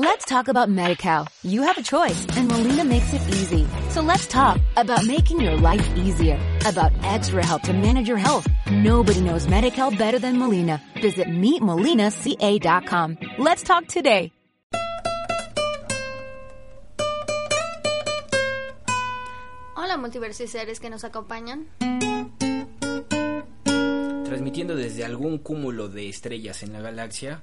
Let's 0.00 0.24
talk 0.26 0.46
about 0.46 0.68
MediCal. 0.68 1.26
You 1.42 1.62
have 1.62 1.76
a 1.76 1.82
choice 1.82 2.24
and 2.36 2.46
Molina 2.46 2.84
makes 2.84 3.12
it 3.12 3.20
easy. 3.34 3.66
So 3.90 4.00
let's 4.00 4.28
talk 4.28 4.60
about 4.76 5.04
making 5.04 5.40
your 5.40 5.56
life 5.56 5.84
easier, 5.96 6.38
about 6.64 6.92
extra 7.02 7.44
help 7.44 7.62
to 7.62 7.72
manage 7.72 8.06
your 8.06 8.16
health. 8.16 8.46
Nobody 8.70 9.20
knows 9.20 9.48
MediCal 9.48 9.98
better 9.98 10.20
than 10.20 10.38
Molina. 10.38 10.80
Visit 11.02 11.26
meetmolinaca.com. 11.26 13.18
Let's 13.38 13.64
talk 13.64 13.88
today. 13.88 14.30
Hola 19.74 19.96
multiversos 19.96 20.78
que 20.78 20.90
nos 20.90 21.02
acompañan. 21.02 21.66
Transmitiendo 24.24 24.76
desde 24.76 25.04
algún 25.04 25.38
cúmulo 25.38 25.88
de 25.88 26.08
estrellas 26.08 26.62
en 26.62 26.72
la 26.72 26.80
galaxia. 26.82 27.42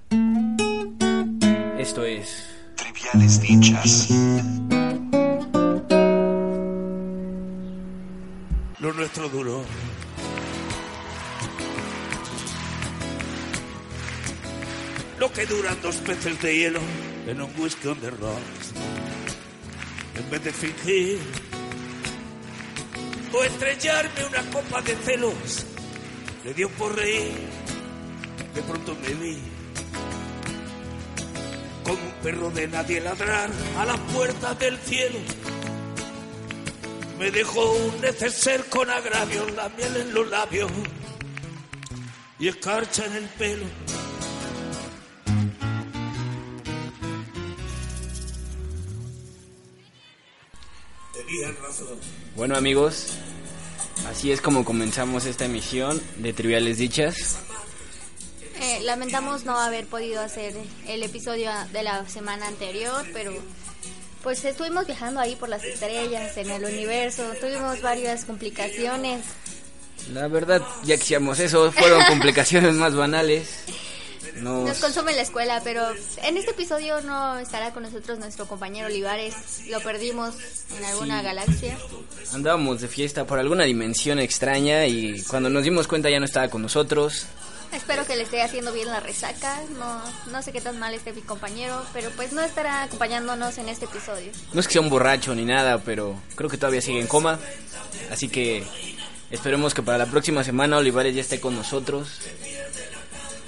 Esto 1.85 2.03
es. 2.03 2.43
Triviales 2.75 3.39
dichas. 3.41 4.07
Lo 8.79 8.91
nuestro 8.91 9.29
duro. 9.29 9.63
Lo 15.19 15.31
que 15.31 15.45
duran 15.45 15.79
dos 15.83 15.97
peces 15.97 16.41
de 16.41 16.57
hielo 16.57 16.79
en 17.27 17.39
un 17.39 17.51
whisky 17.55 17.87
on 17.87 17.99
the 17.99 18.09
rocks. 18.09 18.73
En 20.15 20.29
vez 20.31 20.43
de 20.43 20.51
fingir 20.51 21.19
o 23.31 23.43
estrellarme 23.43 24.25
una 24.25 24.41
copa 24.49 24.81
de 24.81 24.95
celos, 24.95 25.67
le 26.45 26.53
dio 26.55 26.67
por 26.67 26.95
reír. 26.95 27.47
De 28.55 28.61
pronto 28.63 28.97
me 29.03 29.13
vi 29.13 29.54
como 31.85 32.01
un 32.01 32.11
perro 32.23 32.49
de 32.49 32.67
nadie 32.67 32.99
ladrar 32.99 33.49
a 33.77 33.85
la 33.85 33.95
puerta 34.07 34.53
del 34.55 34.77
cielo. 34.79 35.19
Me 37.19 37.31
dejó 37.31 37.71
un 37.73 38.01
neceser 38.01 38.65
con 38.65 38.89
agravio, 38.89 39.47
la 39.51 39.69
miel 39.69 39.95
en 39.95 40.13
los 40.13 40.27
labios 40.29 40.71
y 42.39 42.47
escarcha 42.47 43.05
en 43.05 43.15
el 43.15 43.25
pelo. 43.29 43.65
Razón. 51.61 51.99
Bueno, 52.35 52.55
amigos, 52.55 53.17
así 54.07 54.31
es 54.31 54.41
como 54.41 54.63
comenzamos 54.63 55.25
esta 55.25 55.45
emisión 55.45 56.01
de 56.17 56.33
Triviales 56.33 56.77
Dichas. 56.77 57.37
Eh, 58.61 58.79
lamentamos 58.83 59.43
no 59.45 59.59
haber 59.59 59.85
podido 59.85 60.21
hacer 60.21 60.53
el 60.87 61.03
episodio 61.03 61.51
de 61.73 61.83
la 61.83 62.07
semana 62.07 62.47
anterior, 62.47 63.05
pero 63.13 63.33
pues 64.23 64.43
estuvimos 64.45 64.87
viajando 64.87 65.19
ahí 65.19 65.35
por 65.35 65.49
las 65.49 65.63
estrellas, 65.63 66.35
en 66.37 66.49
el 66.49 66.63
universo, 66.63 67.23
tuvimos 67.39 67.81
varias 67.81 68.25
complicaciones. 68.25 69.21
La 70.13 70.27
verdad, 70.27 70.61
ya 70.83 70.95
que 70.97 71.03
hacíamos 71.03 71.39
eso, 71.39 71.71
fueron 71.71 72.03
complicaciones 72.07 72.73
más 72.75 72.95
banales. 72.95 73.49
Nos 74.37 74.67
Nos, 74.67 74.79
consume 74.79 75.13
la 75.13 75.21
escuela, 75.21 75.61
pero 75.63 75.81
en 76.23 76.37
este 76.37 76.51
episodio 76.51 76.99
no 77.01 77.37
estará 77.37 77.71
con 77.71 77.83
nosotros 77.83 78.19
nuestro 78.19 78.45
compañero 78.47 78.87
Olivares. 78.87 79.35
Lo 79.69 79.79
perdimos 79.81 80.35
en 80.77 80.83
alguna 80.85 81.19
Sí. 81.19 81.25
galaxia. 81.25 81.77
andábamos 82.33 82.81
de 82.81 82.87
fiesta 82.87 83.25
por 83.25 83.39
alguna 83.39 83.63
dimensión 83.63 84.19
extraña 84.19 84.87
y 84.87 85.21
cuando 85.23 85.49
nos 85.49 85.63
dimos 85.63 85.87
cuenta 85.87 86.09
ya 86.09 86.19
no 86.19 86.25
estaba 86.25 86.49
con 86.49 86.61
nosotros. 86.63 87.27
Espero 87.75 88.05
que 88.05 88.15
le 88.15 88.23
esté 88.23 88.41
haciendo 88.41 88.71
bien 88.71 88.87
la 88.87 88.99
resaca. 88.99 89.61
No, 89.77 90.01
no 90.31 90.41
sé 90.41 90.51
qué 90.51 90.61
tan 90.61 90.79
mal 90.79 90.93
esté 90.93 91.13
mi 91.13 91.21
compañero, 91.21 91.81
pero 91.93 92.09
pues 92.11 92.31
no 92.33 92.41
estará 92.41 92.83
acompañándonos 92.83 93.57
en 93.57 93.69
este 93.69 93.85
episodio. 93.85 94.31
No 94.53 94.59
es 94.59 94.67
que 94.67 94.73
sea 94.73 94.81
un 94.81 94.89
borracho 94.89 95.35
ni 95.35 95.45
nada, 95.45 95.79
pero 95.79 96.15
creo 96.35 96.49
que 96.49 96.57
todavía 96.57 96.81
sigue 96.81 96.99
en 96.99 97.07
coma. 97.07 97.39
Así 98.11 98.29
que 98.29 98.65
esperemos 99.29 99.73
que 99.73 99.81
para 99.83 99.97
la 99.97 100.05
próxima 100.05 100.43
semana 100.43 100.77
Olivares 100.77 101.13
ya 101.15 101.21
esté 101.21 101.39
con 101.39 101.55
nosotros. 101.55 102.19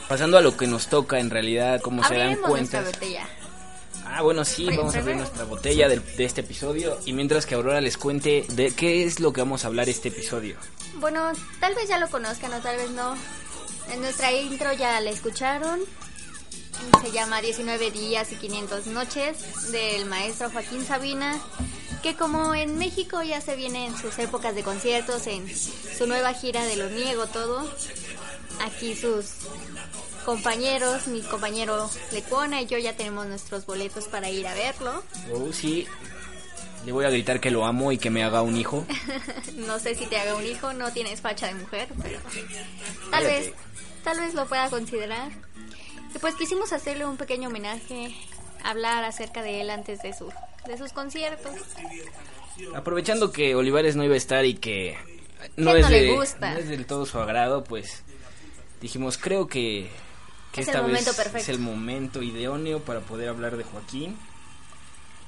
Pasando 0.07 0.37
a 0.37 0.41
lo 0.41 0.55
que 0.55 0.67
nos 0.67 0.87
toca 0.87 1.19
en 1.19 1.29
realidad, 1.29 1.81
como 1.81 2.03
se 2.03 2.15
dan 2.15 2.35
cuenta. 2.37 2.83
Ah, 4.05 4.21
bueno, 4.21 4.45
sí, 4.45 4.65
vamos 4.65 4.95
a 4.95 4.99
abrir 4.99 5.17
nuestra 5.17 5.43
botella 5.43 5.89
del- 5.89 6.01
de, 6.15 6.23
este 6.23 6.41
episodio. 6.41 6.97
Y 7.05 7.11
mientras 7.13 7.45
que 7.45 7.55
Aurora 7.55 7.81
les 7.81 7.97
cuente 7.97 8.45
de 8.49 8.71
qué 8.71 9.03
es 9.03 9.19
lo 9.19 9.33
que 9.33 9.41
vamos 9.41 9.63
a 9.63 9.67
hablar 9.67 9.89
este 9.89 10.07
episodio. 10.07 10.55
Bueno, 10.95 11.31
tal 11.59 11.75
vez 11.75 11.89
ya 11.89 11.99
lo 11.99 12.09
conozcan 12.09 12.53
o 12.53 12.59
tal 12.59 12.77
vez 12.77 12.89
no. 12.91 13.15
En 13.91 14.01
nuestra 14.01 14.31
intro 14.31 14.73
ya 14.73 14.99
la 15.01 15.09
escucharon. 15.09 15.79
Se 17.01 17.11
llama 17.11 17.41
19 17.41 17.91
días 17.91 18.31
y 18.31 18.35
500 18.35 18.87
noches 18.87 19.71
del 19.71 20.05
maestro 20.05 20.49
Joaquín 20.49 20.85
Sabina. 20.85 21.39
Que 22.03 22.15
como 22.15 22.53
en 22.53 22.77
México 22.77 23.23
ya 23.23 23.41
se 23.41 23.55
vienen 23.55 23.97
sus 23.97 24.19
épocas 24.19 24.53
de 24.53 24.63
conciertos, 24.63 25.25
en 25.27 25.47
su 25.55 26.05
nueva 26.05 26.33
gira 26.33 26.63
de 26.65 26.75
Lo 26.75 26.89
Niego 26.89 27.25
Todo. 27.27 27.69
Aquí 28.61 28.95
sus 28.95 29.25
compañeros, 30.25 31.07
mi 31.07 31.21
compañero 31.21 31.89
Lecuona 32.11 32.61
y 32.61 32.65
yo 32.67 32.77
ya 32.77 32.93
tenemos 32.95 33.27
nuestros 33.27 33.65
boletos 33.65 34.05
para 34.05 34.29
ir 34.29 34.45
a 34.47 34.53
verlo. 34.53 35.03
Oh, 35.33 35.51
sí. 35.53 35.87
Le 36.85 36.91
voy 36.91 37.05
a 37.05 37.09
gritar 37.09 37.39
que 37.39 37.51
lo 37.51 37.65
amo 37.65 37.91
y 37.91 37.97
que 37.97 38.09
me 38.09 38.23
haga 38.23 38.41
un 38.41 38.55
hijo. 38.57 38.85
No 39.55 39.79
sé 39.79 39.95
si 39.95 40.05
te 40.05 40.17
haga 40.17 40.35
un 40.35 40.45
hijo, 40.45 40.71
no 40.73 40.91
tienes 40.93 41.19
facha 41.19 41.47
de 41.47 41.55
mujer, 41.55 41.89
pero 42.01 42.19
tal 43.11 43.23
vez, 43.25 43.51
tal 44.07 44.19
vez 44.21 44.33
lo 44.33 44.45
pueda 44.47 44.69
considerar. 44.69 45.31
Y 46.15 46.19
pues 46.19 46.35
quisimos 46.35 46.71
hacerle 46.71 47.05
un 47.05 47.17
pequeño 47.17 47.49
homenaje, 47.49 48.15
hablar 48.63 49.03
acerca 49.03 49.41
de 49.41 49.59
él 49.61 49.69
antes 49.69 50.01
de 50.01 50.13
su, 50.13 50.31
de 50.65 50.77
sus 50.77 50.93
conciertos. 50.93 51.53
Aprovechando 52.73 53.31
que 53.31 53.55
Olivares 53.55 53.95
no 53.97 54.03
iba 54.03 54.13
a 54.13 54.17
estar 54.17 54.45
y 54.45 54.55
que 54.55 54.97
no, 55.57 55.75
es, 55.75 55.83
no 55.83 55.89
le 55.89 56.01
de- 56.03 56.15
gusta. 56.15 56.53
no 56.53 56.59
es 56.59 56.69
del 56.69 56.85
todo 56.85 57.05
su 57.05 57.19
agrado, 57.19 57.63
pues 57.65 58.03
dijimos, 58.81 59.17
creo 59.17 59.47
que, 59.47 59.89
que 60.53 60.61
Es 60.61 60.67
esta 60.69 60.79
el 60.79 60.91
vez 60.91 61.07
es 61.35 61.49
el 61.49 61.59
momento 61.59 62.23
idóneo 62.23 62.79
para 62.79 63.01
poder 63.01 63.27
hablar 63.29 63.57
de 63.57 63.63
Joaquín. 63.65 64.17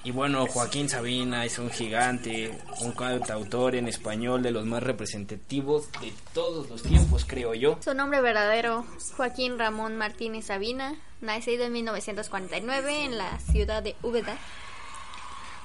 Y 0.03 0.11
bueno, 0.11 0.47
Joaquín 0.47 0.87
Sabina 0.87 1.43
es 1.43 1.59
un 1.59 1.69
gigante, 1.69 2.57
un 2.81 2.93
cantautor 2.93 3.75
en 3.75 3.87
español 3.87 4.41
de 4.41 4.51
los 4.51 4.65
más 4.65 4.81
representativos 4.81 5.91
de 6.01 6.13
todos 6.33 6.69
los 6.69 6.81
tiempos, 6.83 7.25
creo 7.27 7.53
yo. 7.53 7.77
Su 7.83 7.93
nombre 7.93 8.21
verdadero, 8.21 8.85
Joaquín 9.17 9.59
Ramón 9.59 9.97
Martínez 9.97 10.45
Sabina, 10.45 10.95
nacido 11.19 11.65
en 11.65 11.73
1949 11.73 13.03
en 13.03 13.17
la 13.17 13.39
ciudad 13.39 13.83
de 13.83 13.95
Úbeda. 14.01 14.37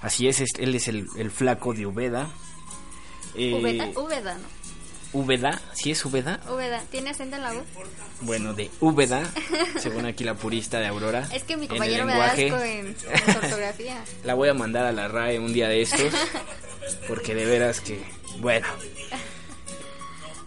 Así 0.02 0.26
es, 0.28 0.40
es- 0.40 0.58
él 0.58 0.74
es 0.74 0.88
el, 0.88 1.06
el 1.16 1.30
flaco 1.30 1.72
de 1.72 1.86
Ubeda. 1.86 2.28
Eh, 3.36 3.54
Úbeda, 3.54 3.88
Úbeda, 3.98 4.34
¿no? 4.36 4.63
Úbeda, 5.14 5.62
¿sí 5.72 5.92
es 5.92 6.04
Úbeda? 6.04 6.40
Úbeda, 6.52 6.82
¿tiene 6.90 7.10
acento 7.10 7.36
en 7.36 7.42
la 7.42 7.52
voz? 7.52 7.64
Bueno, 8.20 8.52
de 8.52 8.70
Úbeda, 8.80 9.22
según 9.78 10.04
aquí 10.06 10.24
la 10.24 10.34
purista 10.34 10.80
de 10.80 10.88
Aurora. 10.88 11.26
Es 11.32 11.44
que 11.44 11.56
mi 11.56 11.64
en 11.64 11.68
compañero 11.70 12.04
me 12.04 12.14
da 12.14 12.26
asco 12.26 12.40
en, 12.40 12.88
en 12.88 13.36
ortografía. 13.36 14.04
La 14.24 14.34
voy 14.34 14.48
a 14.48 14.54
mandar 14.54 14.84
a 14.84 14.92
la 14.92 15.08
RAE 15.08 15.38
un 15.38 15.52
día 15.52 15.68
de 15.68 15.82
estos. 15.82 16.12
Porque 17.08 17.34
de 17.34 17.46
veras 17.46 17.80
que. 17.80 18.02
Bueno. 18.40 18.66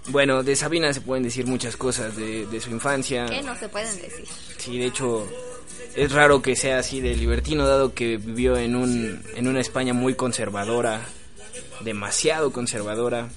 Bueno, 0.09 0.43
de 0.43 0.55
Sabina 0.55 0.93
se 0.93 1.01
pueden 1.01 1.23
decir 1.23 1.47
muchas 1.47 1.75
cosas 1.75 2.15
de, 2.15 2.45
de 2.45 2.61
su 2.61 2.69
infancia. 2.69 3.25
Que 3.25 3.41
no 3.41 3.55
se 3.57 3.69
pueden 3.69 3.95
decir. 4.01 4.25
Sí, 4.57 4.77
de 4.77 4.85
hecho, 4.85 5.27
es 5.95 6.11
raro 6.11 6.41
que 6.41 6.55
sea 6.55 6.79
así 6.79 7.01
de 7.01 7.15
libertino, 7.15 7.67
dado 7.67 7.93
que 7.93 8.17
vivió 8.17 8.57
en, 8.57 8.75
un, 8.75 9.23
en 9.35 9.47
una 9.47 9.61
España 9.61 9.93
muy 9.93 10.13
conservadora. 10.13 11.01
Demasiado 11.81 12.51
conservadora. 12.51 13.29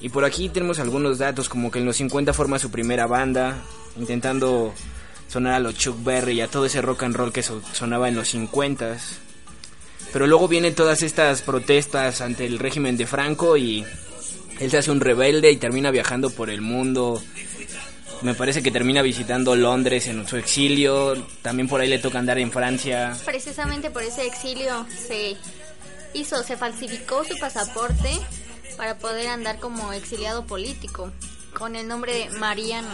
Y 0.00 0.08
por 0.10 0.24
aquí 0.24 0.48
tenemos 0.48 0.78
algunos 0.78 1.18
datos, 1.18 1.48
como 1.48 1.70
que 1.70 1.78
en 1.80 1.84
los 1.84 1.96
50 1.96 2.32
forma 2.32 2.58
su 2.58 2.70
primera 2.70 3.06
banda, 3.06 3.56
intentando 3.98 4.72
sonar 5.28 5.54
a 5.54 5.60
los 5.60 5.74
Chuck 5.76 6.02
Berry 6.04 6.34
y 6.34 6.40
a 6.40 6.48
todo 6.48 6.66
ese 6.66 6.80
rock 6.80 7.02
and 7.02 7.16
roll 7.16 7.32
que 7.32 7.42
so- 7.42 7.60
sonaba 7.72 8.08
en 8.08 8.14
los 8.14 8.28
50 8.28 8.96
Pero 10.12 10.26
luego 10.26 10.48
vienen 10.48 10.74
todas 10.74 11.02
estas 11.02 11.42
protestas 11.42 12.20
ante 12.22 12.46
el 12.46 12.58
régimen 12.58 12.96
de 12.96 13.06
Franco 13.06 13.56
y 13.56 13.84
él 14.60 14.70
se 14.70 14.78
hace 14.78 14.90
un 14.90 15.00
rebelde 15.00 15.50
y 15.50 15.56
termina 15.56 15.90
viajando 15.90 16.30
por 16.30 16.48
el 16.48 16.60
mundo. 16.62 17.20
Me 18.22 18.34
parece 18.34 18.62
que 18.62 18.70
termina 18.70 19.02
visitando 19.02 19.54
Londres 19.54 20.06
en 20.08 20.26
su 20.26 20.36
exilio. 20.38 21.14
También 21.42 21.68
por 21.68 21.80
ahí 21.80 21.88
le 21.88 21.98
toca 21.98 22.18
andar 22.18 22.38
en 22.38 22.50
Francia. 22.50 23.16
Precisamente 23.24 23.90
por 23.90 24.02
ese 24.02 24.26
exilio 24.26 24.86
se 25.06 25.36
hizo, 26.14 26.42
se 26.42 26.56
falsificó 26.56 27.22
su 27.24 27.36
pasaporte 27.38 28.10
para 28.78 28.96
poder 28.96 29.26
andar 29.26 29.58
como 29.58 29.92
exiliado 29.92 30.46
político 30.46 31.12
con 31.52 31.74
el 31.74 31.88
nombre 31.88 32.14
de 32.14 32.30
Mariano. 32.38 32.88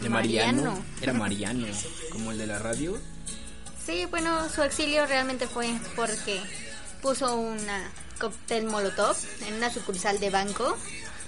De 0.00 0.08
Mariano. 0.08 0.82
Era 1.02 1.12
Mariano, 1.12 1.66
como 2.12 2.30
el 2.30 2.38
de 2.38 2.46
la 2.46 2.60
radio. 2.60 2.96
Sí, 3.84 4.06
bueno, 4.06 4.48
su 4.48 4.62
exilio 4.62 5.04
realmente 5.06 5.48
fue 5.48 5.68
porque 5.96 6.40
puso 7.02 7.34
una 7.36 7.90
cóctel 8.20 8.66
molotov 8.66 9.16
en 9.46 9.54
una 9.54 9.68
sucursal 9.70 10.20
de 10.20 10.30
banco. 10.30 10.76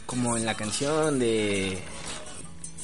Como 0.06 0.36
en 0.36 0.46
la 0.46 0.54
canción 0.54 1.18
de 1.18 1.82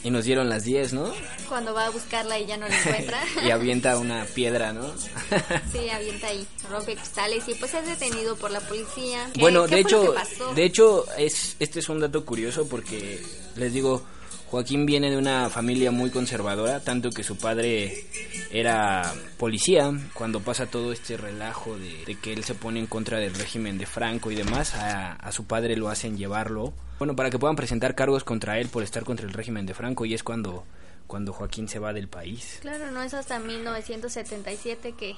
Y 0.08 0.10
nos 0.10 0.24
dieron 0.24 0.48
las 0.48 0.64
10, 0.64 0.94
¿no? 0.94 1.12
Cuando 1.50 1.74
va 1.74 1.84
a 1.84 1.90
buscarla 1.90 2.38
y 2.38 2.46
ya 2.46 2.56
no 2.56 2.66
la 2.66 2.78
encuentra. 2.82 3.20
y 3.44 3.50
avienta 3.50 3.98
una 3.98 4.24
piedra, 4.24 4.72
¿no? 4.72 4.90
sí, 5.70 5.90
avienta 5.90 6.28
ahí, 6.28 6.46
rompe 6.70 6.94
cristales 6.94 7.46
y 7.46 7.52
pues 7.52 7.74
es 7.74 7.86
detenido 7.86 8.34
por 8.36 8.50
la 8.50 8.60
policía. 8.60 9.28
Bueno, 9.38 9.66
de 9.66 9.80
hecho, 9.80 10.14
de 10.54 10.64
hecho 10.64 11.04
es 11.18 11.56
este 11.58 11.80
es 11.80 11.90
un 11.90 12.00
dato 12.00 12.24
curioso 12.24 12.66
porque 12.66 13.22
les 13.56 13.74
digo, 13.74 14.02
Joaquín 14.50 14.86
viene 14.86 15.10
de 15.10 15.18
una 15.18 15.50
familia 15.50 15.90
muy 15.90 16.08
conservadora, 16.08 16.80
tanto 16.80 17.10
que 17.10 17.22
su 17.22 17.36
padre 17.36 18.06
era 18.50 19.12
policía. 19.36 19.92
Cuando 20.14 20.40
pasa 20.40 20.64
todo 20.64 20.90
este 20.90 21.18
relajo 21.18 21.76
de, 21.76 22.14
que 22.14 22.32
él 22.32 22.44
se 22.44 22.54
pone 22.54 22.80
en 22.80 22.86
contra 22.86 23.18
del 23.18 23.34
régimen 23.34 23.76
de 23.76 23.84
Franco 23.84 24.30
y 24.30 24.36
demás, 24.36 24.74
a, 24.74 25.30
su 25.32 25.44
padre 25.44 25.76
lo 25.76 25.90
hacen 25.90 26.16
llevarlo, 26.16 26.72
bueno, 26.98 27.14
para 27.14 27.30
que 27.30 27.38
puedan 27.38 27.56
presentar 27.56 27.94
cargos 27.94 28.24
contra 28.24 28.58
él 28.58 28.68
por 28.68 28.82
estar 28.82 29.04
contra 29.04 29.26
el 29.26 29.32
régimen 29.32 29.66
de 29.66 29.74
Franco 29.74 30.04
y 30.04 30.14
es 30.14 30.22
cuando, 30.22 30.64
cuando 31.06 31.32
Joaquín 31.32 31.68
se 31.68 31.78
va 31.78 31.92
del 31.92 32.08
país. 32.08 32.58
Claro, 32.60 32.90
no 32.90 33.02
es 33.02 33.14
hasta 33.14 33.38
1977 33.38 34.92
que 34.92 35.16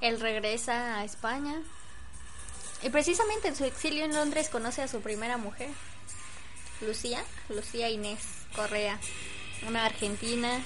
él 0.00 0.20
regresa 0.20 0.98
a 0.98 1.04
España. 1.04 1.62
Y 2.82 2.88
precisamente 2.90 3.48
en 3.48 3.56
su 3.56 3.64
exilio 3.64 4.04
en 4.04 4.14
Londres 4.14 4.48
conoce 4.48 4.82
a 4.82 4.88
su 4.88 5.00
primera 5.00 5.36
mujer. 5.36 5.68
Lucía, 6.80 7.22
Lucía 7.50 7.90
Inés 7.90 8.20
Correa, 8.56 8.98
una 9.68 9.84
argentina 9.84 10.60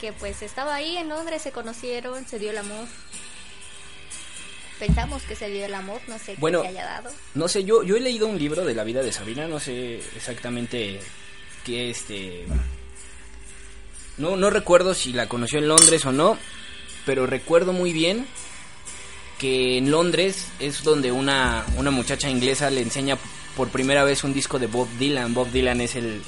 que 0.00 0.12
pues 0.12 0.42
estaba 0.42 0.74
ahí 0.74 0.96
en 0.96 1.08
Londres, 1.08 1.42
se 1.42 1.52
conocieron, 1.52 2.26
se 2.26 2.38
dio 2.38 2.50
el 2.50 2.58
amor. 2.58 2.86
Pensamos 4.80 5.22
que 5.24 5.36
se 5.36 5.50
dio 5.50 5.66
el 5.66 5.74
amor, 5.74 6.00
no 6.08 6.18
sé 6.18 6.34
bueno, 6.38 6.62
qué 6.62 6.70
se 6.70 6.78
haya 6.78 6.86
dado. 6.86 7.10
No 7.34 7.48
sé, 7.48 7.64
yo, 7.64 7.82
yo 7.82 7.96
he 7.96 8.00
leído 8.00 8.26
un 8.26 8.38
libro 8.38 8.64
de 8.64 8.74
la 8.74 8.82
vida 8.82 9.02
de 9.02 9.12
Sabina, 9.12 9.46
no 9.46 9.60
sé 9.60 9.96
exactamente 10.16 10.98
qué 11.64 11.90
este... 11.90 12.46
No, 14.16 14.36
no 14.36 14.48
recuerdo 14.48 14.94
si 14.94 15.12
la 15.12 15.28
conoció 15.28 15.58
en 15.58 15.68
Londres 15.68 16.06
o 16.06 16.12
no, 16.12 16.38
pero 17.04 17.26
recuerdo 17.26 17.74
muy 17.74 17.92
bien 17.92 18.26
que 19.38 19.76
en 19.76 19.90
Londres 19.90 20.46
es 20.60 20.82
donde 20.82 21.12
una, 21.12 21.64
una 21.76 21.90
muchacha 21.90 22.30
inglesa 22.30 22.70
le 22.70 22.80
enseña 22.80 23.18
por 23.56 23.68
primera 23.68 24.02
vez 24.04 24.24
un 24.24 24.32
disco 24.32 24.58
de 24.58 24.66
Bob 24.66 24.88
Dylan. 24.98 25.34
Bob 25.34 25.50
Dylan 25.50 25.82
es 25.82 25.94
el, 25.94 26.22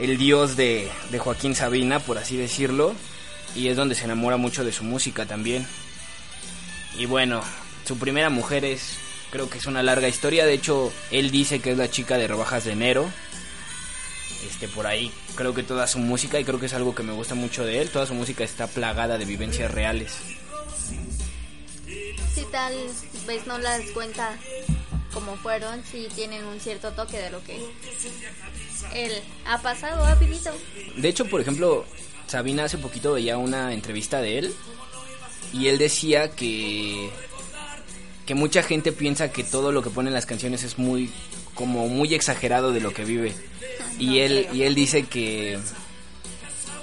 el 0.00 0.18
dios 0.18 0.56
de, 0.56 0.90
de 1.10 1.18
Joaquín 1.18 1.54
Sabina, 1.54 2.00
por 2.00 2.18
así 2.18 2.36
decirlo, 2.36 2.94
y 3.54 3.68
es 3.68 3.76
donde 3.76 3.94
se 3.94 4.04
enamora 4.04 4.36
mucho 4.36 4.64
de 4.64 4.72
su 4.72 4.82
música 4.82 5.26
también. 5.26 5.66
Y 6.96 7.06
bueno, 7.06 7.42
su 7.84 7.98
primera 7.98 8.30
mujer 8.30 8.64
es, 8.64 8.96
creo 9.30 9.48
que 9.48 9.58
es 9.58 9.66
una 9.66 9.82
larga 9.82 10.08
historia, 10.08 10.44
de 10.44 10.54
hecho 10.54 10.92
él 11.10 11.30
dice 11.30 11.60
que 11.60 11.72
es 11.72 11.78
la 11.78 11.90
chica 11.90 12.18
de 12.18 12.28
rebajas 12.28 12.64
de 12.64 12.72
enero. 12.72 13.10
Este, 14.46 14.68
por 14.68 14.86
ahí 14.86 15.12
creo 15.36 15.54
que 15.54 15.62
toda 15.62 15.86
su 15.86 15.98
música, 15.98 16.38
y 16.38 16.44
creo 16.44 16.58
que 16.58 16.66
es 16.66 16.74
algo 16.74 16.94
que 16.94 17.02
me 17.02 17.12
gusta 17.12 17.34
mucho 17.34 17.64
de 17.64 17.80
él, 17.80 17.90
toda 17.90 18.06
su 18.06 18.14
música 18.14 18.44
está 18.44 18.66
plagada 18.66 19.18
de 19.18 19.24
vivencias 19.24 19.70
reales. 19.70 20.18
Si 22.34 22.42
tal 22.50 22.74
vez 23.26 23.46
no 23.46 23.58
las 23.58 23.82
cuenta 23.92 24.36
como 25.12 25.36
fueron, 25.36 25.82
si 25.84 26.08
tienen 26.14 26.44
un 26.44 26.58
cierto 26.60 26.92
toque 26.92 27.18
de 27.18 27.30
lo 27.30 27.42
que 27.44 27.58
él 28.94 29.12
ha 29.46 29.60
pasado, 29.60 30.04
ha 30.04 30.14
vivido. 30.16 30.52
De 30.96 31.08
hecho, 31.08 31.26
por 31.26 31.40
ejemplo, 31.40 31.84
Sabina 32.26 32.64
hace 32.64 32.78
poquito 32.78 33.12
veía 33.12 33.38
una 33.38 33.72
entrevista 33.72 34.20
de 34.20 34.38
él 34.38 34.54
y 35.52 35.68
él 35.68 35.78
decía 35.78 36.30
que 36.30 37.10
que 38.26 38.34
mucha 38.34 38.62
gente 38.62 38.92
piensa 38.92 39.32
que 39.32 39.42
todo 39.42 39.72
lo 39.72 39.82
que 39.82 39.90
pone 39.90 40.08
en 40.08 40.14
las 40.14 40.26
canciones 40.26 40.62
es 40.62 40.78
muy 40.78 41.10
como 41.54 41.88
muy 41.88 42.14
exagerado 42.14 42.72
de 42.72 42.80
lo 42.80 42.92
que 42.92 43.04
vive. 43.04 43.34
Y 43.98 44.20
él 44.20 44.48
y 44.52 44.62
él 44.62 44.74
dice 44.74 45.04
que 45.04 45.58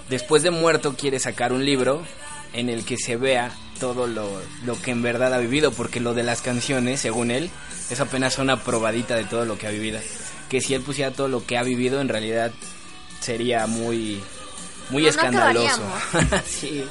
después 0.10 0.44
de 0.44 0.52
muerto 0.52 0.96
quiere 0.96 1.20
sacar 1.20 1.54
un 1.54 1.66
libro 1.66 2.04
en 2.54 2.70
el 2.70 2.84
que 2.84 2.98
se 2.98 3.16
vea 3.16 3.52
todo 3.80 4.08
lo, 4.08 4.42
lo 4.66 4.82
que 4.82 4.92
en 4.92 5.02
verdad 5.02 5.34
ha 5.34 5.38
vivido, 5.38 5.72
porque 5.72 6.00
lo 6.00 6.14
de 6.14 6.24
las 6.24 6.42
canciones, 6.42 7.00
según 7.00 7.32
él, 7.32 7.50
es 7.90 8.00
apenas 8.00 8.38
una 8.38 8.64
probadita 8.64 9.16
de 9.16 9.24
todo 9.24 9.46
lo 9.46 9.58
que 9.58 9.68
ha 9.68 9.72
vivido. 9.72 10.00
Que 10.50 10.62
si 10.62 10.74
él 10.74 10.82
pusiera 10.82 11.12
todo 11.12 11.28
lo 11.28 11.46
que 11.46 11.58
ha 11.58 11.64
vivido, 11.64 12.02
en 12.02 12.10
realidad 12.10 12.52
sería 13.22 13.68
muy, 13.68 14.22
muy 14.90 15.08
escandaloso. 15.08 15.82
sí. 16.46 16.84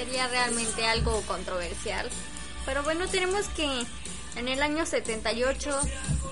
Sería 0.00 0.28
realmente 0.28 0.86
algo 0.86 1.20
controversial. 1.26 2.08
Pero 2.64 2.82
bueno, 2.82 3.06
tenemos 3.08 3.46
que 3.48 3.66
en 4.36 4.48
el 4.48 4.62
año 4.62 4.86
78 4.86 5.78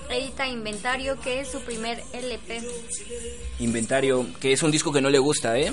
edita 0.09 0.47
Inventario, 0.47 1.19
que 1.21 1.41
es 1.41 1.49
su 1.49 1.61
primer 1.61 2.01
LP. 2.11 2.63
Inventario, 3.59 4.25
que 4.39 4.53
es 4.53 4.63
un 4.63 4.71
disco 4.71 4.91
que 4.91 5.01
no 5.01 5.11
le 5.11 5.19
gusta, 5.19 5.59
¿eh? 5.59 5.71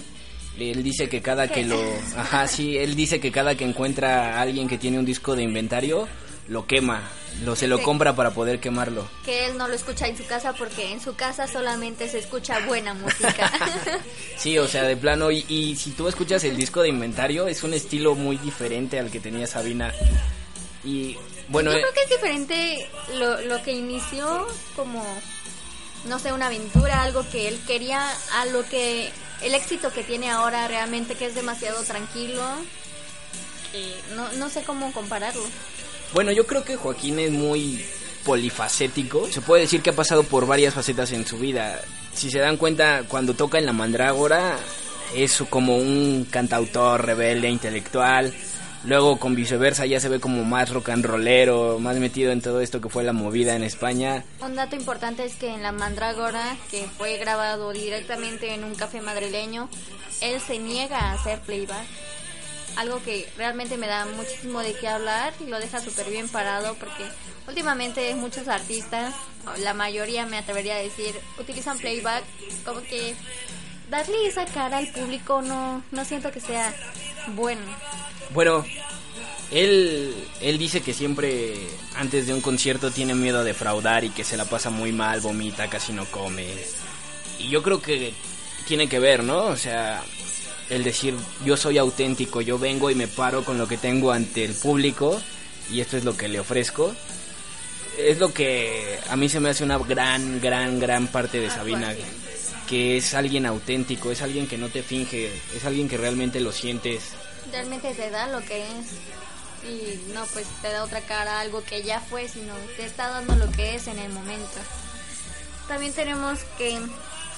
Él 0.59 0.83
dice 0.83 1.09
que 1.09 1.23
cada 1.23 1.49
que 1.49 1.65
lo... 1.65 1.81
Ajá, 2.17 2.47
sí, 2.49 2.77
él 2.77 2.97
dice 2.97 3.19
que 3.19 3.33
cada 3.33 3.55
que 3.55 3.65
encuentra 3.65 4.37
a 4.37 4.43
alguien 4.43 4.69
que 4.69 4.77
tiene 4.77 4.99
un 4.99 5.07
disco 5.07 5.35
de 5.35 5.45
inventario, 5.45 6.07
lo 6.49 6.67
quema, 6.67 7.03
lo 7.45 7.57
se 7.57 7.67
lo 7.67 7.83
compra 7.83 8.15
para 8.15 8.31
poder 8.33 8.61
quemarlo. 8.61 9.09
Que 9.25 9.47
él 9.47 9.59
no 9.59 9.69
lo 9.69 9.75
escucha 9.75 10.07
en 10.07 10.17
su 10.17 10.27
casa 10.27 10.53
porque 10.53 10.93
en 10.93 11.01
su 11.01 11.15
casa 11.15 11.47
solamente 11.47 12.09
se 12.09 12.19
escucha 12.19 12.65
buena 12.67 12.95
música. 12.95 13.53
sí, 14.37 14.59
o 14.59 14.69
sea, 14.69 14.85
de 14.85 14.97
plano, 14.97 15.31
y, 15.31 15.45
y, 15.49 15.77
si 15.77 15.91
tú 15.91 16.09
escuchas 16.09 16.45
el 16.45 16.57
disco 16.57 16.83
de 16.83 16.89
inventario, 16.89 17.49
es 17.49 17.63
un 17.63 17.75
estilo 17.75 18.15
muy 18.15 18.37
diferente 18.39 18.99
al 18.99 19.11
que 19.11 19.21
tenía 19.21 19.47
Sabina. 19.47 19.93
Y 20.85 21.17
bueno... 21.49 21.73
Yo 21.73 21.79
creo 21.79 21.93
que 21.93 22.03
es 22.03 22.11
diferente 22.11 22.89
lo, 23.19 23.41
lo 23.43 23.63
que 23.63 23.73
inició 23.73 24.47
como, 24.77 25.05
no 26.05 26.19
sé, 26.19 26.33
una 26.33 26.47
aventura, 26.47 27.03
algo 27.03 27.29
que 27.31 27.49
él 27.49 27.61
quería, 27.67 28.09
a 28.35 28.47
lo 28.47 28.65
que 28.69 29.11
el 29.43 29.55
éxito 29.55 29.93
que 29.93 30.03
tiene 30.03 30.31
ahora 30.31 30.67
realmente 30.69 31.15
que 31.15 31.27
es 31.27 31.35
demasiado 31.35 31.83
tranquilo. 31.83 32.43
no, 34.15 34.33
no 34.33 34.49
sé 34.49 34.63
cómo 34.63 34.93
compararlo. 34.93 35.43
Bueno, 36.13 36.33
yo 36.33 36.47
creo 36.47 36.65
que 36.65 36.77
Joaquín 36.77 37.19
es 37.19 37.31
muy 37.31 37.85
polifacético. 38.25 39.29
Se 39.31 39.41
puede 39.41 39.63
decir 39.63 39.83
que 39.83 39.91
ha 39.91 39.97
pasado 39.97 40.23
por 40.25 40.47
varias 40.47 40.75
facetas 40.75 41.13
en 41.13 41.27
su 41.27 41.39
vida. 41.39 41.81
Si 42.13 42.31
se 42.31 42.39
dan 42.39 42.57
cuenta, 42.57 43.05
cuando 43.09 43.35
toca 43.35 43.59
en 43.59 43.67
la 43.67 43.73
mandrágora, 43.73 44.57
es 45.15 45.43
como 45.49 45.77
un 45.77 46.27
cantautor 46.31 47.05
rebelde, 47.05 47.49
intelectual. 47.49 48.35
Luego 48.85 49.19
con 49.19 49.35
viceversa 49.35 49.85
ya 49.85 49.99
se 49.99 50.09
ve 50.09 50.21
como 50.21 50.45
más 50.45 50.71
rock 50.71 50.91
and 50.91 51.05
rollero, 51.05 51.79
más 51.81 51.97
metido 51.97 52.31
en 52.31 52.41
todo 52.41 52.61
esto 52.61 52.81
que 52.81 52.89
fue 52.89 53.03
la 53.03 53.13
movida 53.13 53.57
en 53.57 53.65
España. 53.65 54.25
Un 54.41 54.55
dato 54.55 54.77
importante 54.77 55.25
es 55.25 55.35
que 55.35 55.53
en 55.53 55.63
La 55.63 55.73
Mandrágora, 55.73 56.57
que 56.71 56.87
fue 56.97 57.17
grabado 57.17 57.73
directamente 57.73 58.55
en 58.55 58.63
un 58.63 58.77
café 58.77 59.01
madrileño, 59.01 59.69
él 60.21 60.41
se 60.41 60.59
niega 60.59 60.99
a 60.99 61.13
hacer 61.15 61.41
playback. 61.41 61.85
Algo 62.77 63.03
que 63.03 63.29
realmente 63.37 63.77
me 63.77 63.87
da 63.87 64.05
muchísimo 64.05 64.61
de 64.61 64.75
qué 64.75 64.89
hablar 64.89 65.33
y 65.41 65.49
lo 65.49 65.59
deja 65.59 65.81
súper 65.81 66.11
bien 66.11 66.29
parado 66.29 66.75
porque 66.75 67.05
últimamente 67.49 68.15
muchos 68.15 68.49
artistas, 68.49 69.15
la 69.59 69.75
mayoría 69.75 70.27
me 70.27 70.39
atrevería 70.39 70.75
a 70.77 70.83
decir, 70.83 71.15
utilizan 71.39 71.79
playback 71.79 72.25
como 72.65 72.83
que 72.83 73.15
darle 73.91 74.27
esa 74.27 74.45
cara 74.45 74.79
al 74.79 74.89
público 74.89 75.43
no, 75.43 75.83
no 75.91 76.05
siento 76.05 76.31
que 76.33 76.41
sea 76.41 76.75
bueno. 77.35 77.63
Bueno, 78.31 78.65
él, 79.51 80.15
él 80.41 80.59
dice 80.59 80.81
que 80.81 80.93
siempre 80.93 81.55
antes 81.95 82.27
de 82.27 82.35
un 82.35 82.41
concierto 82.41 82.91
tiene 82.91 83.15
miedo 83.15 83.39
a 83.39 83.45
defraudar 83.45 84.05
y 84.05 84.11
que 84.11 84.25
se 84.25 84.37
la 84.37 84.45
pasa 84.45 84.71
muy 84.71 84.93
mal, 84.93 85.21
vomita, 85.21 85.69
casi 85.69 85.93
no 85.93 86.05
come. 86.07 86.47
Y 87.39 87.49
yo 87.49 87.63
creo 87.63 87.81
que 87.81 88.13
tiene 88.67 88.89
que 88.89 88.99
ver, 88.99 89.23
¿no? 89.23 89.45
O 89.45 89.57
sea, 89.57 90.03
el 90.71 90.85
decir 90.85 91.15
yo 91.45 91.57
soy 91.57 91.79
auténtico, 91.79 92.41
yo 92.41 92.59
vengo 92.59 92.91
y 92.91 92.95
me 92.95 93.09
paro 93.09 93.45
con 93.45 93.59
lo 93.59 93.69
que 93.69 93.77
tengo 93.77 94.13
ante 94.13 94.45
el 94.45 94.55
público 94.55 95.21
y 95.71 95.81
esto 95.81 95.97
es 95.97 96.05
lo 96.05 96.17
que 96.17 96.29
le 96.29 96.41
ofrezco. 96.41 96.95
Es 97.99 98.19
lo 98.19 98.33
que 98.33 98.99
a 99.09 99.17
mí 99.17 99.29
se 99.29 99.41
me 99.41 99.51
hace 99.51 99.65
una 99.65 99.79
gran, 99.79 100.41
gran, 100.41 100.79
gran 100.79 101.07
parte 101.07 101.41
de 101.41 101.49
Sabina, 101.49 101.95
que 102.69 102.99
es 102.99 103.15
alguien 103.15 103.47
auténtico, 103.47 104.11
es 104.11 104.21
alguien 104.21 104.47
que 104.47 104.59
no 104.59 104.69
te 104.69 104.83
finge, 104.83 105.33
es 105.55 105.65
alguien 105.65 105.89
que 105.89 105.97
realmente 105.97 106.41
lo 106.41 106.53
sientes. 106.53 107.13
Realmente 107.51 107.95
te 107.95 108.11
da 108.11 108.29
lo 108.29 108.41
que 108.45 108.63
es 108.63 108.87
y 109.67 110.13
no 110.13 110.25
pues 110.27 110.47
te 110.61 110.69
da 110.69 110.85
otra 110.85 111.01
cara 111.01 111.41
algo 111.41 111.65
que 111.65 111.83
ya 111.83 112.01
fue 112.01 112.29
sino 112.29 112.55
te 112.77 112.85
está 112.85 113.09
dando 113.09 113.35
lo 113.35 113.51
que 113.51 113.77
es 113.77 113.87
en 113.87 113.99
el 113.99 114.13
momento. 114.13 114.59
También 115.69 115.93
tenemos 115.93 116.41
que 116.59 116.79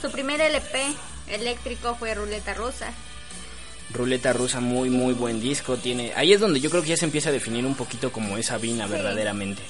su 0.01 0.11
primer 0.11 0.41
LP 0.41 0.83
eléctrico 1.29 1.95
fue 1.95 2.15
Ruleta 2.15 2.55
Rusa 2.55 2.93
Ruleta 3.93 4.33
Rusa 4.33 4.61
muy 4.61 4.91
muy 4.91 5.15
buen 5.15 5.41
disco 5.41 5.77
tiene 5.77 6.13
ahí 6.15 6.33
es 6.33 6.41
donde 6.41 6.61
yo 6.61 6.71
creo 6.71 6.83
que 6.83 6.91
ya 6.91 6.97
se 6.97 7.07
empieza 7.07 7.31
a 7.31 7.33
definir 7.33 7.65
un 7.65 7.75
poquito 7.75 8.13
como 8.13 8.37
esa 8.37 8.59
Vina 8.59 8.87
verdaderamente 8.87 9.63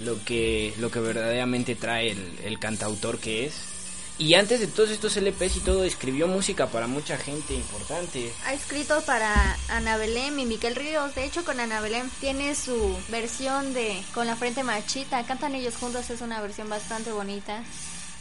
lo 0.00 0.22
que 0.24 0.74
lo 0.78 0.90
que 0.90 1.00
verdaderamente 1.00 1.74
trae 1.74 2.12
el, 2.12 2.38
el 2.44 2.58
cantautor 2.58 3.18
que 3.18 3.46
es 3.46 3.76
y 4.18 4.32
antes 4.32 4.60
de 4.60 4.66
todos 4.66 4.88
estos 4.88 5.14
LPs 5.18 5.58
y 5.58 5.60
todo, 5.60 5.84
escribió 5.84 6.26
música 6.26 6.68
para 6.68 6.86
mucha 6.86 7.18
gente 7.18 7.54
importante. 7.54 8.32
Ha 8.46 8.54
escrito 8.54 9.02
para 9.02 9.58
Ana 9.68 9.98
Belén 9.98 10.40
y 10.40 10.46
Miquel 10.46 10.74
Ríos. 10.74 11.14
De 11.14 11.24
hecho, 11.24 11.44
con 11.44 11.60
Ana 11.60 11.80
Belén 11.80 12.10
tiene 12.18 12.54
su 12.54 12.98
versión 13.08 13.74
de 13.74 14.02
Con 14.14 14.26
la 14.26 14.34
frente 14.34 14.62
marchita. 14.62 15.22
Cantan 15.26 15.54
ellos 15.54 15.76
juntos, 15.76 16.08
es 16.08 16.22
una 16.22 16.40
versión 16.40 16.70
bastante 16.70 17.12
bonita. 17.12 17.62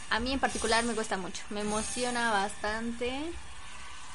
a 0.09 0.19
mí 0.19 0.33
en 0.33 0.39
particular 0.39 0.83
me 0.83 0.93
gusta 0.93 1.15
mucho, 1.15 1.41
me 1.50 1.62
emociona 1.62 2.29
bastante. 2.31 3.13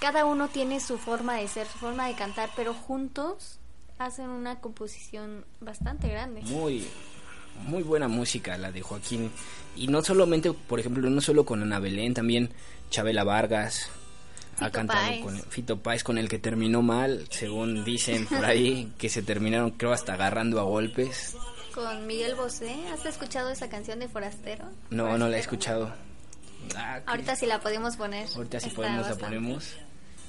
Cada 0.01 0.25
uno 0.25 0.49
tiene 0.49 0.81
su 0.81 0.99
forma 0.99 1.37
de 1.37 1.49
ser, 1.49 1.67
su 1.67 1.79
forma 1.79 2.07
de 2.09 2.15
cantar, 2.15 2.51
pero 2.57 2.73
juntos 2.75 3.59
hacen 3.99 4.31
una 4.31 4.61
composición 4.61 5.45
bastante 5.61 6.09
grande. 6.09 6.41
Muy, 6.43 6.87
muy 7.67 7.83
buena 7.83 8.09
música 8.09 8.57
la 8.57 8.73
de 8.73 8.81
Joaquín. 8.81 9.31
Y 9.77 9.89
no 9.89 10.03
solamente, 10.03 10.53
por 10.53 10.81
ejemplo, 10.81 11.09
no 11.11 11.21
solo 11.21 11.45
con 11.45 11.63
Ana 11.63 11.79
Belén, 11.81 12.15
también 12.15 12.51
Chabela 12.89 13.25
Vargas. 13.25 13.91
ha 14.59 14.71
cantado 14.71 15.01
Páez. 15.07 15.23
con 15.23 15.39
Fito 15.39 15.79
Páez, 15.81 16.03
con 16.03 16.17
el 16.17 16.29
que 16.31 16.39
terminó 16.39 16.81
mal, 16.81 17.27
según 17.31 17.85
dicen 17.85 18.27
por 18.27 18.45
ahí, 18.45 18.93
que 18.99 19.11
se 19.11 19.23
terminaron, 19.23 19.71
creo, 19.73 19.93
hasta 19.93 20.15
agarrando 20.15 20.59
a 20.61 20.63
golpes. 20.63 21.37
Con 21.75 22.07
Miguel 22.07 22.35
Bosé, 22.37 22.75
¿has 22.93 23.05
escuchado 23.05 23.51
esa 23.51 23.69
canción 23.69 23.99
de 24.01 24.09
Forastero? 24.09 24.65
No, 24.89 25.17
no 25.19 25.29
la 25.29 25.37
he 25.37 25.41
escuchado. 25.41 25.93
Ah, 26.77 27.01
Ahorita 27.07 27.37
sí 27.37 27.47
la 27.47 27.61
podemos 27.61 27.97
poner. 27.97 28.29
ahorita 28.35 28.61
sí 28.61 28.71
podemos 28.71 29.03
la 29.03 29.09
bastante. 29.13 29.25
ponemos. 29.37 29.77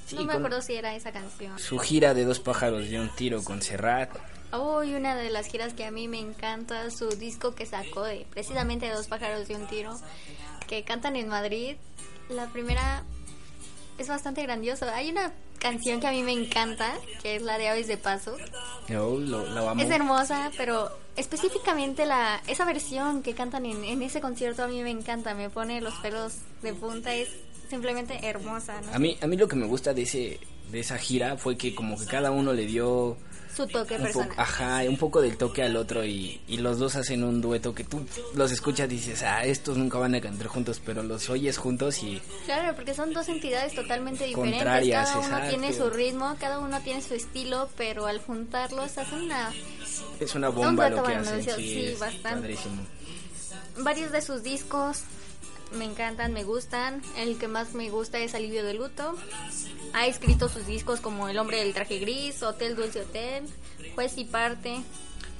Sí, 0.07 0.15
no 0.15 0.25
me 0.25 0.33
acuerdo 0.33 0.61
si 0.61 0.75
era 0.75 0.93
esa 0.95 1.11
canción. 1.11 1.57
su 1.57 1.77
gira 1.79 2.13
de 2.13 2.25
dos 2.25 2.39
pájaros 2.39 2.89
de 2.89 2.99
un 2.99 3.09
tiro 3.15 3.43
con 3.43 3.61
Serrat. 3.61 4.09
Uy, 4.53 4.95
una 4.95 5.15
de 5.15 5.29
las 5.29 5.47
giras 5.47 5.73
que 5.73 5.85
a 5.85 5.91
mí 5.91 6.09
me 6.09 6.19
encanta, 6.19 6.91
su 6.91 7.07
disco 7.09 7.55
que 7.55 7.65
sacó 7.65 8.03
de 8.03 8.25
precisamente 8.29 8.87
de 8.87 8.93
Dos 8.93 9.07
pájaros 9.07 9.47
de 9.47 9.55
un 9.55 9.67
tiro, 9.67 9.97
que 10.67 10.83
cantan 10.83 11.15
en 11.15 11.29
Madrid. 11.29 11.77
La 12.27 12.47
primera 12.47 13.03
es 13.97 14.07
bastante 14.09 14.43
grandiosa. 14.43 14.93
Hay 14.93 15.09
una 15.09 15.31
canción 15.59 16.01
que 16.01 16.07
a 16.07 16.11
mí 16.11 16.23
me 16.23 16.33
encanta, 16.33 16.93
que 17.21 17.37
es 17.37 17.43
la 17.43 17.57
de 17.57 17.69
Aves 17.69 17.87
de 17.87 17.97
Paso. 17.97 18.35
Yo 18.89 19.17
lo, 19.19 19.45
la 19.45 19.71
amo. 19.71 19.81
Es 19.81 19.89
hermosa, 19.89 20.51
pero 20.57 20.91
específicamente 21.15 22.05
la 22.05 22.41
esa 22.47 22.65
versión 22.65 23.21
que 23.21 23.33
cantan 23.33 23.65
en, 23.65 23.83
en 23.85 24.01
ese 24.01 24.19
concierto 24.21 24.63
a 24.63 24.67
mí 24.67 24.81
me 24.83 24.89
encanta, 24.89 25.33
me 25.33 25.49
pone 25.49 25.79
los 25.79 25.93
pelos 25.95 26.33
de 26.61 26.73
punta, 26.73 27.13
es 27.13 27.29
simplemente 27.71 28.19
hermosa, 28.21 28.79
¿no? 28.81 28.93
A 28.93 28.99
mí, 28.99 29.17
a 29.21 29.25
mí 29.27 29.35
lo 29.37 29.47
que 29.47 29.55
me 29.55 29.65
gusta 29.65 29.93
de 29.93 30.03
ese 30.03 30.39
de 30.71 30.79
esa 30.79 30.97
gira 30.97 31.35
fue 31.37 31.57
que 31.57 31.73
como 31.73 31.97
que 31.99 32.05
cada 32.05 32.31
uno 32.31 32.53
le 32.53 32.65
dio 32.65 33.17
Su 33.53 33.67
toque 33.67 33.95
un 33.95 34.03
personal. 34.03 34.29
ajá, 34.37 34.83
un 34.87 34.95
poco 34.97 35.21
del 35.21 35.35
toque 35.35 35.63
al 35.63 35.75
otro 35.75 36.05
y, 36.05 36.39
y 36.47 36.57
los 36.57 36.79
dos 36.79 36.95
hacen 36.95 37.25
un 37.25 37.41
dueto 37.41 37.73
que 37.75 37.83
tú 37.83 38.05
los 38.35 38.51
escuchas 38.53 38.85
y 38.89 38.95
dices, 38.95 39.21
ah, 39.23 39.43
estos 39.45 39.77
nunca 39.77 39.97
van 39.97 40.15
a 40.15 40.21
cantar 40.21 40.47
juntos, 40.47 40.81
pero 40.85 41.03
los 41.03 41.29
oyes 41.29 41.57
juntos 41.57 42.01
y 42.03 42.21
Claro, 42.45 42.73
porque 42.75 42.93
son 42.93 43.11
dos 43.11 43.27
entidades 43.27 43.73
totalmente 43.75 44.23
diferentes. 44.25 44.59
Contrarias, 44.59 45.09
cada 45.09 45.19
uno 45.19 45.27
exacto. 45.27 45.49
tiene 45.49 45.73
su 45.73 45.89
ritmo, 45.89 46.35
cada 46.39 46.59
uno 46.59 46.79
tiene 46.81 47.01
su 47.01 47.13
estilo, 47.15 47.67
pero 47.75 48.05
al 48.05 48.19
juntarlos 48.21 48.97
hacen 48.97 49.23
una... 49.23 49.51
es 50.21 50.35
una 50.35 50.47
bomba 50.49 50.89
dueto 50.89 51.01
lo 51.01 51.07
que 51.07 51.15
hacen, 51.15 51.43
sí, 51.43 51.51
sí, 51.89 51.95
bastante. 51.99 52.39
padrísimo. 52.41 52.81
Varios 53.79 54.11
de 54.13 54.21
sus 54.21 54.41
discos 54.43 55.03
me 55.73 55.85
encantan, 55.85 56.33
me 56.33 56.43
gustan. 56.43 57.01
El 57.17 57.37
que 57.37 57.47
más 57.47 57.73
me 57.73 57.89
gusta 57.89 58.19
es 58.19 58.35
Alivio 58.35 58.63
de 58.63 58.73
Luto. 58.73 59.15
Ha 59.93 60.07
escrito 60.07 60.49
sus 60.49 60.65
discos 60.67 60.99
como 61.01 61.27
El 61.29 61.37
hombre 61.39 61.57
del 61.63 61.73
traje 61.73 61.99
gris, 61.99 62.41
Hotel 62.43 62.75
Dulce 62.75 63.01
Hotel, 63.01 63.43
Juez 63.95 64.17
y 64.17 64.25
Parte. 64.25 64.77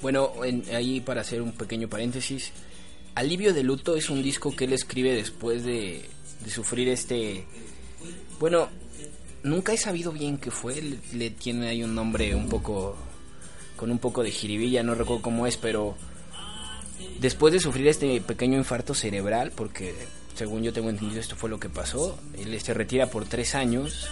Bueno, 0.00 0.32
en- 0.44 0.64
ahí 0.74 1.00
para 1.00 1.20
hacer 1.20 1.40
un 1.42 1.52
pequeño 1.52 1.88
paréntesis, 1.88 2.52
Alivio 3.14 3.52
de 3.54 3.62
Luto 3.62 3.94
es 3.96 4.10
un 4.10 4.22
disco 4.22 4.54
que 4.56 4.64
él 4.64 4.72
escribe 4.72 5.14
después 5.14 5.64
de, 5.64 6.08
sufrir 6.48 6.88
este... 6.88 7.46
Bueno, 8.40 8.68
nunca 9.44 9.72
he 9.72 9.76
sabido 9.76 10.10
bien 10.12 10.38
qué 10.38 10.50
fue, 10.50 10.80
le, 10.82 10.98
le 11.12 11.30
tiene 11.30 11.68
ahí 11.68 11.84
un 11.84 11.94
nombre 11.94 12.34
un 12.34 12.48
poco... 12.48 12.96
con 13.76 13.90
un 13.90 13.98
poco 13.98 14.22
de 14.24 14.30
jiribilla, 14.32 14.82
no 14.82 14.94
recuerdo 14.94 15.22
cómo 15.22 15.46
es, 15.46 15.56
pero 15.56 15.94
después 17.20 17.52
de 17.52 17.60
sufrir 17.60 17.86
este 17.86 18.20
pequeño 18.20 18.58
infarto 18.58 18.94
cerebral, 18.94 19.52
porque 19.54 19.94
según 20.34 20.62
yo 20.62 20.72
tengo 20.72 20.90
entendido 20.90 21.20
esto 21.20 21.36
fue 21.36 21.50
lo 21.50 21.60
que 21.60 21.68
pasó, 21.68 22.18
él 22.38 22.58
se 22.60 22.74
retira 22.74 23.06
por 23.06 23.26
tres 23.26 23.54
años, 23.54 24.08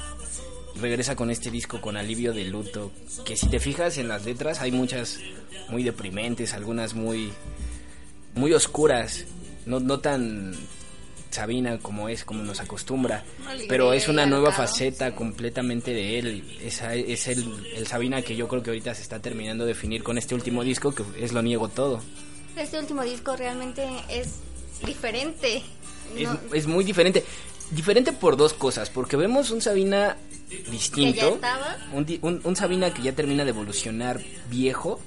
regresa 0.80 1.16
con 1.16 1.30
este 1.30 1.50
disco 1.50 1.80
con 1.80 1.96
alivio 1.96 2.32
de 2.32 2.44
luto, 2.44 2.92
que 3.24 3.36
si 3.36 3.48
te 3.48 3.60
fijas 3.60 3.98
en 3.98 4.08
las 4.08 4.24
letras 4.24 4.60
hay 4.60 4.72
muchas 4.72 5.18
muy 5.68 5.82
deprimentes, 5.82 6.52
algunas 6.52 6.94
muy 6.94 7.32
muy 8.34 8.52
oscuras, 8.52 9.24
no, 9.66 9.80
no 9.80 9.98
tan 10.00 10.54
Sabina 11.30 11.78
como 11.78 12.08
es, 12.08 12.24
como 12.24 12.42
nos 12.42 12.60
acostumbra, 12.60 13.24
pero 13.68 13.92
es 13.92 14.08
una 14.08 14.26
nueva 14.26 14.52
faceta 14.52 15.14
completamente 15.14 15.92
de 15.92 16.18
él, 16.18 16.58
es 16.60 16.80
el, 17.28 17.66
el 17.74 17.86
Sabina 17.86 18.22
que 18.22 18.36
yo 18.36 18.48
creo 18.48 18.62
que 18.62 18.70
ahorita 18.70 18.94
se 18.94 19.02
está 19.02 19.20
terminando 19.20 19.64
de 19.64 19.68
definir 19.68 20.02
con 20.02 20.18
este 20.18 20.34
último 20.34 20.64
disco, 20.64 20.94
que 20.94 21.04
es 21.18 21.32
Lo 21.32 21.42
Niego 21.42 21.68
Todo. 21.68 22.02
Este 22.56 22.78
último 22.78 23.02
disco 23.02 23.36
realmente 23.36 23.88
es 24.08 24.40
diferente. 24.84 25.62
Es, 26.16 26.28
No- 26.28 26.40
es 26.54 26.66
muy 26.66 26.84
diferente. 26.84 27.24
Diferente 27.70 28.12
por 28.12 28.36
dos 28.36 28.52
cosas, 28.52 28.90
porque 28.90 29.16
vemos 29.16 29.50
un 29.50 29.60
Sabina 29.62 30.16
que 30.48 30.56
distinto, 30.70 31.38
un, 31.92 32.18
un- 32.22 32.40
un 32.42 32.56
Sabina 32.56 32.92
que 32.92 33.02
ya 33.02 33.12
termina 33.12 33.44
de 33.44 33.50
evolucionar 33.50 34.20
viejo, 34.48 34.98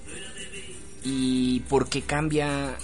y 1.03 1.59
porque 1.61 2.01
cambia 2.01 2.75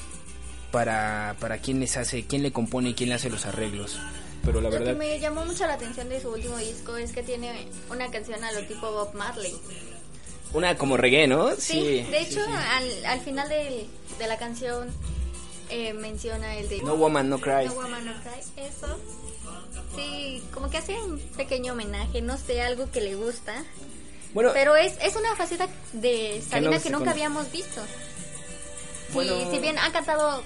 para, 0.72 1.36
para 1.40 1.60
quién 1.60 1.80
les 1.80 1.96
hace, 1.98 2.26
quién 2.26 2.44
le 2.44 2.52
compone 2.52 2.90
y 2.90 2.94
quién 2.94 3.10
le 3.10 3.16
hace 3.16 3.30
los 3.30 3.46
arreglos. 3.46 3.98
Pero 4.44 4.62
la 4.62 4.70
Lo 4.70 4.78
que 4.78 4.84
verdad, 4.84 4.98
me 5.00 5.20
llamó 5.20 5.46
mucho 5.46 5.66
la 5.66 5.74
atención 5.74 6.10
de 6.10 6.22
su 6.22 6.30
último 6.30 6.58
disco 6.58 6.98
es 6.98 7.12
que 7.12 7.24
tiene 7.24 7.68
una 7.90 8.10
canción 8.12 8.44
a 8.44 8.52
lo 8.52 8.62
tipo 8.66 8.92
Bob 8.92 9.14
Marley. 9.16 9.54
una 10.54 10.76
como 10.78 10.98
reggae, 10.98 11.28
¿no? 11.28 11.52
Sí, 11.58 12.06
de 12.10 12.20
hecho, 12.22 12.42
Al, 12.44 13.06
al 13.06 13.22
final 13.22 13.48
del- 13.50 13.86
de 14.18 14.28
la 14.28 14.38
canción 14.38 14.90
eh, 15.70 15.94
menciona 15.94 16.56
el 16.58 16.68
de 16.70 16.82
No 16.82 16.96
Woman, 16.96 17.30
No 17.30 17.40
Cry. 17.40 17.66
No 17.68 17.74
Woman 17.76 18.06
No 18.06 18.14
Cry, 18.22 18.64
eso. 18.64 19.00
Sí, 19.96 20.44
como 20.54 20.70
que 20.70 20.78
hace 20.78 20.94
un 21.02 21.20
pequeño 21.20 21.74
homenaje, 21.74 22.22
no 22.22 22.38
sé, 22.38 22.62
algo 22.62 22.90
que 22.92 23.02
le 23.02 23.16
gusta. 23.16 23.64
Bueno, 24.34 24.52
Pero 24.54 24.76
es, 24.76 24.94
es 25.02 25.16
una 25.16 25.36
faceta 25.36 25.68
de 25.94 26.42
Sabina 26.48 26.78
no 26.78 26.82
que, 26.84 26.90
nunca 26.90 27.00
conoce. 27.06 27.10
habíamos 27.12 27.52
visto. 27.52 27.82
Sí, 27.84 29.14
Bueno. 29.14 29.52
si 29.52 29.58
bien 29.60 29.78
ha 29.80 29.92
cantado 29.92 30.44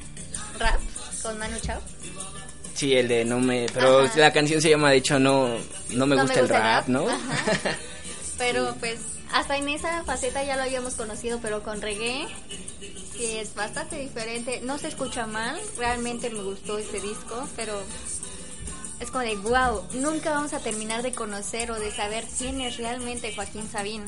rap 0.58 0.80
con 1.22 1.38
Manu 1.38 1.60
Chao. 1.60 1.82
sí, 2.74 2.94
el 2.96 3.10
de 3.10 3.26
no 3.26 3.40
me... 3.40 3.66
Pero 3.74 4.00
Ajá. 4.06 4.20
la 4.20 4.32
canción 4.32 4.62
se 4.62 4.70
llama, 4.70 4.90
de 4.92 4.98
hecho, 4.98 5.20
No, 5.20 5.50
no 5.90 6.06
me 6.08 6.16
gusta 6.16 6.40
el 6.40 6.48
rap, 6.50 6.88
¿no? 6.88 7.10
Ajá. 7.10 7.78
Pero 8.38 8.74
pues 8.80 9.00
hasta 9.34 9.58
en 9.58 9.68
esa 9.70 10.04
faceta 10.06 10.44
ya 10.44 10.56
lo 10.56 10.64
habíamos 10.64 10.94
conocido, 10.96 11.40
pero 11.42 11.62
con 11.64 11.82
reggae 11.82 12.28
sí 13.14 13.38
es 13.38 13.54
bastante 13.56 13.98
diferente. 13.98 14.62
No 14.64 14.78
se 14.78 14.88
escucha 14.88 15.28
mal, 15.28 15.60
realmente 15.78 16.30
me 16.30 16.42
gustó 16.42 16.78
este 16.78 17.00
disco, 17.00 17.48
pero 17.56 17.80
es 19.00 19.12
como 19.12 19.24
de 19.24 19.36
wow, 19.36 19.84
nunca 19.94 20.32
vamos 20.32 20.54
a 20.54 20.60
terminar 20.60 21.04
de 21.04 21.12
conocer 21.12 21.72
o 21.72 21.80
de 21.80 21.92
saber 21.92 22.26
quién 22.38 22.62
es 22.62 22.78
realmente 22.78 23.34
Joaquín 23.36 23.68
Sabina. 23.70 24.06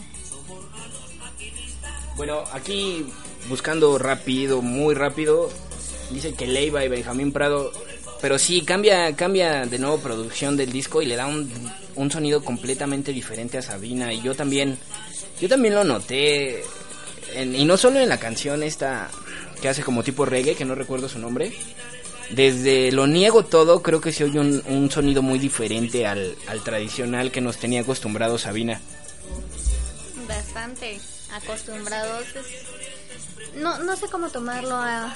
Bueno, 2.15 2.43
aquí 2.53 3.05
buscando 3.49 3.97
rápido, 3.97 4.61
muy 4.61 4.95
rápido, 4.95 5.49
dice 6.11 6.33
que 6.33 6.47
Leiva 6.47 6.83
y 6.85 6.87
Benjamín 6.87 7.31
Prado, 7.33 7.71
pero 8.21 8.39
sí 8.39 8.61
cambia 8.61 9.15
cambia 9.15 9.65
de 9.65 9.77
nuevo 9.79 9.99
producción 9.99 10.55
del 10.55 10.71
disco 10.71 11.01
y 11.01 11.05
le 11.05 11.15
da 11.15 11.27
un, 11.27 11.51
un 11.95 12.09
sonido 12.09 12.43
completamente 12.43 13.11
diferente 13.11 13.57
a 13.57 13.61
Sabina 13.61 14.13
y 14.13 14.21
yo 14.21 14.33
también 14.33 14.77
yo 15.41 15.49
también 15.49 15.75
lo 15.75 15.83
noté 15.83 16.63
en- 17.35 17.55
y 17.55 17.65
no 17.65 17.77
solo 17.77 17.99
en 17.99 18.09
la 18.09 18.19
canción 18.19 18.63
esta 18.63 19.09
que 19.61 19.69
hace 19.69 19.83
como 19.83 20.03
tipo 20.03 20.25
reggae, 20.25 20.55
que 20.55 20.65
no 20.65 20.75
recuerdo 20.75 21.07
su 21.09 21.19
nombre. 21.19 21.53
Desde 22.31 22.91
Lo 22.91 23.05
Niego 23.05 23.45
Todo 23.45 23.83
creo 23.83 24.01
que 24.01 24.11
se 24.11 24.23
oye 24.23 24.39
un, 24.39 24.63
un 24.67 24.89
sonido 24.89 25.21
muy 25.21 25.37
diferente 25.37 26.07
al, 26.07 26.35
al 26.47 26.63
tradicional 26.63 27.31
que 27.31 27.39
nos 27.41 27.57
tenía 27.57 27.81
acostumbrado 27.81 28.37
Sabina. 28.39 28.81
Bastante 30.27 30.99
acostumbrados. 31.33 32.25
No, 33.57 33.79
no 33.79 33.95
sé 33.95 34.07
cómo 34.07 34.29
tomarlo. 34.29 34.75
Ha 34.75 35.15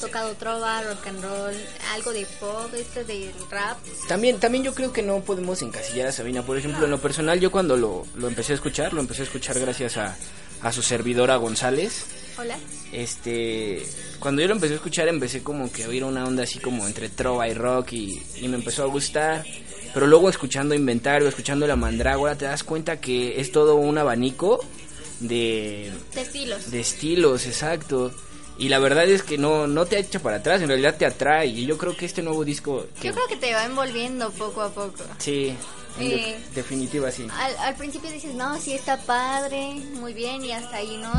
tocado 0.00 0.34
trova, 0.34 0.82
rock 0.82 1.06
and 1.08 1.22
roll, 1.22 1.54
algo 1.92 2.12
de 2.12 2.26
pop, 2.38 2.72
este 2.74 3.04
de 3.04 3.32
rap. 3.50 3.78
También, 4.08 4.38
también 4.38 4.64
yo 4.64 4.74
creo 4.74 4.92
que 4.92 5.02
no 5.02 5.20
podemos 5.20 5.60
encasillar 5.62 6.08
a 6.08 6.12
Sabina. 6.12 6.42
Por 6.42 6.56
ejemplo, 6.56 6.84
en 6.84 6.90
lo 6.90 6.98
personal, 6.98 7.40
yo 7.40 7.50
cuando 7.50 7.76
lo, 7.76 8.06
lo 8.14 8.28
empecé 8.28 8.52
a 8.52 8.54
escuchar, 8.56 8.92
lo 8.92 9.00
empecé 9.00 9.22
a 9.22 9.24
escuchar 9.24 9.58
gracias 9.58 9.96
a, 9.96 10.16
a 10.62 10.72
su 10.72 10.82
servidora 10.82 11.36
González. 11.36 12.06
Hola. 12.38 12.58
Este, 12.92 13.86
cuando 14.18 14.40
yo 14.40 14.48
lo 14.48 14.54
empecé 14.54 14.74
a 14.74 14.76
escuchar, 14.76 15.08
empecé 15.08 15.42
como 15.42 15.70
que 15.70 15.84
a 15.84 15.88
oír 15.88 16.04
una 16.04 16.24
onda 16.24 16.44
así 16.44 16.58
como 16.58 16.86
entre 16.86 17.08
trova 17.08 17.48
y 17.48 17.54
rock 17.54 17.92
y, 17.92 18.22
y 18.36 18.48
me 18.48 18.56
empezó 18.56 18.84
a 18.84 18.86
gustar. 18.86 19.44
Pero 19.92 20.06
luego 20.06 20.30
escuchando 20.30 20.74
Inventario, 20.74 21.26
escuchando 21.26 21.66
La 21.66 21.74
Mandrágora, 21.74 22.36
te 22.36 22.44
das 22.44 22.62
cuenta 22.62 23.00
que 23.00 23.40
es 23.40 23.50
todo 23.50 23.74
un 23.74 23.98
abanico 23.98 24.60
de, 25.20 25.92
De 26.14 26.20
estilos. 26.22 26.70
de 26.70 26.80
estilos, 26.80 27.46
exacto. 27.46 28.12
Y 28.58 28.68
la 28.68 28.78
verdad 28.78 29.08
es 29.08 29.22
que 29.22 29.38
no, 29.38 29.66
no 29.66 29.86
te 29.86 29.98
echa 29.98 30.18
para 30.18 30.36
atrás, 30.36 30.60
en 30.60 30.68
realidad 30.68 30.96
te 30.98 31.06
atrae. 31.06 31.46
Y 31.46 31.64
yo 31.66 31.78
creo 31.78 31.96
que 31.96 32.04
este 32.04 32.22
nuevo 32.22 32.44
disco... 32.44 32.86
Que, 33.00 33.08
Yo 33.08 33.14
creo 33.14 33.26
que 33.26 33.36
te 33.36 33.54
va 33.54 33.64
envolviendo 33.64 34.30
poco 34.32 34.60
a 34.60 34.68
poco. 34.70 35.02
Sí, 35.18 35.54
en 35.98 36.08
de- 36.10 36.14
Eh, 36.32 36.40
definitiva 36.54 37.10
sí. 37.10 37.26
Al, 37.32 37.56
al 37.56 37.74
principio 37.76 38.10
dices, 38.10 38.34
no, 38.34 38.60
sí 38.60 38.74
está 38.74 38.98
padre, 38.98 39.72
muy 39.94 40.12
bien, 40.12 40.44
y 40.44 40.52
hasta 40.52 40.76
ahí, 40.76 40.98
¿no? 40.98 41.10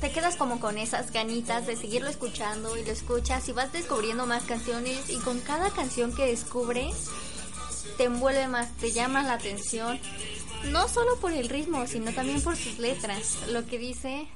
te 0.00 0.10
quedas 0.10 0.36
como 0.36 0.60
con 0.60 0.78
esas 0.78 1.10
ganitas 1.12 1.66
de 1.66 1.76
seguirlo 1.76 2.08
escuchando 2.08 2.74
y 2.78 2.84
lo 2.84 2.90
escuchas 2.90 3.46
y 3.48 3.52
vas 3.52 3.70
descubriendo 3.72 4.24
más 4.26 4.44
canciones 4.44 5.10
y 5.10 5.16
con 5.16 5.40
cada 5.40 5.68
canción 5.70 6.14
que 6.14 6.24
descubres 6.24 6.94
te 7.98 8.04
envuelve 8.04 8.46
más, 8.48 8.74
te 8.78 8.92
llama 8.92 9.22
la 9.22 9.34
atención, 9.34 9.98
no 10.68 10.88
solo 10.88 11.16
por 11.20 11.32
el 11.32 11.48
ritmo, 11.48 11.86
sino 11.86 12.12
también 12.12 12.40
por 12.42 12.56
sus 12.56 12.78
letras. 12.78 13.38
Lo 13.50 13.66
que 13.66 13.78
dice, 13.78 14.26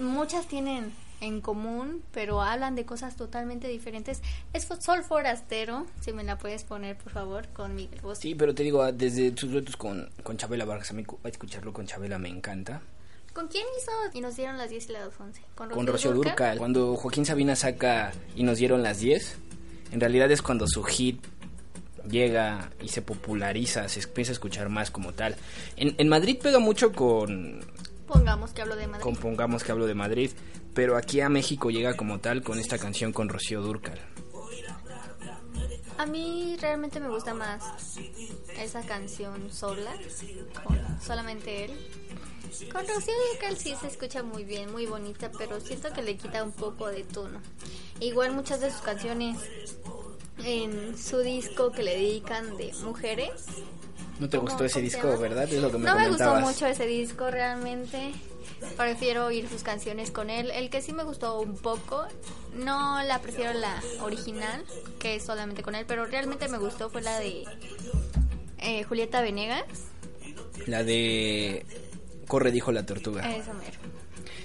muchas 0.00 0.46
tienen 0.46 0.92
en 1.20 1.40
común, 1.40 2.02
pero 2.12 2.42
hablan 2.42 2.74
de 2.74 2.84
cosas 2.84 3.16
totalmente 3.16 3.68
diferentes. 3.68 4.20
Es 4.52 4.66
Sol 4.80 5.02
Forastero, 5.04 5.86
si 6.00 6.12
me 6.12 6.24
la 6.24 6.36
puedes 6.36 6.64
poner, 6.64 6.96
por 6.98 7.12
favor, 7.12 7.46
con 7.48 7.74
Miguel 7.74 8.00
Bosé. 8.02 8.22
Sí, 8.22 8.34
pero 8.34 8.54
te 8.54 8.62
digo, 8.62 8.82
ah, 8.82 8.92
desde 8.92 9.34
sus 9.36 9.50
duetos 9.50 9.76
con, 9.76 10.10
con 10.22 10.36
Chabela 10.36 10.64
Vargas, 10.64 10.90
a 10.90 10.94
mí 10.94 11.04
cu- 11.04 11.18
escucharlo 11.24 11.72
con 11.72 11.86
Chabela 11.86 12.18
me 12.18 12.28
encanta. 12.28 12.82
¿Con 13.32 13.48
quién 13.48 13.64
hizo? 13.80 13.90
Y 14.12 14.20
nos 14.20 14.36
dieron 14.36 14.58
las 14.58 14.70
10 14.70 14.90
y 14.90 14.92
las 14.92 15.08
11. 15.18 15.40
Con 15.54 15.70
Con 15.70 15.86
Rocío 15.86 16.12
Durcal. 16.12 16.58
Cuando 16.58 16.94
Joaquín 16.96 17.24
Sabina 17.24 17.56
saca 17.56 18.12
y 18.36 18.42
nos 18.44 18.58
dieron 18.58 18.82
las 18.82 18.98
10, 18.98 19.38
en 19.92 20.00
realidad 20.00 20.30
es 20.30 20.40
cuando 20.42 20.66
su 20.68 20.82
hit 20.84 21.24
llega 22.08 22.70
y 22.80 22.88
se 22.88 23.02
populariza, 23.02 23.88
se 23.88 24.00
empieza 24.00 24.32
a 24.32 24.34
escuchar 24.34 24.68
más 24.68 24.90
como 24.90 25.12
tal. 25.12 25.36
En, 25.76 25.94
en 25.98 26.08
Madrid 26.08 26.38
pega 26.40 26.58
mucho 26.58 26.92
con, 26.92 27.62
Pongamos 28.06 28.52
que 28.52 28.62
hablo 28.62 28.76
de 28.76 28.86
Madrid. 28.86 29.02
con 29.02 29.16
Pongamos 29.16 29.64
que 29.64 29.72
hablo 29.72 29.86
de 29.86 29.94
Madrid, 29.94 30.30
pero 30.74 30.96
aquí 30.96 31.20
a 31.20 31.28
México 31.28 31.70
llega 31.70 31.94
como 31.94 32.20
tal 32.20 32.42
con 32.42 32.58
esta 32.58 32.78
canción 32.78 33.12
con 33.12 33.28
Rocío 33.28 33.62
Durcal. 33.62 33.98
A 35.96 36.06
mí 36.06 36.56
realmente 36.60 37.00
me 37.00 37.08
gusta 37.08 37.34
más 37.34 37.62
esa 38.58 38.82
canción 38.82 39.50
sola, 39.52 39.92
con 40.64 40.78
solamente 41.00 41.66
él. 41.66 41.72
Con 42.70 42.86
Rocío 42.86 43.14
Dúrcal 43.32 43.56
sí 43.56 43.74
se 43.80 43.86
escucha 43.86 44.22
muy 44.22 44.44
bien, 44.44 44.70
muy 44.70 44.86
bonita, 44.86 45.30
pero 45.38 45.60
siento 45.60 45.92
que 45.92 46.02
le 46.02 46.16
quita 46.16 46.44
un 46.44 46.52
poco 46.52 46.88
de 46.88 47.04
tono. 47.04 47.40
Igual 48.00 48.32
muchas 48.32 48.60
de 48.60 48.70
sus 48.70 48.80
canciones 48.80 49.38
en 50.42 50.96
su 50.98 51.18
disco 51.20 51.70
que 51.72 51.82
le 51.82 51.96
dedican 51.96 52.56
de 52.56 52.72
mujeres. 52.82 53.30
¿No 54.18 54.28
te 54.28 54.36
¿Cómo- 54.38 54.48
gustó 54.48 54.64
ese 54.64 54.80
disco, 54.80 55.08
llama? 55.08 55.16
verdad? 55.20 55.44
Es 55.52 55.60
lo 55.60 55.70
que 55.70 55.78
me 55.78 55.84
no 55.86 55.96
me 55.98 56.08
gustó 56.08 56.34
mucho 56.36 56.66
ese 56.66 56.86
disco 56.86 57.30
realmente. 57.30 58.12
Prefiero 58.76 59.26
oír 59.26 59.48
sus 59.48 59.62
canciones 59.62 60.10
con 60.10 60.30
él. 60.30 60.50
El 60.50 60.70
que 60.70 60.80
sí 60.80 60.92
me 60.92 61.02
gustó 61.04 61.40
un 61.40 61.56
poco, 61.56 62.04
no 62.54 63.02
la 63.02 63.20
prefiero 63.20 63.52
la 63.52 63.82
original, 64.02 64.64
que 64.98 65.16
es 65.16 65.24
solamente 65.24 65.62
con 65.62 65.74
él, 65.74 65.84
pero 65.86 66.06
realmente 66.06 66.48
me 66.48 66.58
gustó 66.58 66.90
fue 66.90 67.02
la 67.02 67.18
de 67.18 67.44
eh, 68.58 68.84
Julieta 68.84 69.20
Venegas. 69.20 69.64
La 70.66 70.84
de 70.84 71.66
Corre 72.28 72.52
dijo 72.52 72.70
la 72.72 72.86
tortuga. 72.86 73.22
Eso 73.34 73.52
mero. 73.54 73.78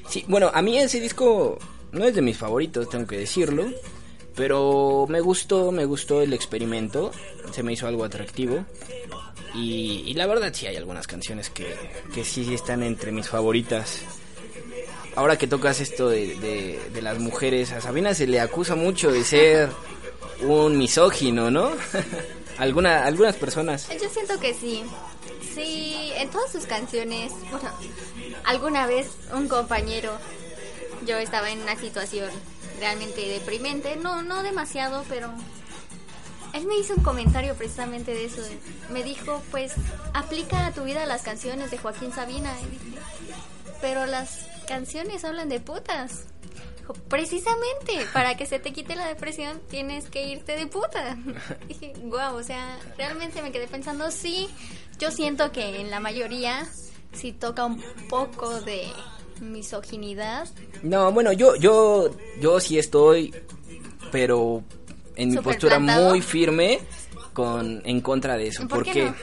Sí, 0.09 0.25
bueno, 0.27 0.49
a 0.53 0.61
mí 0.63 0.77
ese 0.79 0.99
disco 0.99 1.59
no 1.91 2.03
es 2.03 2.15
de 2.15 2.21
mis 2.23 2.37
favoritos, 2.37 2.89
tengo 2.89 3.05
que 3.05 3.17
decirlo. 3.19 3.71
Pero 4.35 5.05
me 5.09 5.21
gustó, 5.21 5.71
me 5.71 5.85
gustó 5.85 6.21
el 6.21 6.33
experimento. 6.33 7.11
Se 7.51 7.63
me 7.63 7.73
hizo 7.73 7.87
algo 7.87 8.03
atractivo. 8.03 8.65
Y, 9.53 10.03
y 10.05 10.13
la 10.13 10.27
verdad 10.27 10.53
sí 10.53 10.67
hay 10.67 10.75
algunas 10.75 11.07
canciones 11.07 11.49
que, 11.49 11.75
que 12.13 12.23
sí 12.23 12.53
están 12.53 12.83
entre 12.83 13.11
mis 13.11 13.27
favoritas. 13.27 14.01
Ahora 15.15 15.37
que 15.37 15.47
tocas 15.47 15.81
esto 15.81 16.07
de, 16.09 16.35
de, 16.35 16.79
de 16.93 17.01
las 17.01 17.19
mujeres, 17.19 17.71
a 17.71 17.81
Sabina 17.81 18.13
se 18.13 18.27
le 18.27 18.39
acusa 18.39 18.75
mucho 18.75 19.11
de 19.11 19.23
ser 19.23 19.69
un 20.41 20.77
misógino, 20.77 21.51
¿no? 21.51 21.71
Alguna, 22.57 23.05
algunas 23.05 23.35
personas. 23.35 23.87
Yo 23.89 24.09
siento 24.09 24.39
que 24.39 24.53
sí. 24.53 24.83
Sí, 25.55 26.11
en 26.15 26.29
todas 26.29 26.51
sus 26.51 26.65
canciones, 26.65 27.31
bueno, 27.51 27.69
alguna 28.43 28.85
vez 28.85 29.07
un 29.33 29.47
compañero, 29.47 30.11
yo 31.05 31.17
estaba 31.17 31.49
en 31.49 31.61
una 31.61 31.77
situación 31.77 32.29
realmente 32.79 33.27
deprimente, 33.27 33.95
no, 33.95 34.21
no 34.21 34.43
demasiado, 34.43 35.03
pero 35.09 35.31
él 36.53 36.65
me 36.65 36.77
hizo 36.77 36.95
un 36.95 37.03
comentario 37.03 37.55
precisamente 37.55 38.13
de 38.13 38.25
eso. 38.25 38.41
Me 38.89 39.03
dijo, 39.03 39.41
pues, 39.51 39.73
aplica 40.13 40.65
a 40.65 40.71
tu 40.71 40.83
vida 40.83 41.05
las 41.05 41.21
canciones 41.21 41.71
de 41.71 41.77
Joaquín 41.77 42.11
Sabina. 42.11 42.53
Pero 43.81 44.05
las 44.05 44.47
canciones 44.67 45.23
hablan 45.23 45.49
de 45.49 45.59
putas. 45.59 46.25
Precisamente, 47.07 48.05
para 48.13 48.35
que 48.35 48.47
se 48.47 48.57
te 48.57 48.73
quite 48.73 48.95
la 48.95 49.07
depresión 49.07 49.61
tienes 49.69 50.09
que 50.09 50.25
irte 50.25 50.57
de 50.57 50.65
puta. 50.65 51.17
Dije, 51.67 51.93
guau, 51.97 52.37
o 52.37 52.43
sea, 52.43 52.79
realmente 52.97 53.43
me 53.43 53.51
quedé 53.51 53.67
pensando, 53.67 54.09
sí, 54.09 54.49
yo 54.97 55.11
siento 55.11 55.51
que 55.51 55.81
en 55.81 55.91
la 55.91 55.99
mayoría 55.99 56.67
sí 57.13 57.31
toca 57.31 57.65
un 57.65 57.83
poco 58.09 58.61
de 58.61 58.87
misoginidad. 59.41 60.47
No, 60.83 61.11
bueno, 61.11 61.31
yo, 61.33 61.55
yo, 61.55 62.09
yo 62.41 62.59
sí 62.59 62.77
estoy, 62.79 63.33
pero 64.11 64.63
en 65.15 65.29
mi 65.29 65.35
¿Súper 65.35 65.53
postura 65.53 65.75
plantado? 65.77 66.09
muy 66.09 66.21
firme 66.21 66.79
con, 67.33 67.81
en 67.85 68.01
contra 68.01 68.37
de 68.37 68.47
eso. 68.47 68.67
¿Por 68.67 68.83
qué 68.83 68.91
qué? 68.91 69.05
no? 69.05 69.15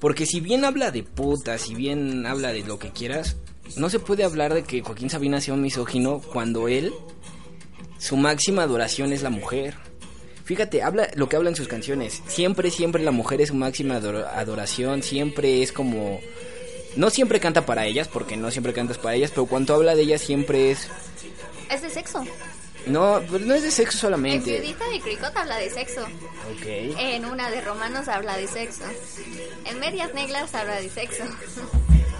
Porque 0.00 0.26
si 0.26 0.40
bien 0.40 0.64
habla 0.64 0.90
de 0.90 1.02
puta, 1.02 1.56
si 1.58 1.74
bien 1.74 2.26
habla 2.26 2.52
de 2.52 2.62
lo 2.64 2.78
que 2.78 2.90
quieras, 2.90 3.36
no 3.76 3.88
se 3.88 3.98
puede 3.98 4.24
hablar 4.24 4.52
de 4.54 4.62
que 4.62 4.82
Joaquín 4.82 5.10
Sabina 5.10 5.40
sea 5.40 5.54
un 5.54 5.62
misógino 5.62 6.20
cuando 6.20 6.68
él, 6.68 6.92
su 7.98 8.16
máxima 8.16 8.62
adoración 8.62 9.12
es 9.12 9.22
la 9.22 9.30
mujer. 9.30 9.74
Fíjate, 10.44 10.82
habla 10.82 11.08
lo 11.14 11.28
que 11.28 11.34
habla 11.36 11.48
en 11.50 11.56
sus 11.56 11.66
canciones. 11.66 12.22
Siempre, 12.28 12.70
siempre 12.70 13.02
la 13.02 13.10
mujer 13.10 13.40
es 13.40 13.48
su 13.48 13.54
máxima 13.54 13.96
ador- 13.96 14.26
adoración. 14.32 15.02
Siempre 15.02 15.62
es 15.62 15.72
como. 15.72 16.20
No 16.96 17.10
siempre 17.10 17.40
canta 17.40 17.64
para 17.66 17.86
ellas, 17.86 18.08
porque 18.08 18.36
no 18.36 18.50
siempre 18.50 18.72
cantas 18.72 18.98
para 18.98 19.14
ellas, 19.14 19.30
pero 19.30 19.46
cuando 19.46 19.74
habla 19.74 19.94
de 19.94 20.02
ellas 20.02 20.20
siempre 20.22 20.70
es. 20.70 20.88
Es 21.70 21.82
de 21.82 21.90
sexo. 21.90 22.24
No, 22.86 23.20
pues 23.28 23.42
no 23.42 23.54
es 23.54 23.64
de 23.64 23.70
sexo 23.72 23.96
En 23.96 24.00
solamente. 24.00 24.60
Viudita 24.60 24.88
de 24.88 25.00
Cricot 25.00 25.36
habla 25.36 25.56
de 25.56 25.68
sexo. 25.70 26.02
Ok. 26.02 26.66
En 26.98 27.24
una 27.24 27.50
de 27.50 27.60
Romanos 27.60 28.06
habla 28.08 28.36
de 28.36 28.46
sexo. 28.46 28.84
En 29.64 29.80
Medias 29.80 30.14
Negras 30.14 30.54
habla 30.54 30.76
de 30.80 30.88
sexo. 30.88 31.24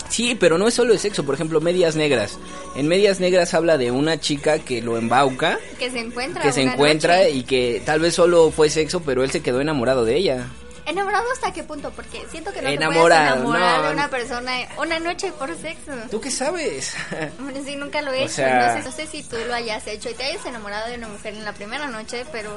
Sí, 0.09 0.35
pero 0.39 0.59
no 0.59 0.67
es 0.69 0.75
solo 0.75 0.93
de 0.93 0.99
sexo. 0.99 1.25
Por 1.25 1.35
ejemplo, 1.37 1.61
Medias 1.61 1.95
Negras. 1.97 2.39
En 2.75 2.89
Medias 2.89 3.21
Negras 3.21 3.55
habla 3.55 3.79
de 3.79 3.91
una 3.93 4.19
chica 4.21 4.59
que 4.59 4.83
lo 4.83 4.99
embauca, 4.99 5.59
Que 5.79 5.91
se 5.91 6.01
encuentra. 6.01 6.43
que 6.43 6.53
se 6.53 6.63
encuentra 6.63 7.19
noche. 7.19 7.31
y 7.31 7.43
que 7.45 7.83
tal 7.85 8.01
vez 8.01 8.15
solo 8.15 8.51
fue 8.51 8.69
sexo, 8.69 9.01
pero 9.01 9.23
él 9.25 9.31
se 9.31 9.43
quedó 9.43 9.61
enamorado 9.61 10.05
de 10.05 10.17
ella. 10.17 10.49
¿Enamorado 10.87 11.25
hasta 11.33 11.53
qué 11.53 11.65
punto? 11.65 11.91
Porque 11.91 12.25
siento 12.31 12.53
que 12.53 12.63
no 12.63 12.69
Enamorado, 12.69 13.35
te 13.37 13.43
puedes 13.43 13.61
enamorar 13.61 13.81
no. 13.83 13.87
de 13.89 13.93
una 13.95 14.09
persona 14.09 14.53
una 14.79 14.99
noche 15.01 15.33
por 15.33 15.55
sexo. 15.57 15.93
¿Tú 16.11 16.21
qué 16.21 16.31
sabes? 16.31 16.95
Bueno, 17.41 17.61
sí, 17.65 17.75
nunca 17.77 18.03
lo 18.03 18.13
he 18.13 18.21
O 18.23 18.25
hecho. 18.25 18.35
sea- 18.35 18.69
No, 18.77 18.83
sé, 18.83 18.89
no 18.89 18.93
sé 18.95 19.07
si 19.07 19.23
tú 19.25 19.37
lo 19.49 19.55
hayas 19.55 19.87
hecho 19.87 20.09
y 20.11 20.15
te 20.15 20.25
hayas 20.25 20.47
enamorado 20.47 20.89
de 20.89 20.97
una 20.97 21.09
mujer 21.09 21.35
en 21.35 21.45
la 21.45 21.53
primera 21.53 21.87
noche, 21.89 22.25
pero 22.31 22.57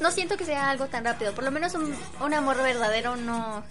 no 0.00 0.10
siento 0.10 0.36
que 0.36 0.44
sea 0.44 0.68
algo 0.70 0.86
tan 0.88 1.04
rápido. 1.04 1.34
Por 1.34 1.44
lo 1.44 1.50
menos 1.50 1.74
un, 1.74 1.94
un 2.20 2.34
amor 2.34 2.58
verdadero 2.62 3.16
no... 3.16 3.64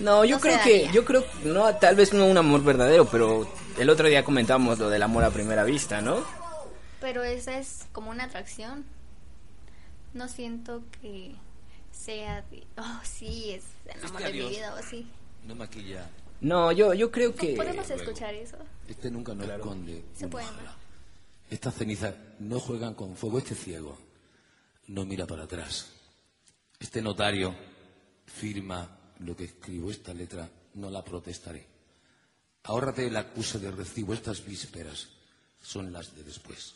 No, 0.00 0.24
yo 0.24 0.36
No 0.36 0.40
creo 0.40 0.60
que, 0.62 0.88
yo 0.92 1.04
creo, 1.04 1.24
no, 1.44 1.74
tal 1.76 1.96
vez 1.96 2.12
no 2.12 2.24
un 2.26 2.38
amor 2.38 2.62
verdadero, 2.62 3.06
pero 3.06 3.52
el 3.78 3.90
otro 3.90 4.06
día 4.08 4.24
comentábamos 4.24 4.78
lo 4.78 4.88
del 4.90 5.02
amor 5.02 5.24
a 5.24 5.30
primera 5.30 5.64
vista, 5.64 6.00
¿no? 6.00 6.22
Pero 7.00 7.22
esa 7.24 7.58
es 7.58 7.86
como 7.92 8.10
una 8.10 8.24
atracción. 8.24 8.84
No 10.14 10.28
siento 10.28 10.82
que 11.00 11.34
sea 12.08 12.40
de... 12.50 12.66
Oh, 12.78 13.00
sí, 13.04 13.50
es 13.50 13.64
el 13.84 14.06
amor 14.06 14.22
de 14.22 14.32
mi 14.32 14.48
vida 14.48 14.72
o 14.72 14.78
así. 14.78 15.06
No 15.44 15.54
maquilla. 15.54 16.08
No, 16.40 16.72
yo, 16.72 16.94
yo 16.94 17.10
creo 17.10 17.34
que... 17.34 17.54
¿Podemos 17.54 17.90
escuchar 17.90 18.32
eso? 18.32 18.56
Este 18.88 19.10
nunca 19.10 19.34
nos 19.34 19.46
esconde 19.46 20.04
Se 20.14 20.26
puede. 20.26 20.46
Estas 21.50 21.74
cenizas 21.74 22.14
no 22.38 22.60
juegan 22.60 22.94
con 22.94 23.14
fuego. 23.14 23.36
Este 23.36 23.54
ciego 23.54 23.98
no 24.86 25.04
mira 25.04 25.26
para 25.26 25.42
atrás. 25.42 25.90
Este 26.80 27.02
notario 27.02 27.54
firma 28.24 28.88
lo 29.18 29.36
que 29.36 29.44
escribo. 29.44 29.90
Esta 29.90 30.14
letra 30.14 30.48
no 30.74 30.88
la 30.88 31.04
protestaré. 31.04 31.66
Ahórrate 32.62 33.06
el 33.06 33.16
acuse 33.18 33.58
de 33.58 33.70
recibo. 33.70 34.14
Estas 34.14 34.42
vísperas 34.42 35.08
son 35.60 35.92
las 35.92 36.16
de 36.16 36.22
después. 36.22 36.74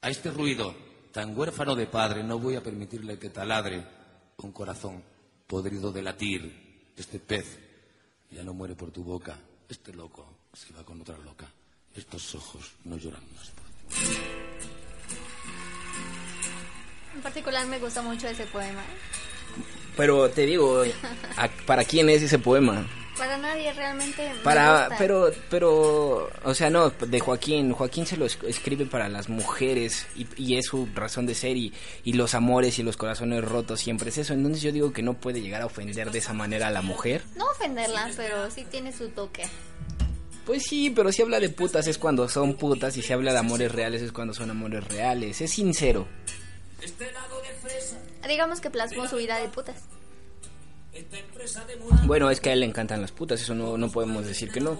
A 0.00 0.10
este 0.10 0.32
ruido 0.32 0.74
tan 1.12 1.38
huérfano 1.38 1.76
de 1.76 1.86
padre 1.86 2.24
no 2.24 2.40
voy 2.40 2.56
a 2.56 2.62
permitirle 2.64 3.16
que 3.16 3.30
taladre 3.30 3.99
un 4.42 4.52
corazón 4.52 5.02
podrido 5.46 5.92
de 5.92 6.02
latir. 6.02 6.90
Este 6.96 7.18
pez 7.18 7.58
ya 8.30 8.42
no 8.42 8.52
muere 8.54 8.74
por 8.74 8.90
tu 8.90 9.02
boca. 9.02 9.36
Este 9.68 9.92
loco 9.92 10.26
se 10.52 10.72
va 10.74 10.84
con 10.84 11.00
otra 11.00 11.16
loca. 11.18 11.46
Estos 11.94 12.34
ojos 12.34 12.72
no 12.84 12.96
lloran 12.96 13.22
más 13.36 13.50
por 13.50 13.64
ti. 13.64 14.20
En 17.14 17.22
particular 17.22 17.66
me 17.66 17.78
gusta 17.78 18.02
mucho 18.02 18.28
ese 18.28 18.46
poema. 18.46 18.82
Pero 19.96 20.30
te 20.30 20.46
digo, 20.46 20.82
¿a- 21.36 21.48
¿para 21.66 21.84
quién 21.84 22.08
es 22.08 22.22
ese 22.22 22.38
poema? 22.38 22.86
Para 23.20 23.36
nadie 23.38 23.72
realmente. 23.74 24.28
me 24.32 24.40
Para, 24.40 24.80
gusta. 24.80 24.96
pero, 24.98 25.30
pero, 25.50 26.30
o 26.42 26.54
sea, 26.54 26.70
no, 26.70 26.88
de 26.90 27.20
Joaquín. 27.20 27.72
Joaquín 27.72 28.06
se 28.06 28.16
lo 28.16 28.24
es- 28.26 28.38
escribe 28.46 28.86
para 28.86 29.08
las 29.10 29.28
mujeres 29.28 30.06
y, 30.16 30.26
y 30.36 30.56
es 30.56 30.66
su 30.66 30.88
razón 30.94 31.26
de 31.26 31.34
ser 31.34 31.56
y, 31.56 31.72
y 32.02 32.14
los 32.14 32.34
amores 32.34 32.78
y 32.78 32.82
los 32.82 32.96
corazones 32.96 33.44
rotos 33.44 33.78
siempre 33.80 34.08
es 34.08 34.18
eso. 34.18 34.32
Entonces 34.32 34.62
yo 34.62 34.72
digo 34.72 34.92
que 34.92 35.02
no 35.02 35.14
puede 35.14 35.42
llegar 35.42 35.60
a 35.62 35.66
ofender 35.66 36.10
de 36.10 36.18
esa 36.18 36.32
manera 36.32 36.68
a 36.68 36.70
la 36.70 36.82
mujer. 36.82 37.22
No 37.36 37.44
ofenderla, 37.50 38.10
pero 38.16 38.50
sí 38.50 38.64
tiene 38.70 38.90
su 38.92 39.10
toque. 39.10 39.42
Pues 40.46 40.62
sí, 40.64 40.90
pero 40.90 41.12
si 41.12 41.20
habla 41.22 41.38
de 41.38 41.50
putas 41.50 41.86
es 41.86 41.98
cuando 41.98 42.26
son 42.28 42.54
putas 42.54 42.96
y 42.96 43.02
si 43.02 43.12
habla 43.12 43.32
de 43.32 43.38
amores 43.38 43.70
reales 43.70 44.00
es 44.02 44.10
cuando 44.12 44.32
son 44.34 44.50
amores 44.50 44.82
reales. 44.88 45.40
Es 45.42 45.50
sincero. 45.52 46.08
Digamos 48.26 48.60
que 48.60 48.70
plasmó 48.70 49.06
su 49.08 49.16
vida 49.16 49.38
de 49.38 49.48
putas. 49.48 49.76
Bueno, 52.04 52.30
es 52.30 52.40
que 52.40 52.50
a 52.50 52.52
él 52.52 52.60
le 52.60 52.66
encantan 52.66 53.00
las 53.00 53.12
putas, 53.12 53.40
eso 53.40 53.54
no, 53.54 53.76
no 53.76 53.90
podemos 53.90 54.26
decir 54.26 54.50
que 54.50 54.60
no. 54.60 54.78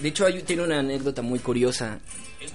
De 0.00 0.08
hecho, 0.08 0.26
hay, 0.26 0.42
tiene 0.42 0.62
una 0.62 0.80
anécdota 0.80 1.22
muy 1.22 1.38
curiosa 1.38 2.00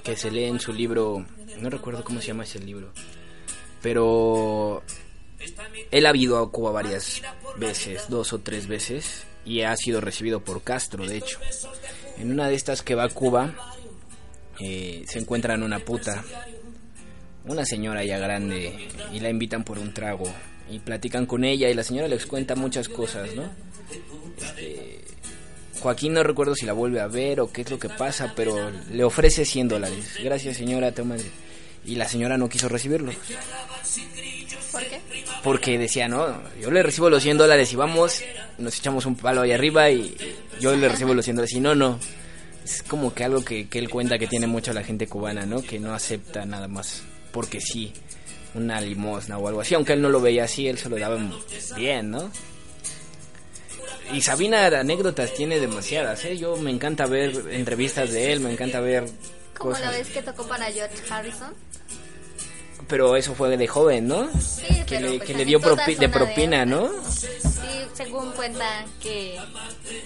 que 0.04 0.16
se 0.16 0.30
lee 0.30 0.46
en 0.46 0.60
su 0.60 0.74
libro, 0.74 1.26
no 1.60 1.70
recuerdo 1.70 2.04
cómo 2.04 2.22
se 2.22 2.28
llama 2.28 2.44
ese 2.44 2.60
libro, 2.60 2.92
pero 3.82 4.84
él 5.90 6.06
ha 6.06 6.16
ido 6.16 6.38
a 6.38 6.52
Cuba 6.52 6.72
varias 6.72 7.22
veces, 7.58 8.06
dos 8.10 8.34
o 8.34 8.40
tres 8.40 8.68
veces, 8.68 9.26
y 9.44 9.62
ha 9.62 9.76
sido 9.76 10.02
recibido 10.02 10.44
por 10.44 10.62
Castro, 10.62 11.06
de 11.06 11.18
hecho. 11.18 11.40
En 12.18 12.32
una 12.32 12.48
de 12.48 12.56
estas 12.56 12.84
que 12.84 12.94
va 12.94 13.06
a 13.06 13.10
Cuba, 13.10 13.56
eh, 14.60 15.04
se 15.08 15.20
encuentran 15.20 15.64
una 15.64 15.80
puta, 15.80 16.24
una 17.46 17.66
señora 17.66 18.04
ya 18.04 18.20
grande, 18.20 18.88
y 19.12 19.20
la 19.20 19.30
invitan 19.30 19.64
por 19.64 19.80
un 19.80 19.94
trago, 19.94 20.32
y 20.72 20.80
platican 20.80 21.26
con 21.26 21.44
ella, 21.44 21.70
y 21.70 21.74
la 21.74 21.84
señora 21.84 22.08
les 22.08 22.26
cuenta 22.26 22.56
muchas 22.56 22.90
cosas, 22.90 23.36
¿no? 23.36 23.44
Este, 24.38 25.02
Joaquín 25.82 26.14
no 26.14 26.24
recuerdo 26.24 26.56
si 26.56 26.66
la 26.66 26.74
vuelve 26.74 27.00
a 27.00 27.08
ver 27.08 27.42
o 27.42 27.52
qué 27.52 27.62
es 27.62 27.72
lo 27.72 27.80
que 27.80 27.90
pasa, 27.90 28.34
pero 28.36 28.56
le 28.92 29.04
ofrece 29.04 29.46
100 29.46 29.68
dólares. 29.68 30.18
Gracias 30.24 30.58
señora, 30.58 30.92
toma. 30.92 31.18
Y 31.84 31.96
la 31.96 32.08
señora 32.08 32.38
no 32.38 32.48
quiso 32.48 32.70
recibirlo. 32.70 33.12
¿Por 34.72 34.84
qué? 34.84 35.02
Porque 35.44 35.80
decía, 35.80 36.08
no, 36.08 36.40
yo 36.62 36.70
le 36.70 36.84
recibo 36.84 37.10
los 37.10 37.24
100 37.24 37.40
dólares 37.40 37.74
y 37.74 37.76
vamos, 37.76 38.22
nos 38.60 38.78
echamos 38.78 39.08
un 39.08 39.16
palo 39.16 39.42
ahí 39.42 39.52
arriba 39.52 39.90
y 39.90 40.16
yo 40.60 40.76
le 40.76 40.88
recibo 40.88 41.16
los 41.16 41.26
100 41.26 41.38
dólares. 41.38 41.56
Y 41.56 41.60
no, 41.60 41.74
no. 41.74 42.00
Es 42.64 42.84
como 42.84 43.14
que 43.14 43.24
algo 43.24 43.44
que, 43.44 43.68
que 43.68 43.80
él 43.80 43.90
cuenta 43.90 44.20
que 44.20 44.28
tiene 44.28 44.46
mucho 44.46 44.72
la 44.72 44.84
gente 44.84 45.08
cubana, 45.08 45.48
¿no? 45.48 45.64
Que 45.64 45.80
no 45.80 45.96
acepta 45.96 46.46
nada 46.46 46.68
más 46.68 47.02
porque 47.32 47.62
sí, 47.62 47.94
una 48.54 48.82
limosna 48.82 49.38
o 49.38 49.48
algo 49.48 49.62
así. 49.62 49.74
Aunque 49.76 49.94
él 49.94 50.02
no 50.02 50.10
lo 50.10 50.22
veía 50.22 50.44
así, 50.46 50.68
él 50.68 50.78
se 50.78 50.90
lo 50.90 50.98
daba 50.98 51.18
bien, 51.76 52.12
¿no? 52.12 52.32
Y 54.14 54.22
Sabina 54.22 54.66
anécdotas 54.68 55.34
tiene 55.34 55.60
demasiadas, 55.60 56.26
¿eh? 56.26 56.38
Yo 56.38 56.58
me 56.58 56.70
encanta 56.72 57.06
ver 57.06 57.34
entrevistas 57.52 58.12
de 58.12 58.34
él, 58.34 58.42
me 58.42 58.52
encanta 58.52 58.82
ver 58.82 59.06
¿Cómo 59.58 59.72
cosas. 59.72 59.86
la 59.86 59.92
vez 59.92 60.10
que 60.10 60.22
tocó 60.22 60.46
para 60.48 60.66
George 60.66 60.96
Harrison? 61.10 61.54
Pero 62.90 63.16
eso 63.16 63.34
fue 63.36 63.56
de 63.56 63.68
joven, 63.68 64.08
¿no? 64.08 64.30
Sí, 64.42 64.66
que 64.86 64.98
pero 64.98 65.12
le, 65.12 65.18
pues 65.18 65.28
que 65.30 65.34
le 65.38 65.46
dio 65.46 65.62
propi- 65.62 65.98
de 65.98 66.10
propina, 66.10 66.66
¿no? 66.66 66.90
Sí, 67.10 67.28
según 67.94 68.32
cuenta 68.34 68.84
que 69.02 69.40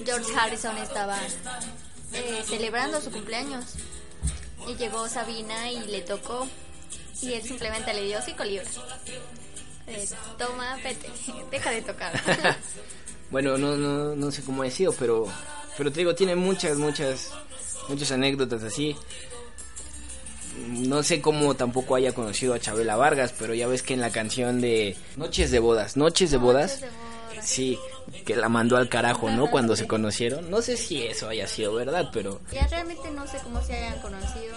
George 0.05 0.31
Harrison 0.38 0.77
estaba 0.77 1.17
eh, 2.13 2.43
celebrando 2.47 3.01
su 3.01 3.10
cumpleaños 3.10 3.65
y 4.67 4.75
llegó 4.75 5.08
Sabina 5.10 5.71
y 5.71 5.79
le 5.88 6.01
tocó 6.01 6.47
y 7.21 7.34
él 7.34 7.41
simplemente 7.43 7.93
le 7.93 8.04
dio 8.06 8.21
cinco 8.21 8.43
libras. 8.43 8.69
Eh, 9.88 10.08
toma, 10.38 10.75
vete, 10.84 11.10
deja 11.51 11.71
de 11.71 11.82
tocar. 11.82 12.13
Bueno, 13.32 13.58
no, 13.58 13.75
no, 13.75 14.15
no 14.15 14.32
sé 14.32 14.43
cómo 14.43 14.62
ha 14.62 14.69
sido, 14.69 14.93
pero, 14.93 15.25
pero 15.78 15.91
te 15.91 16.01
digo, 16.01 16.13
tiene 16.13 16.36
muchas, 16.36 16.78
muchas, 16.78 17.32
muchas 17.89 18.12
anécdotas 18.12 18.62
así. 18.63 18.95
No 20.69 21.01
sé 21.04 21.21
cómo 21.21 21.56
tampoco 21.56 21.95
haya 21.95 22.13
conocido 22.13 22.54
a 22.54 22.60
Chabela 22.60 22.95
Vargas, 22.95 23.34
pero 23.38 23.56
ya 23.56 23.67
ves 23.67 23.82
que 23.82 23.95
en 23.95 23.99
la 24.01 24.12
canción 24.12 24.62
de 24.62 24.95
Noches 25.17 25.49
de 25.51 25.58
Bodas, 25.60 25.97
Noches 25.97 26.30
de 26.32 26.38
Bodas, 26.38 26.80
Noches 26.80 26.82
de 26.82 26.88
bodas. 26.88 27.45
sí, 27.45 27.80
que 28.25 28.36
la 28.36 28.47
mandó 28.47 28.78
al 28.78 28.89
carajo, 28.89 29.30
¿no? 29.32 29.49
Cuando 29.49 29.75
se 29.75 29.88
conocieron. 29.88 30.49
No 30.49 30.62
sé 30.62 30.78
si 30.78 31.01
eso 31.04 31.28
haya 31.28 31.47
sido 31.47 31.73
verdad, 31.73 32.10
pero 32.13 32.39
Ya 32.54 32.67
realmente 32.67 33.10
no 33.12 33.28
sé 33.28 33.38
cómo 33.43 33.62
se 33.63 33.73
hayan 33.75 33.99
conocido, 34.01 34.56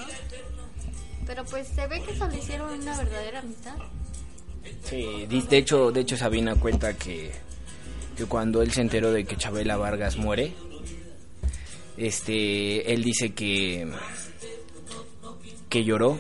pero 1.29 1.45
pues 1.45 1.69
se 1.69 1.87
ve 1.87 2.03
que 2.03 2.13
establecieron 2.13 2.73
una 2.81 2.97
verdadera 2.97 3.41
amistad. 3.41 3.77
Sí, 4.83 5.27
de 5.27 5.59
hecho, 5.59 5.93
de 5.93 6.01
hecho 6.01 6.17
Sabina 6.17 6.55
cuenta 6.57 6.95
que, 6.95 7.31
que 8.17 8.25
cuando 8.25 8.63
él 8.63 8.73
se 8.73 8.81
enteró 8.81 9.13
de 9.13 9.27
que 9.27 9.37
Chabela 9.37 9.77
Vargas 9.77 10.17
muere, 10.17 10.55
este, 11.99 12.93
él 12.93 13.05
dice 13.05 13.35
que 13.35 13.93
que 15.69 15.85
lloró 15.85 16.19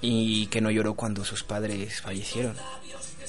y 0.00 0.46
que 0.46 0.60
no 0.60 0.70
lloró 0.70 0.94
cuando 0.94 1.24
sus 1.24 1.42
padres 1.42 2.00
fallecieron, 2.00 2.54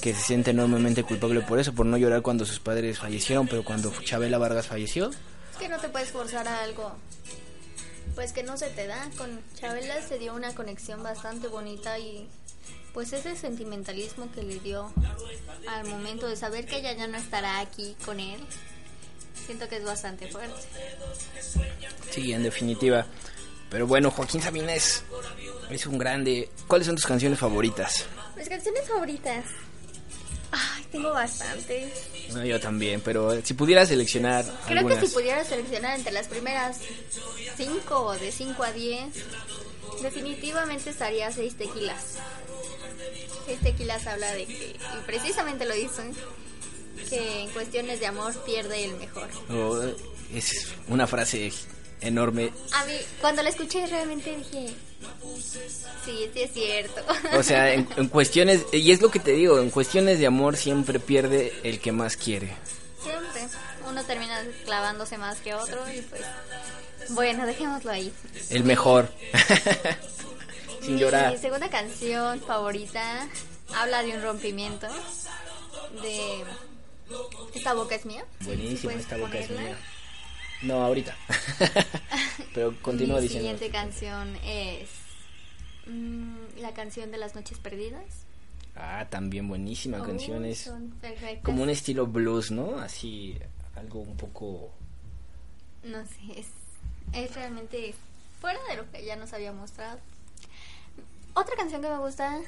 que 0.00 0.14
se 0.14 0.22
siente 0.22 0.52
enormemente 0.52 1.02
culpable 1.02 1.40
por 1.40 1.58
eso, 1.58 1.72
por 1.72 1.86
no 1.86 1.96
llorar 1.96 2.22
cuando 2.22 2.44
sus 2.44 2.60
padres 2.60 3.00
fallecieron, 3.00 3.48
pero 3.48 3.64
cuando 3.64 3.92
Chabela 4.04 4.38
Vargas 4.38 4.68
falleció, 4.68 5.10
Es 5.10 5.58
que 5.58 5.68
no 5.68 5.78
te 5.78 5.88
puedes 5.88 6.10
forzar 6.10 6.46
a 6.46 6.62
algo, 6.62 6.92
pues 8.14 8.32
que 8.32 8.42
no 8.42 8.56
se 8.56 8.68
te 8.70 8.86
da. 8.86 9.10
Con 9.16 9.40
Chabela 9.54 10.00
se 10.02 10.18
dio 10.18 10.34
una 10.34 10.54
conexión 10.54 11.02
bastante 11.02 11.48
bonita 11.48 11.98
y 11.98 12.28
pues 12.92 13.12
ese 13.12 13.36
sentimentalismo 13.36 14.30
que 14.32 14.42
le 14.42 14.58
dio 14.60 14.92
al 15.68 15.86
momento 15.86 16.26
de 16.26 16.36
saber 16.36 16.66
que 16.66 16.78
ella 16.78 16.92
ya 16.92 17.06
no 17.06 17.18
estará 17.18 17.60
aquí 17.60 17.96
con 18.04 18.18
él, 18.18 18.40
siento 19.46 19.68
que 19.68 19.76
es 19.76 19.84
bastante 19.84 20.28
fuerte. 20.28 20.60
sí, 22.10 22.32
en 22.32 22.42
definitiva. 22.42 23.06
Pero 23.70 23.86
bueno, 23.86 24.10
Joaquín 24.10 24.40
Sabina 24.40 24.74
es, 24.74 25.04
es 25.70 25.86
un 25.86 25.98
grande. 25.98 26.48
¿Cuáles 26.66 26.86
son 26.86 26.96
tus 26.96 27.06
canciones 27.06 27.38
favoritas? 27.38 28.06
Mis 28.36 28.48
canciones 28.48 28.88
favoritas. 28.88 29.44
Ay, 30.50 30.84
tengo 30.90 31.10
bastantes. 31.12 31.92
No, 32.32 32.44
yo 32.44 32.58
también, 32.60 33.00
pero 33.00 33.40
si 33.42 33.54
pudieras 33.54 33.88
seleccionar 33.88 34.44
Creo 34.66 34.78
algunas. 34.78 34.98
que 34.98 35.06
si 35.06 35.12
pudiera 35.12 35.44
seleccionar 35.44 35.96
entre 35.96 36.12
las 36.12 36.26
primeras 36.26 36.78
5 37.56 37.94
o 38.00 38.14
de 38.18 38.32
5 38.32 38.62
a 38.62 38.72
10, 38.72 39.00
definitivamente 40.02 40.90
estaría 40.90 41.30
6 41.30 41.56
tequilas. 41.56 42.16
6 43.46 43.60
tequilas 43.60 44.06
habla 44.06 44.32
de 44.32 44.46
que, 44.46 44.76
y 44.76 45.06
precisamente 45.06 45.66
lo 45.66 45.74
dicen, 45.74 46.14
que 47.08 47.42
en 47.42 47.50
cuestiones 47.50 48.00
de 48.00 48.06
amor 48.06 48.34
pierde 48.44 48.84
el 48.84 48.96
mejor. 48.96 49.28
Oh, 49.50 49.80
es 50.34 50.68
una 50.88 51.06
frase 51.06 51.52
enorme. 52.00 52.52
A 52.72 52.84
mí, 52.86 52.94
cuando 53.20 53.42
la 53.42 53.50
escuché 53.50 53.86
realmente 53.86 54.36
dije, 54.36 54.74
sí, 56.04 56.30
sí 56.32 56.42
es 56.42 56.52
cierto. 56.52 57.02
O 57.36 57.42
sea, 57.42 57.72
en, 57.72 57.88
en 57.96 58.08
cuestiones, 58.08 58.64
y 58.72 58.90
es 58.92 59.00
lo 59.00 59.10
que 59.10 59.20
te 59.20 59.32
digo, 59.32 59.58
en 59.60 59.70
cuestiones 59.70 60.18
de 60.18 60.26
amor 60.26 60.56
siempre 60.56 60.98
pierde 61.00 61.52
el 61.62 61.80
que 61.80 61.92
más 61.92 62.16
quiere. 62.16 62.54
Siempre. 63.02 63.42
Uno 63.88 64.04
termina 64.04 64.42
clavándose 64.64 65.16
más 65.18 65.38
que 65.40 65.54
otro 65.54 65.78
y 65.90 66.02
pues... 66.02 66.22
Bueno, 67.10 67.46
dejémoslo 67.46 67.90
ahí. 67.90 68.12
El 68.50 68.64
mejor. 68.64 69.10
Sin 70.82 70.98
llorar. 70.98 71.32
Mi 71.32 71.38
segunda 71.38 71.70
canción 71.70 72.40
favorita 72.40 73.26
habla 73.74 74.02
de 74.02 74.12
un 74.14 74.22
rompimiento. 74.22 74.86
De. 76.02 76.44
Esta 77.54 77.72
boca 77.72 77.94
es 77.94 78.04
mía. 78.04 78.24
Buenísima, 78.40 78.92
¿Puedes 78.92 79.00
esta 79.02 79.16
boca 79.16 79.38
es 79.38 79.46
ponerla? 79.46 79.68
mía. 79.70 79.78
No, 80.62 80.82
ahorita. 80.84 81.16
Pero 82.54 82.74
continúa 82.82 83.16
Mi 83.16 83.22
diciendo. 83.22 83.48
siguiente 83.56 83.70
canción 83.70 84.36
es. 84.44 84.88
mm, 85.86 86.36
la 86.60 86.72
canción 86.74 87.10
de 87.10 87.18
las 87.18 87.34
noches 87.34 87.58
perdidas. 87.58 88.04
Ah, 88.76 89.06
también 89.10 89.48
buenísima 89.48 90.04
canción. 90.04 90.44
Uy, 90.44 90.50
Es 90.50 90.70
como 91.42 91.62
un 91.62 91.70
estilo 91.70 92.06
blues, 92.06 92.50
¿no? 92.50 92.78
Así, 92.78 93.36
algo 93.74 94.00
un 94.00 94.16
poco... 94.16 94.72
No 95.82 96.04
sé, 96.06 96.40
es, 96.40 96.46
es 97.12 97.34
realmente 97.34 97.94
fuera 98.40 98.58
de 98.70 98.76
lo 98.76 98.90
que 98.90 99.04
ya 99.04 99.16
nos 99.16 99.32
había 99.32 99.52
mostrado. 99.52 99.98
Otra 101.34 101.56
canción 101.56 101.82
que 101.82 101.88
me 101.88 101.98
gusta 101.98 102.38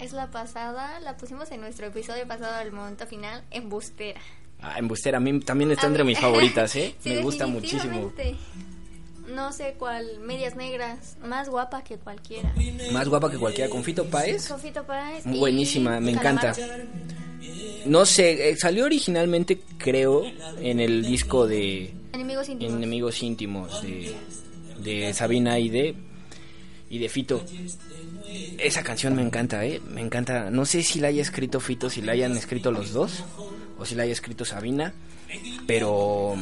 es 0.00 0.12
la 0.12 0.30
pasada, 0.30 1.00
la 1.00 1.16
pusimos 1.16 1.50
en 1.50 1.60
nuestro 1.60 1.86
episodio 1.86 2.26
pasado 2.26 2.58
del 2.58 2.72
momento 2.72 3.06
final, 3.06 3.42
Embustera. 3.50 4.20
Ah, 4.62 4.78
Embustera, 4.78 5.18
a 5.18 5.20
mí 5.20 5.40
también 5.40 5.72
está 5.72 5.86
entre 5.88 6.04
mis 6.04 6.18
favoritas, 6.20 6.74
¿eh? 6.76 6.94
Sí, 7.00 7.10
Me 7.10 7.22
gusta 7.22 7.46
muchísimo. 7.46 8.12
No 9.28 9.52
sé 9.52 9.74
cuál, 9.78 10.20
medias 10.20 10.56
negras, 10.56 11.16
más 11.24 11.48
guapa 11.48 11.82
que 11.82 11.96
cualquiera. 11.96 12.52
Más 12.92 13.08
guapa 13.08 13.30
que 13.30 13.38
cualquiera. 13.38 13.70
Con 13.70 13.82
Fito 13.82 14.04
Páez. 14.06 14.42
Sofito 14.44 14.84
Páez. 14.84 15.24
y 15.26 15.38
Buenísima, 15.38 16.00
me 16.00 16.12
encanta. 16.12 16.54
No 17.86 18.04
sé, 18.06 18.50
eh, 18.50 18.56
salió 18.56 18.84
originalmente, 18.84 19.60
creo, 19.78 20.22
en 20.60 20.78
el 20.80 21.02
disco 21.04 21.46
de 21.46 21.92
Enemigos 22.12 22.48
íntimos. 22.48 22.74
Enemigos 22.76 23.22
Íntimos 23.22 23.82
de, 23.82 24.14
de 24.78 25.12
Sabina 25.14 25.58
y 25.58 25.68
de, 25.70 25.94
y 26.90 26.98
de 26.98 27.08
Fito. 27.08 27.42
Esa 28.58 28.82
canción 28.82 29.16
me 29.16 29.22
encanta, 29.22 29.64
¿eh? 29.64 29.80
Me 29.88 30.00
encanta. 30.02 30.50
No 30.50 30.64
sé 30.66 30.82
si 30.82 31.00
la 31.00 31.08
haya 31.08 31.22
escrito 31.22 31.58
Fito, 31.58 31.88
si 31.90 32.02
la 32.02 32.12
hayan 32.12 32.36
escrito 32.36 32.70
los 32.70 32.92
dos, 32.92 33.24
o 33.82 33.84
si 33.84 33.94
la 33.94 34.04
haya 34.04 34.12
escrito 34.12 34.44
Sabina, 34.44 34.92
pero... 35.66 36.36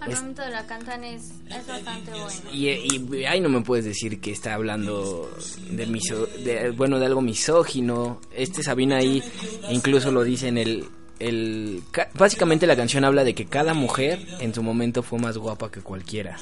Al 0.00 0.12
momento 0.14 0.40
de 0.40 0.50
la 0.50 0.64
cantan 0.66 1.04
es, 1.04 1.24
es 1.50 1.66
bastante 1.66 2.10
bueno. 2.12 2.30
Y, 2.54 2.68
y 2.70 3.24
ahí 3.26 3.38
no 3.38 3.50
me 3.50 3.60
puedes 3.60 3.84
decir 3.84 4.18
que 4.18 4.32
está 4.32 4.54
hablando 4.54 5.30
de, 5.70 5.86
miso, 5.86 6.24
de 6.24 6.70
bueno 6.70 6.98
de 6.98 7.04
algo 7.04 7.20
misógino. 7.20 8.18
Este 8.34 8.62
Sabina 8.62 8.96
ahí 8.96 9.22
incluso 9.68 10.10
lo 10.10 10.24
dice 10.24 10.48
en 10.48 10.56
el 10.56 10.88
el 11.18 11.82
ca- 11.90 12.08
básicamente 12.14 12.66
la 12.66 12.76
canción 12.76 13.04
habla 13.04 13.24
de 13.24 13.34
que 13.34 13.44
cada 13.44 13.74
mujer 13.74 14.26
en 14.38 14.54
su 14.54 14.62
momento 14.62 15.02
fue 15.02 15.18
más 15.18 15.36
guapa 15.36 15.70
que 15.70 15.82
cualquiera. 15.82 16.38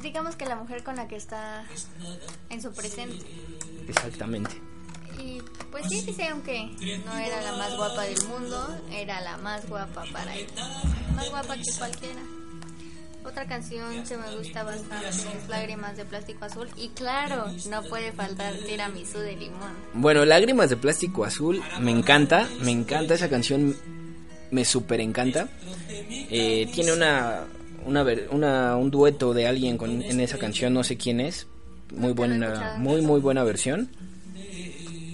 Digamos 0.00 0.34
que 0.34 0.46
la 0.46 0.56
mujer 0.56 0.82
con 0.82 0.96
la 0.96 1.06
que 1.08 1.16
está 1.16 1.66
en 2.48 2.62
su 2.62 2.72
presente. 2.72 3.22
Exactamente. 3.86 4.50
Y 5.22 5.40
pues 5.70 5.84
sí, 5.88 6.02
dice, 6.02 6.28
aunque 6.28 6.70
no 7.06 7.16
era 7.16 7.40
la 7.42 7.52
más 7.56 7.76
guapa 7.76 8.02
del 8.02 8.22
mundo, 8.26 8.76
era 8.92 9.20
la 9.20 9.36
más 9.38 9.68
guapa 9.68 10.04
para 10.12 10.34
ella. 10.34 10.48
Más 11.14 11.30
guapa 11.30 11.54
que 11.56 11.62
cualquiera. 11.78 12.20
Otra 13.24 13.46
canción 13.46 14.02
que 14.02 14.16
me 14.16 14.36
gusta 14.36 14.64
bastante 14.64 15.08
es 15.08 15.48
Lágrimas 15.48 15.96
de 15.96 16.04
Plástico 16.04 16.44
Azul. 16.44 16.68
Y 16.76 16.88
claro, 16.88 17.46
no 17.70 17.82
puede 17.84 18.10
faltar 18.10 18.52
Tiramisú 18.66 19.18
de 19.18 19.36
Limón. 19.36 19.70
Bueno, 19.94 20.24
Lágrimas 20.24 20.70
de 20.70 20.76
Plástico 20.76 21.24
Azul, 21.24 21.62
me 21.80 21.92
encanta, 21.92 22.48
me 22.62 22.72
encanta 22.72 23.14
esa 23.14 23.28
canción, 23.30 23.76
me 24.50 24.64
súper 24.64 25.00
encanta. 25.00 25.48
Eh, 26.08 26.68
tiene 26.74 26.92
una, 26.92 27.44
una, 27.86 28.04
una- 28.30 28.76
un 28.76 28.90
dueto 28.90 29.32
de 29.34 29.46
alguien 29.46 29.78
con, 29.78 30.02
en 30.02 30.18
esa 30.18 30.38
canción, 30.38 30.74
no 30.74 30.82
sé 30.82 30.96
quién 30.96 31.20
es, 31.20 31.46
muy 31.94 32.12
buena, 32.14 32.74
muy 32.78 33.02
muy 33.02 33.20
buena 33.20 33.44
versión. 33.44 33.88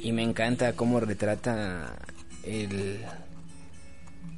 Y 0.03 0.13
me 0.13 0.23
encanta 0.23 0.73
cómo 0.75 1.01
retrata 1.01 1.97
el, 2.45 3.01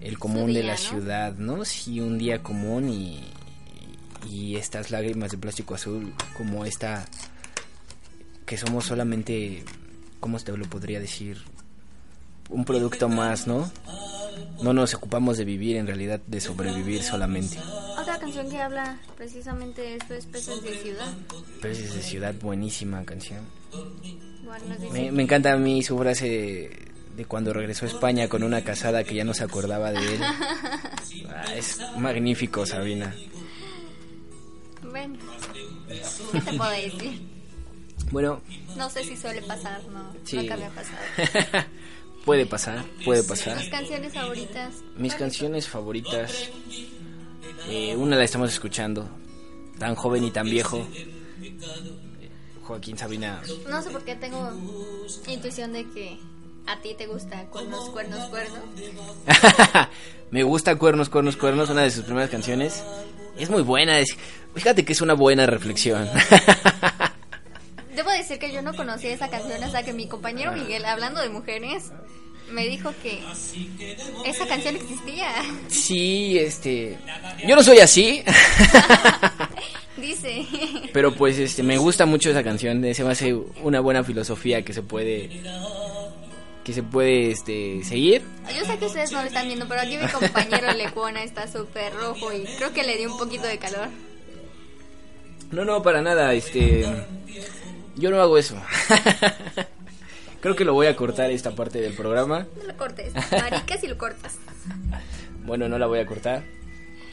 el 0.01 0.19
común 0.19 0.53
de 0.53 0.63
la 0.63 0.73
¿no? 0.73 0.79
ciudad, 0.79 1.35
¿no? 1.35 1.65
Sí, 1.65 2.01
un 2.01 2.19
día 2.19 2.43
común 2.43 2.89
y, 2.89 3.21
y 4.29 4.57
estas 4.57 4.91
lágrimas 4.91 5.31
de 5.31 5.39
plástico 5.39 5.75
azul, 5.75 6.13
como 6.37 6.65
esta 6.65 7.05
que 8.47 8.57
somos 8.57 8.87
solamente, 8.87 9.65
¿cómo 10.19 10.39
te 10.41 10.57
lo 10.57 10.67
podría 10.67 10.99
decir? 10.99 11.39
Un 12.49 12.65
producto 12.65 13.09
más, 13.09 13.47
¿no? 13.47 13.71
No 14.63 14.73
nos 14.73 14.95
ocupamos 14.95 15.39
de 15.39 15.45
vivir, 15.45 15.77
en 15.77 15.87
realidad 15.87 16.21
de 16.27 16.41
sobrevivir 16.41 17.03
solamente. 17.03 17.59
Otra 17.97 18.19
canción 18.19 18.51
que 18.51 18.61
habla 18.61 18.99
precisamente 19.17 19.83
de 19.83 19.97
esto 19.97 20.15
es 20.15 20.27
Peces 20.27 20.63
de 20.63 20.77
Ciudad. 20.79 21.13
Peces 21.63 21.95
de 21.95 22.03
ciudad, 22.03 22.35
buenísima 22.41 23.05
canción. 23.05 23.45
Me, 24.93 25.11
me 25.13 25.23
encanta 25.23 25.53
a 25.53 25.57
mí 25.57 25.83
su 25.83 25.97
frase 25.99 26.29
de, 26.29 26.89
de 27.17 27.25
cuando 27.25 27.53
regresó 27.53 27.85
a 27.85 27.89
España 27.89 28.29
con 28.29 28.43
una 28.43 28.63
casada 28.65 29.05
que 29.05 29.15
ya 29.15 29.25
no 29.25 29.35
se 29.35 29.45
acordaba 29.45 29.93
de 29.93 30.15
él. 30.15 30.21
Ah, 31.33 31.55
es 31.55 31.79
magnífico, 31.97 32.67
Sabina. 32.67 33.15
Bueno, 34.83 35.17
¿qué 36.33 36.41
te 36.41 36.53
puedo 36.55 36.71
decir? 36.71 37.21
Bueno, 38.11 38.41
No 38.77 38.91
sé 38.91 39.05
si 39.05 39.17
suele 39.17 39.41
pasar, 39.43 39.81
no. 39.93 40.13
sí. 40.25 40.37
Nunca 40.39 40.57
me 40.57 40.65
ha 40.67 40.71
pasado. 40.71 40.99
puede 42.25 42.47
pasar, 42.47 42.85
puede 43.05 43.23
pasar. 43.23 43.59
Mis 43.59 43.69
canciones 43.69 44.13
favoritas. 44.13 44.75
Mis 44.75 45.13
¿cuáles 45.13 45.15
canciones 45.15 45.69
favoritas, 45.69 46.51
eh, 47.69 47.95
una 47.97 48.17
la 48.17 48.25
estamos 48.25 48.53
escuchando, 48.53 49.09
tan 49.79 49.95
joven 49.95 50.25
y 50.25 50.31
tan 50.33 50.51
viejo. 50.51 50.87
Joaquín 52.71 52.97
Sabina. 52.97 53.43
No 53.69 53.83
sé 53.83 53.91
por 53.91 54.05
qué 54.05 54.15
tengo 54.15 54.49
intuición 55.27 55.73
de 55.73 55.91
que 55.91 56.21
a 56.69 56.81
ti 56.81 56.95
te 56.95 57.09
gusta 57.09 57.47
cuernos, 57.47 57.91
cuernos, 57.91 58.29
cuernos. 58.29 58.61
Me 60.31 60.45
gusta 60.45 60.77
Cuernos, 60.77 61.09
Cuernos, 61.09 61.37
Cuernos, 61.37 61.69
una 61.71 61.83
de 61.83 61.91
sus 61.91 62.05
primeras 62.05 62.31
canciones. 62.31 62.85
Es 63.37 63.51
muy 63.51 63.63
buena, 63.63 63.99
es, 63.99 64.17
fíjate 64.55 64.85
que 64.85 64.93
es 64.93 65.01
una 65.01 65.15
buena 65.15 65.47
reflexión. 65.47 66.09
Debo 67.97 68.11
decir 68.13 68.39
que 68.39 68.53
yo 68.53 68.63
no 68.63 68.73
conocía 68.73 69.13
esa 69.13 69.29
canción 69.29 69.65
hasta 69.65 69.83
que 69.83 69.93
mi 69.93 70.07
compañero 70.07 70.53
Miguel, 70.53 70.85
hablando 70.85 71.21
de 71.21 71.29
mujeres, 71.29 71.91
me 72.53 72.69
dijo 72.69 72.95
que 73.03 73.21
esa 74.25 74.47
canción 74.47 74.77
existía. 74.77 75.27
sí, 75.67 76.39
este, 76.39 76.97
yo 77.45 77.57
no 77.57 77.65
soy 77.65 77.81
así, 77.81 78.23
Dice. 80.01 80.47
pero 80.93 81.15
pues 81.15 81.39
este, 81.39 81.63
me 81.63 81.77
gusta 81.79 82.07
mucho 82.07 82.31
esa 82.31 82.43
canción, 82.43 82.83
se 82.95 83.05
me 83.05 83.11
hace 83.11 83.35
una 83.63 83.81
buena 83.81 84.03
filosofía 84.05 84.63
que 84.63 84.73
se 84.73 84.83
puede, 84.83 85.43
que 86.65 86.73
se 86.73 86.83
puede, 86.83 87.31
este, 87.31 87.85
seguir. 87.85 88.23
Yo 88.57 88.65
sé 88.65 88.79
que 88.79 88.87
ustedes 88.87 89.13
no 89.13 89.21
lo 89.21 89.29
están 89.29 89.47
viendo, 89.47 89.67
pero 89.69 89.81
aquí 89.81 89.97
mi 89.97 90.09
compañero 90.09 90.73
Lecuona 90.73 91.23
está 91.23 91.47
súper 91.47 91.93
rojo 91.95 92.33
y 92.33 92.45
creo 92.57 92.73
que 92.73 92.83
le 92.83 92.97
dio 92.97 93.13
un 93.13 93.19
poquito 93.19 93.47
de 93.47 93.59
calor. 93.59 93.89
No, 95.51 95.65
no, 95.65 95.83
para 95.83 96.01
nada, 96.01 96.33
este... 96.33 96.87
Yo 97.97 98.11
no 98.11 98.21
hago 98.21 98.39
eso. 98.39 98.57
Creo 100.41 100.57
que 100.57 100.65
lo 100.65 100.73
voy 100.73 100.87
a 100.87 100.97
cortar 100.97 101.31
esta 101.31 101.55
parte 101.55 101.81
del 101.81 101.93
programa. 101.93 102.47
No 102.57 102.65
lo 102.65 102.77
cortes, 102.77 103.13
maricas 103.31 103.85
y 103.85 103.89
lo 103.89 103.99
cortas. 103.99 104.39
Bueno, 105.43 105.69
no 105.69 105.79
la 105.79 105.87
voy 105.87 105.99
a 105.99 106.07
cortar. 106.07 106.45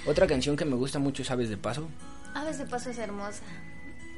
Otra 0.05 0.27
canción 0.27 0.57
que 0.57 0.65
me 0.65 0.75
gusta 0.75 0.99
mucho 0.99 1.23
es 1.23 1.31
Aves 1.31 1.49
de 1.49 1.57
Paso. 1.57 1.87
Aves 2.33 2.57
de 2.59 2.65
paso 2.65 2.89
es 2.89 2.97
hermosa. 2.97 3.43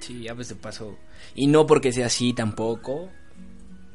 Sí, 0.01 0.27
Aves 0.27 0.49
de 0.49 0.55
Paso. 0.55 0.97
Y 1.35 1.47
no 1.47 1.65
porque 1.67 1.91
sea 1.91 2.07
así 2.07 2.33
tampoco. 2.33 3.09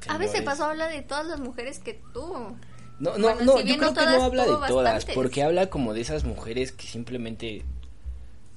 Aves 0.08 0.32
de 0.32 0.42
paso 0.42 0.64
habla 0.66 0.86
de 0.88 1.00
todas 1.02 1.26
las 1.26 1.40
mujeres 1.40 1.78
que 1.78 2.00
tú. 2.12 2.56
No, 3.00 3.18
no, 3.18 3.34
Bueno, 3.34 3.40
no, 3.44 3.58
si 3.58 3.68
yo 3.68 3.76
creo 3.78 3.90
no 3.90 3.94
que 3.94 4.04
no 4.04 4.22
habla 4.22 4.42
de 4.44 4.48
tuvo 4.50 4.66
todas, 4.66 4.84
bastantes. 4.94 5.14
porque 5.14 5.42
habla 5.42 5.68
como 5.70 5.94
de 5.94 6.02
esas 6.02 6.24
mujeres 6.24 6.72
que 6.72 6.86
simplemente 6.86 7.64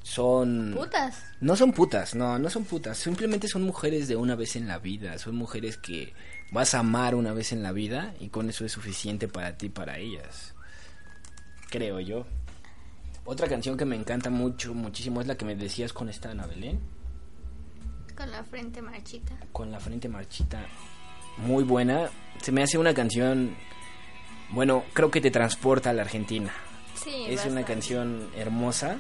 son... 0.04 0.74
Putas. 0.76 1.24
No 1.42 1.56
son 1.56 1.72
putas, 1.72 2.16
no, 2.16 2.38
no 2.38 2.50
son 2.50 2.66
putas, 2.66 2.98
simplemente 2.98 3.48
son 3.48 3.64
mujeres 3.64 4.08
de 4.08 4.16
una 4.16 4.36
vez 4.36 4.56
en 4.56 4.68
la 4.68 4.78
vida, 4.80 5.18
son 5.18 5.36
mujeres 5.36 5.78
que 5.78 6.14
vas 6.52 6.74
a 6.76 6.80
amar 6.80 7.16
una 7.16 7.34
vez 7.34 7.52
en 7.52 7.64
la 7.64 7.72
vida 7.72 8.14
y 8.20 8.30
con 8.30 8.50
eso 8.50 8.64
es 8.66 8.72
suficiente 8.74 9.28
para 9.28 9.58
ti 9.58 9.70
para 9.70 9.98
ellas. 10.00 10.54
Creo 11.70 12.00
yo. 12.00 12.26
Otra 13.30 13.48
canción 13.50 13.76
que 13.76 13.84
me 13.86 13.96
encanta 13.98 14.30
mucho, 14.30 14.74
muchísimo 14.74 15.20
es 15.20 15.28
la 15.28 15.36
que 15.36 15.44
me 15.44 15.54
decías 15.56 15.92
con 15.92 16.08
esta 16.08 16.32
Ana 16.32 16.48
Belén, 16.48 16.80
Con 18.16 18.32
la 18.32 18.42
frente 18.44 18.82
marchita. 18.82 19.34
con 19.52 19.70
la 19.70 19.80
frente 19.82 20.08
marchita. 20.08 20.66
Muy 21.38 21.64
buena, 21.66 22.10
se 22.42 22.52
me 22.54 22.64
hace 22.64 22.78
una 22.78 22.94
canción, 22.94 23.54
bueno, 24.52 24.84
creo 24.94 25.12
que 25.12 25.20
te 25.22 25.30
transporta 25.30 25.90
a 25.90 25.94
la 25.94 26.04
Argentina. 26.04 26.52
Sí, 26.96 27.26
Es 27.28 27.46
una 27.46 27.64
canción 27.64 28.30
hermosa 28.36 28.98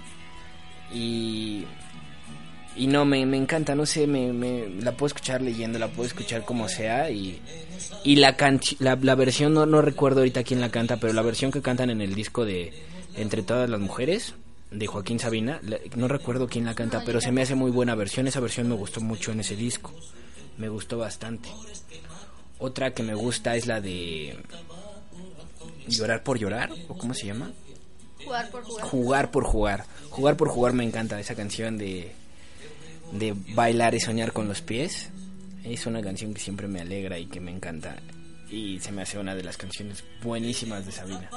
y, 0.93 1.63
y 2.75 2.85
no, 2.87 3.05
me, 3.05 3.25
me 3.25 3.37
encanta, 3.37 3.75
no 3.75 3.85
sé, 3.85 4.05
me, 4.07 4.33
me- 4.33 4.67
la 4.81 4.91
puedo 4.91 5.07
escuchar 5.07 5.41
leyendo, 5.41 5.79
la 5.79 5.87
puedo 5.87 6.05
escuchar 6.05 6.43
como 6.45 6.67
sea 6.67 7.09
y, 7.09 7.41
y 8.03 8.17
la, 8.17 8.35
canci- 8.37 8.75
la, 8.79 8.95
la 9.01 9.15
versión, 9.15 9.53
no, 9.53 9.65
no 9.65 9.81
recuerdo 9.81 10.19
ahorita 10.19 10.43
quién 10.43 10.59
la 10.61 10.69
canta, 10.69 10.97
pero 10.97 11.13
la 11.13 11.21
versión 11.23 11.49
que 11.49 11.61
cantan 11.61 11.89
en 11.89 12.01
el 12.01 12.13
disco 12.13 12.45
de 12.45 12.71
Entre 13.17 13.41
todas 13.41 13.69
las 13.69 13.79
mujeres 13.79 14.33
de 14.71 14.87
Joaquín 14.87 15.19
Sabina, 15.19 15.59
no 15.95 16.07
recuerdo 16.07 16.47
quién 16.47 16.65
la 16.65 16.75
canta, 16.75 17.03
pero 17.05 17.19
se 17.21 17.31
me 17.31 17.41
hace 17.41 17.55
muy 17.55 17.71
buena 17.71 17.95
versión, 17.95 18.27
esa 18.27 18.39
versión 18.39 18.69
me 18.69 18.75
gustó 18.75 19.01
mucho 19.01 19.31
en 19.31 19.39
ese 19.39 19.55
disco, 19.55 19.91
me 20.57 20.69
gustó 20.69 20.97
bastante. 20.97 21.49
Otra 22.59 22.93
que 22.93 23.03
me 23.03 23.13
gusta 23.13 23.55
es 23.55 23.67
la 23.67 23.81
de 23.81 24.37
Llorar 25.87 26.21
por 26.21 26.37
llorar, 26.37 26.69
o 26.89 26.97
cómo 26.97 27.13
se 27.13 27.27
llama? 27.27 27.51
Jugar 28.23 28.49
por 28.51 28.63
jugar. 28.63 28.85
Jugar 28.85 29.31
por 29.31 29.43
jugar. 29.45 29.85
Jugar 30.09 30.37
por 30.37 30.49
jugar 30.49 30.73
me 30.73 30.83
encanta 30.83 31.19
esa 31.19 31.35
canción 31.35 31.77
de 31.77 32.11
de 33.11 33.33
bailar 33.55 33.95
y 33.95 33.99
soñar 33.99 34.33
con 34.33 34.47
los 34.47 34.61
pies. 34.61 35.09
Es 35.63 35.85
una 35.85 36.01
canción 36.01 36.33
que 36.33 36.41
siempre 36.41 36.67
me 36.67 36.81
alegra 36.81 37.17
y 37.17 37.25
que 37.27 37.39
me 37.39 37.51
encanta 37.51 37.95
y 38.49 38.79
se 38.79 38.91
me 38.91 39.01
hace 39.01 39.17
una 39.17 39.35
de 39.35 39.43
las 39.43 39.57
canciones 39.57 40.03
buenísimas 40.23 40.85
de 40.85 40.91
Sabina. 40.91 41.29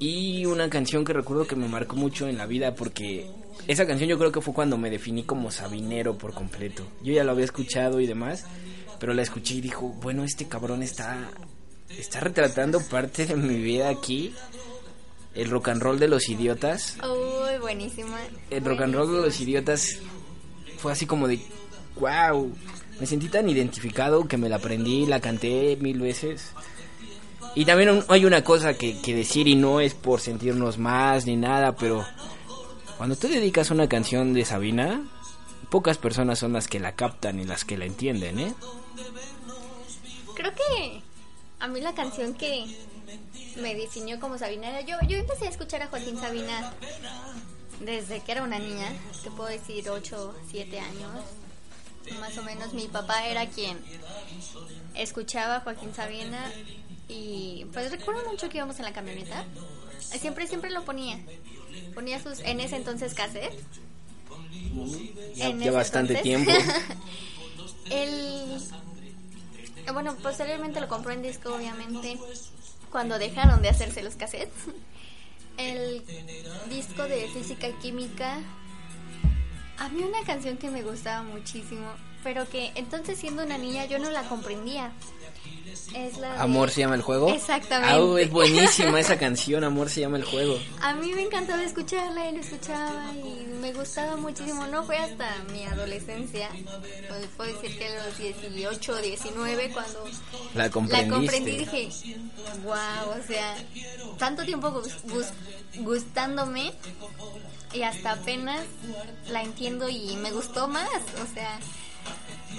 Y 0.00 0.46
una 0.46 0.70
canción 0.70 1.04
que 1.04 1.12
recuerdo 1.12 1.46
que 1.46 1.56
me 1.56 1.68
marcó 1.68 1.94
mucho 1.94 2.26
en 2.26 2.38
la 2.38 2.46
vida 2.46 2.74
porque 2.74 3.30
esa 3.68 3.86
canción 3.86 4.08
yo 4.08 4.18
creo 4.18 4.32
que 4.32 4.40
fue 4.40 4.54
cuando 4.54 4.78
me 4.78 4.88
definí 4.88 5.24
como 5.24 5.50
sabinero 5.50 6.16
por 6.16 6.32
completo. 6.32 6.86
Yo 7.02 7.12
ya 7.12 7.22
lo 7.22 7.32
había 7.32 7.44
escuchado 7.44 8.00
y 8.00 8.06
demás, 8.06 8.46
pero 8.98 9.12
la 9.12 9.20
escuché 9.20 9.56
y 9.56 9.60
dijo, 9.60 9.88
bueno, 10.00 10.24
este 10.24 10.48
cabrón 10.48 10.82
está 10.82 11.30
está 11.98 12.20
retratando 12.20 12.80
parte 12.80 13.26
de 13.26 13.36
mi 13.36 13.56
vida 13.56 13.90
aquí. 13.90 14.34
El 15.34 15.50
rock 15.50 15.68
and 15.68 15.82
roll 15.82 15.98
de 15.98 16.08
los 16.08 16.30
idiotas. 16.30 16.96
Uy, 17.04 17.58
buenísima. 17.60 18.18
El 18.48 18.64
rock 18.64 18.80
and 18.80 18.94
roll 18.94 19.12
de 19.12 19.20
los 19.20 19.38
idiotas 19.38 19.98
fue 20.78 20.92
así 20.92 21.04
como 21.04 21.28
de 21.28 21.40
wow. 22.00 22.50
Me 22.98 23.06
sentí 23.06 23.28
tan 23.28 23.48
identificado 23.50 24.26
que 24.26 24.38
me 24.38 24.48
la 24.48 24.56
aprendí, 24.56 25.04
la 25.04 25.20
canté 25.20 25.76
mil 25.78 26.00
veces. 26.00 26.52
Y 27.54 27.64
también 27.64 27.90
un- 27.90 28.04
hay 28.08 28.24
una 28.24 28.42
cosa 28.44 28.74
que, 28.74 29.00
que 29.00 29.14
decir 29.14 29.48
y 29.48 29.54
no 29.56 29.80
es 29.80 29.94
por 29.94 30.20
sentirnos 30.20 30.78
más 30.78 31.26
ni 31.26 31.36
nada, 31.36 31.74
pero 31.76 32.06
cuando 32.96 33.16
tú 33.16 33.28
dedicas 33.28 33.70
una 33.70 33.88
canción 33.88 34.32
de 34.34 34.44
Sabina, 34.44 35.02
pocas 35.70 35.98
personas 35.98 36.38
son 36.38 36.52
las 36.52 36.68
que 36.68 36.78
la 36.80 36.92
captan 36.94 37.40
y 37.40 37.44
las 37.44 37.64
que 37.64 37.76
la 37.76 37.86
entienden, 37.86 38.38
¿eh? 38.38 38.54
Creo 40.34 40.52
que 40.54 41.02
a 41.58 41.68
mí 41.68 41.80
la 41.80 41.94
canción 41.94 42.34
que 42.34 42.64
me 43.60 43.74
definió 43.74 44.20
como 44.20 44.38
Sabina 44.38 44.68
era 44.70 44.80
yo. 44.82 44.96
Yo 45.08 45.18
empecé 45.18 45.46
a 45.46 45.50
escuchar 45.50 45.82
a 45.82 45.88
Joaquín 45.88 46.18
Sabina 46.18 46.72
desde 47.80 48.20
que 48.20 48.32
era 48.32 48.42
una 48.42 48.58
niña, 48.58 48.92
te 49.22 49.30
puedo 49.30 49.48
decir 49.50 49.88
8, 49.90 50.34
7 50.50 50.78
años. 50.80 51.10
más 52.20 52.36
o 52.38 52.42
menos 52.42 52.72
mi 52.74 52.88
papá 52.88 53.26
era 53.26 53.46
quien 53.46 53.78
escuchaba 54.94 55.56
a 55.56 55.60
Joaquín 55.60 55.94
Sabina 55.94 56.50
y 57.10 57.66
pues 57.72 57.90
recuerdo 57.90 58.24
mucho 58.30 58.48
que 58.48 58.58
íbamos 58.58 58.78
en 58.78 58.84
la 58.84 58.92
camioneta. 58.92 59.44
Siempre, 59.98 60.46
siempre 60.46 60.70
lo 60.70 60.84
ponía. 60.84 61.18
Ponía 61.94 62.22
sus, 62.22 62.38
en 62.40 62.60
ese 62.60 62.76
entonces 62.76 63.14
cassette. 63.14 63.52
Ya, 65.34 65.48
En 65.48 65.60
ya 65.60 65.72
bastante 65.72 66.18
entonces. 66.18 66.22
tiempo. 66.22 66.52
Él, 67.90 68.60
bueno, 69.92 70.16
posteriormente 70.22 70.80
lo 70.80 70.86
compró 70.86 71.10
en 71.12 71.22
disco, 71.22 71.52
obviamente, 71.52 72.16
cuando 72.92 73.18
dejaron 73.18 73.60
de 73.60 73.70
hacerse 73.70 74.02
los 74.02 74.14
cassettes. 74.14 74.54
El 75.56 76.04
disco 76.70 77.02
de 77.02 77.28
física 77.28 77.68
y 77.68 77.72
química. 77.74 78.38
Había 79.78 80.06
una 80.06 80.22
canción 80.24 80.58
que 80.58 80.70
me 80.70 80.82
gustaba 80.82 81.22
muchísimo, 81.24 81.92
pero 82.22 82.48
que 82.48 82.70
entonces 82.76 83.18
siendo 83.18 83.42
una 83.42 83.58
niña 83.58 83.86
yo 83.86 83.98
no 83.98 84.10
la 84.10 84.22
comprendía. 84.28 84.92
Es 85.94 86.18
la 86.18 86.34
de- 86.34 86.40
Amor 86.40 86.70
se 86.70 86.80
llama 86.80 86.94
el 86.94 87.02
juego. 87.02 87.28
Exactamente. 87.32 88.22
Es 88.22 88.30
buenísima 88.30 89.00
esa 89.00 89.18
canción, 89.18 89.64
Amor 89.64 89.88
se 89.90 90.00
llama 90.00 90.16
el 90.18 90.24
juego. 90.24 90.58
A 90.82 90.94
mí 90.94 91.12
me 91.12 91.22
encantaba 91.22 91.62
escucharla 91.62 92.28
y 92.30 92.34
lo 92.34 92.40
escuchaba 92.40 93.12
y 93.14 93.44
me 93.60 93.72
gustaba 93.72 94.16
muchísimo. 94.16 94.66
No 94.66 94.84
fue 94.84 94.96
hasta 94.98 95.28
mi 95.52 95.64
adolescencia, 95.64 96.48
pues, 97.08 97.26
puedo 97.36 97.52
decir 97.52 97.76
que 97.78 97.86
a 97.86 98.04
los 98.06 98.18
18 98.18 98.92
o 98.92 98.96
19 98.96 99.70
cuando 99.72 100.04
La 100.54 100.64
la 100.64 100.70
comprendiste. 100.70 101.14
comprendí 101.14 101.56
dije, 101.58 101.88
wow, 102.64 102.74
o 103.18 103.26
sea, 103.26 103.56
tanto 104.18 104.44
tiempo 104.44 104.70
gus- 104.70 105.02
gus- 105.04 105.32
gustándome 105.80 106.72
y 107.72 107.82
hasta 107.82 108.12
apenas 108.12 108.60
la 109.28 109.42
entiendo 109.42 109.88
y 109.88 110.16
me 110.16 110.30
gustó 110.32 110.66
más. 110.68 110.88
O 111.22 111.34
sea, 111.34 111.58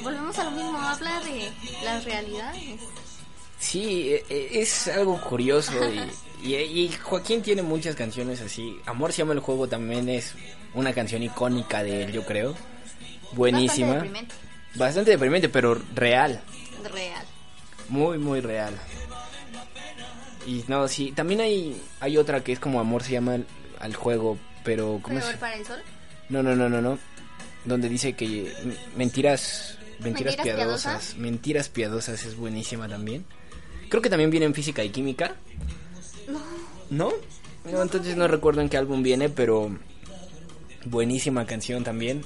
volvemos 0.03 0.37
a 0.39 0.43
lo 0.45 0.51
mismo, 0.51 0.77
habla 0.79 1.19
de 1.21 1.51
las 1.83 2.03
realidades. 2.05 2.79
Sí, 3.59 4.09
e- 4.13 4.25
e- 4.29 4.61
es 4.61 4.87
algo 4.87 5.21
curioso 5.21 5.73
y, 6.43 6.47
y- 6.47 6.55
y 6.55 6.91
Joaquín 7.03 7.41
tiene 7.43 7.61
muchas 7.61 7.95
canciones 7.95 8.41
así. 8.41 8.77
Amor 8.85 9.11
se 9.13 9.19
llama 9.19 9.33
el 9.33 9.39
juego 9.39 9.67
también 9.67 10.09
es 10.09 10.33
una 10.73 10.93
canción 10.93 11.21
icónica 11.21 11.83
de 11.83 12.03
él, 12.05 12.11
yo 12.11 12.25
creo. 12.25 12.55
Buenísima. 13.33 13.87
Bastante 13.95 14.03
deprimente, 14.07 14.35
Bastante 14.75 15.11
deprimente, 15.11 15.49
pero 15.49 15.81
real. 15.93 16.41
real. 16.91 17.23
Muy, 17.89 18.17
muy 18.17 18.41
real. 18.41 18.73
Y 20.47 20.63
no, 20.67 20.87
sí, 20.87 21.11
también 21.11 21.41
hay, 21.41 21.79
hay 21.99 22.17
otra 22.17 22.43
que 22.43 22.51
es 22.53 22.59
como 22.59 22.79
Amor 22.79 23.03
se 23.03 23.11
llama 23.11 23.35
el- 23.35 23.45
al 23.79 23.95
juego, 23.95 24.37
pero 24.63 24.99
¿cómo 25.03 25.19
es? 25.19 25.25
para 25.37 25.55
el 25.55 25.65
sol. 25.65 25.81
No, 26.29 26.41
no, 26.41 26.55
no, 26.55 26.67
no, 26.69 26.81
no. 26.81 26.97
Donde 27.65 27.89
dice 27.89 28.13
que 28.13 28.51
mentiras, 28.95 29.77
mentiras, 30.01 30.35
Mentiras 30.37 30.55
piadosas, 30.57 30.83
piadosas. 30.83 31.17
mentiras 31.17 31.69
piadosas 31.69 32.23
es 32.25 32.35
buenísima 32.35 32.87
también. 32.87 33.25
Creo 33.89 34.01
que 34.01 34.09
también 34.09 34.29
viene 34.29 34.45
en 34.45 34.53
física 34.53 34.83
y 34.83 34.89
química. 34.89 35.35
No. 36.89 37.11
¿No? 37.65 37.81
entonces 37.83 38.17
no 38.17 38.27
recuerdo 38.27 38.61
en 38.61 38.69
qué 38.69 38.77
álbum 38.77 39.03
viene, 39.03 39.29
pero 39.29 39.69
buenísima 40.85 41.45
canción 41.45 41.83
también 41.83 42.23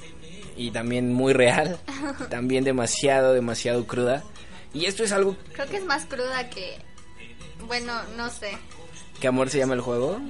y 0.56 0.70
también 0.70 1.12
muy 1.12 1.34
real, 1.34 1.78
también 2.30 2.64
demasiado, 2.64 3.32
demasiado 3.34 3.86
cruda. 3.86 4.24
Y 4.72 4.86
esto 4.86 5.04
es 5.04 5.12
algo 5.12 5.36
Creo 5.52 5.66
que 5.68 5.76
es 5.76 5.84
más 5.84 6.04
cruda 6.06 6.48
que. 6.50 6.78
Bueno, 7.66 7.92
no 8.16 8.30
sé. 8.30 8.56
que 9.20 9.28
amor 9.28 9.50
se 9.50 9.58
llama 9.58 9.74
el 9.74 9.80
juego. 9.80 10.20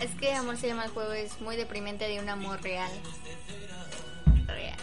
Es 0.00 0.10
que 0.20 0.32
Amor 0.34 0.56
se 0.58 0.66
llama 0.66 0.84
el 0.84 0.90
juego, 0.90 1.12
es 1.12 1.40
muy 1.40 1.56
deprimente 1.56 2.06
de 2.06 2.20
un 2.20 2.28
amor 2.28 2.60
real. 2.62 2.90
Real. 4.46 4.76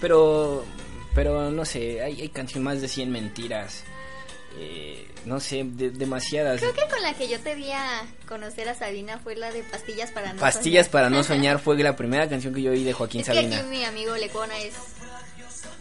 Pero, 0.00 0.64
pero 1.14 1.50
no 1.50 1.64
sé, 1.64 2.02
hay, 2.02 2.20
hay 2.20 2.28
canciones 2.28 2.64
más 2.64 2.80
de 2.80 2.88
100 2.88 3.10
mentiras. 3.10 3.84
Eh, 4.56 5.08
no 5.24 5.40
sé, 5.40 5.64
de- 5.64 5.90
demasiadas. 5.90 6.60
Creo 6.60 6.72
que 6.74 6.88
con 6.88 7.02
la 7.02 7.14
que 7.14 7.28
yo 7.28 7.40
te 7.40 7.54
vi 7.56 7.70
a 7.72 8.02
conocer 8.28 8.68
a 8.68 8.74
Sabina 8.74 9.18
fue 9.18 9.34
la 9.34 9.50
de 9.50 9.62
Pastillas 9.64 10.12
para 10.12 10.32
no 10.32 10.40
Pastillas 10.40 10.86
soñar. 10.86 10.92
para 10.92 11.10
no 11.10 11.24
soñar 11.24 11.58
fue 11.58 11.76
la 11.82 11.96
primera 11.96 12.28
canción 12.28 12.54
que 12.54 12.62
yo 12.62 12.70
oí 12.70 12.84
de 12.84 12.92
Joaquín 12.92 13.22
Es 13.22 13.28
que 13.28 13.34
Sabina. 13.34 13.56
aquí 13.58 13.66
mi 13.66 13.84
amigo 13.84 14.14
Lecona 14.16 14.56
es 14.60 14.74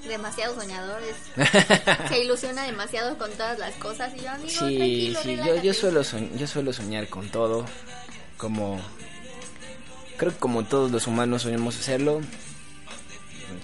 demasiado 0.08 0.56
soñador, 0.60 1.02
es- 1.04 1.50
se 2.10 2.24
ilusiona 2.24 2.64
demasiado 2.66 3.16
con 3.20 3.30
todas 3.34 3.60
las 3.60 3.76
cosas 3.76 4.12
y 4.18 4.22
yo 4.24 4.32
amigo, 4.32 4.50
Sí, 4.50 5.16
sí, 5.22 5.38
yo, 5.46 5.62
yo, 5.62 5.74
suelo 5.74 6.02
soñ- 6.02 6.36
yo 6.36 6.48
suelo 6.48 6.74
soñar 6.74 7.08
con 7.10 7.30
todo, 7.30 7.66
como... 8.38 8.82
Creo 10.18 10.32
que 10.32 10.38
como 10.40 10.64
todos 10.66 10.90
los 10.92 11.06
humanos 11.08 11.44
soñamos 11.44 11.78
hacerlo. 11.78 12.22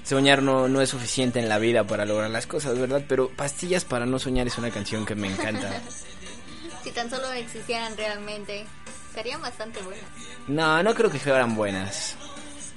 Soñar 0.04 0.42
no, 0.42 0.68
no 0.68 0.82
es 0.82 0.90
suficiente 0.90 1.40
en 1.40 1.50
la 1.50 1.58
vida 1.58 1.84
para 1.86 2.06
lograr 2.06 2.30
las 2.30 2.48
cosas, 2.48 2.78
¿verdad? 2.78 3.04
Pero 3.08 3.30
Pastillas 3.30 3.86
para 3.86 4.06
no 4.06 4.20
soñar 4.20 4.48
es 4.48 4.58
una 4.58 4.72
canción 4.72 5.06
que 5.06 5.16
me 5.16 5.28
encanta. 5.28 5.82
Si 6.84 6.92
tan 6.92 7.10
solo 7.10 7.30
existieran 7.34 7.98
realmente, 7.98 8.66
serían 9.14 9.42
bastante 9.42 9.82
buenas. 9.82 10.06
No, 10.48 10.82
no 10.82 10.96
creo 10.96 11.12
que 11.12 11.20
fueran 11.20 11.54
buenas. 11.54 12.16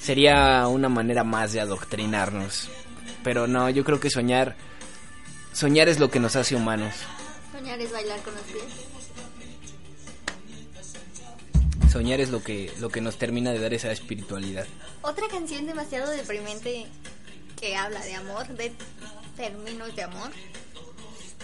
Sería 0.00 0.66
una 0.66 0.88
manera 0.88 1.22
más 1.22 1.52
de 1.52 1.60
adoctrinarnos. 1.60 2.68
Pero 3.22 3.46
no, 3.46 3.70
yo 3.70 3.84
creo 3.84 4.00
que 4.00 4.10
soñar... 4.10 4.56
Soñar 5.52 5.88
es 5.88 6.00
lo 6.00 6.10
que 6.10 6.18
nos 6.18 6.34
hace 6.34 6.56
humanos. 6.56 6.94
Soñar 7.52 7.80
es 7.80 7.92
bailar 7.92 8.20
con 8.22 8.34
los 8.34 8.42
pies. 8.42 8.64
Soñar 11.92 12.20
es 12.20 12.30
lo 12.30 12.42
que, 12.42 12.72
lo 12.80 12.88
que 12.88 13.00
nos 13.02 13.16
termina 13.16 13.52
de 13.52 13.58
dar 13.58 13.74
esa 13.74 13.92
espiritualidad. 13.92 14.66
Otra 15.02 15.28
canción 15.28 15.66
demasiado 15.66 16.10
deprimente 16.10 16.86
que 17.60 17.76
habla 17.76 18.02
de 18.04 18.14
amor, 18.14 18.48
de 18.48 18.72
términos 19.36 19.94
de 19.94 20.02
amor. 20.02 20.30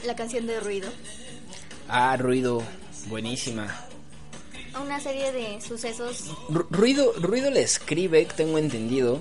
La 0.07 0.17
canción 0.17 0.47
de 0.47 0.59
Ruido. 0.61 0.89
Ah, 1.89 2.17
ruido, 2.17 2.63
buenísima. 3.09 3.85
Una 4.81 5.01
serie 5.01 5.33
de 5.33 5.61
sucesos. 5.61 6.25
Ru- 6.49 6.67
Ruido, 6.71 7.13
Ruido 7.19 7.51
le 7.51 7.63
escribe, 7.63 8.25
tengo 8.37 8.59
entendido, 8.59 9.21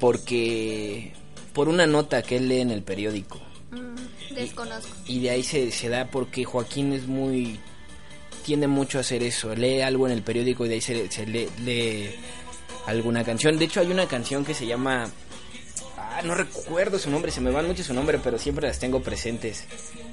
porque 0.00 1.12
por 1.52 1.68
una 1.68 1.86
nota 1.86 2.22
que 2.22 2.36
él 2.36 2.48
lee 2.48 2.60
en 2.60 2.70
el 2.70 2.82
periódico. 2.82 3.40
mm, 3.70 4.34
desconozco. 4.34 4.90
Y 5.06 5.20
de 5.20 5.30
ahí 5.30 5.42
se, 5.42 5.70
se 5.70 5.88
da 5.88 6.06
porque 6.10 6.44
Joaquín 6.44 6.92
es 6.92 7.06
muy... 7.06 7.58
tiende 8.44 8.66
mucho 8.68 8.98
a 8.98 9.00
hacer 9.02 9.22
eso. 9.22 9.54
Lee 9.54 9.80
algo 9.80 10.06
en 10.06 10.12
el 10.12 10.22
periódico 10.22 10.64
y 10.66 10.68
de 10.68 10.74
ahí 10.76 10.80
se, 10.80 11.10
se 11.10 11.26
lee, 11.26 11.48
lee 11.64 12.10
alguna 12.86 13.24
canción. 13.24 13.58
De 13.58 13.64
hecho 13.64 13.80
hay 13.80 13.90
una 13.90 14.06
canción 14.06 14.44
que 14.44 14.54
se 14.54 14.66
llama... 14.66 15.08
Ah, 15.96 16.20
no 16.22 16.34
recuerdo 16.34 16.98
su 16.98 17.10
nombre, 17.10 17.32
se 17.32 17.40
me 17.40 17.50
van 17.50 17.66
mucho 17.66 17.82
su 17.82 17.94
nombre, 17.94 18.18
pero 18.22 18.38
siempre 18.38 18.66
las 18.68 18.78
tengo 18.78 19.00
presentes. 19.02 19.64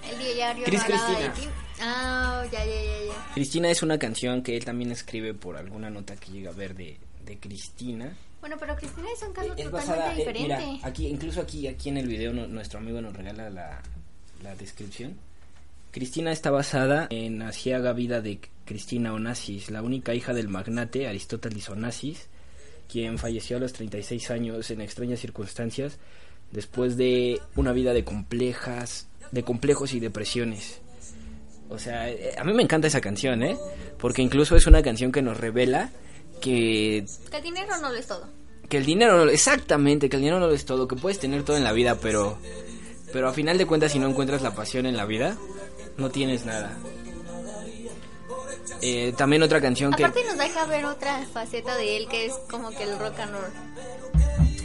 El 0.09 0.33
diario 0.33 0.63
Cristina. 0.63 1.33
Ah, 1.81 2.43
ya, 2.51 2.63
ya, 2.65 2.71
ya, 2.73 3.05
ya. 3.07 3.33
Cristina 3.33 3.69
es 3.69 3.83
una 3.83 3.97
canción 3.99 4.41
que 4.41 4.55
él 4.55 4.63
también 4.63 4.91
escribe 4.91 5.33
por 5.33 5.57
alguna 5.57 5.89
nota 5.89 6.15
que 6.15 6.31
llega 6.31 6.51
a 6.51 6.53
ver 6.53 6.73
de, 6.75 6.97
de 7.25 7.37
Cristina. 7.37 8.15
Bueno, 8.39 8.55
pero 8.57 8.77
Cristina 8.77 9.07
es 9.13 9.21
un 9.23 9.33
caso 9.33 9.53
Es 9.57 9.63
totalmente 9.65 9.71
basada, 9.71 10.13
eh, 10.13 10.17
diferente. 10.17 10.41
mira, 10.65 10.87
aquí, 10.87 11.07
incluso 11.07 11.41
aquí, 11.41 11.67
aquí 11.67 11.89
en 11.89 11.97
el 11.97 12.07
video 12.07 12.31
no- 12.31 12.47
nuestro 12.47 12.79
amigo 12.79 13.01
nos 13.01 13.13
regala 13.13 13.49
la, 13.49 13.81
la 14.41 14.55
descripción. 14.55 15.17
Cristina 15.91 16.31
está 16.31 16.51
basada 16.51 17.07
en 17.09 17.41
Asiaga 17.41 17.93
vida 17.93 18.21
de 18.21 18.39
Cristina 18.65 19.13
Onassis, 19.13 19.71
la 19.71 19.81
única 19.81 20.13
hija 20.13 20.33
del 20.33 20.47
magnate 20.47 21.07
Aristóteles 21.07 21.67
Onassis, 21.69 22.27
quien 22.91 23.17
falleció 23.17 23.57
a 23.57 23.59
los 23.59 23.73
36 23.73 24.29
años 24.31 24.69
en 24.69 24.81
extrañas 24.81 25.19
circunstancias 25.19 25.97
después 26.51 26.97
de 26.97 27.39
una 27.55 27.71
vida 27.73 27.93
de 27.93 28.03
complejas, 28.03 29.07
de 29.31 29.43
complejos 29.43 29.93
y 29.93 29.99
depresiones. 29.99 30.81
O 31.69 31.77
sea, 31.77 32.09
eh, 32.09 32.33
a 32.37 32.43
mí 32.43 32.53
me 32.53 32.63
encanta 32.63 32.87
esa 32.87 33.01
canción, 33.01 33.43
¿eh? 33.43 33.57
Porque 33.99 34.21
incluso 34.21 34.55
es 34.55 34.65
una 34.65 34.81
canción 34.81 35.11
que 35.11 35.21
nos 35.21 35.37
revela 35.37 35.91
que 36.41 37.05
Que 37.29 37.37
el 37.37 37.43
dinero 37.43 37.77
no 37.81 37.91
lo 37.91 37.97
es 37.97 38.07
todo. 38.07 38.27
que 38.69 38.77
el 38.77 38.85
dinero 38.85 39.25
no, 39.25 39.31
exactamente 39.31 40.09
que 40.09 40.15
el 40.15 40.21
dinero 40.21 40.39
no 40.39 40.47
lo 40.47 40.53
es 40.53 40.63
todo 40.65 40.87
que 40.87 40.95
puedes 40.95 41.19
tener 41.19 41.43
todo 41.43 41.57
en 41.57 41.63
la 41.63 41.73
vida 41.73 41.95
pero 41.99 42.37
pero 43.11 43.27
a 43.27 43.33
final 43.33 43.57
de 43.57 43.65
cuentas 43.65 43.91
si 43.91 43.99
no 43.99 44.07
encuentras 44.07 44.41
la 44.41 44.55
pasión 44.55 44.85
en 44.85 44.95
la 44.95 45.05
vida 45.05 45.37
no 45.97 46.09
tienes 46.09 46.45
nada 46.45 46.77
Eh, 48.81 49.13
también 49.17 49.43
otra 49.43 49.59
canción 49.59 49.91
que 49.91 50.05
Aparte 50.05 50.23
nos 50.25 50.37
deja 50.37 50.65
ver 50.65 50.85
otra 50.85 51.25
faceta 51.33 51.75
de 51.75 51.97
él 51.97 52.07
que 52.07 52.27
es 52.27 52.33
como 52.49 52.69
que 52.71 52.83
el 52.83 52.97
rock 52.97 53.19
and 53.19 53.33
roll. 53.33 53.51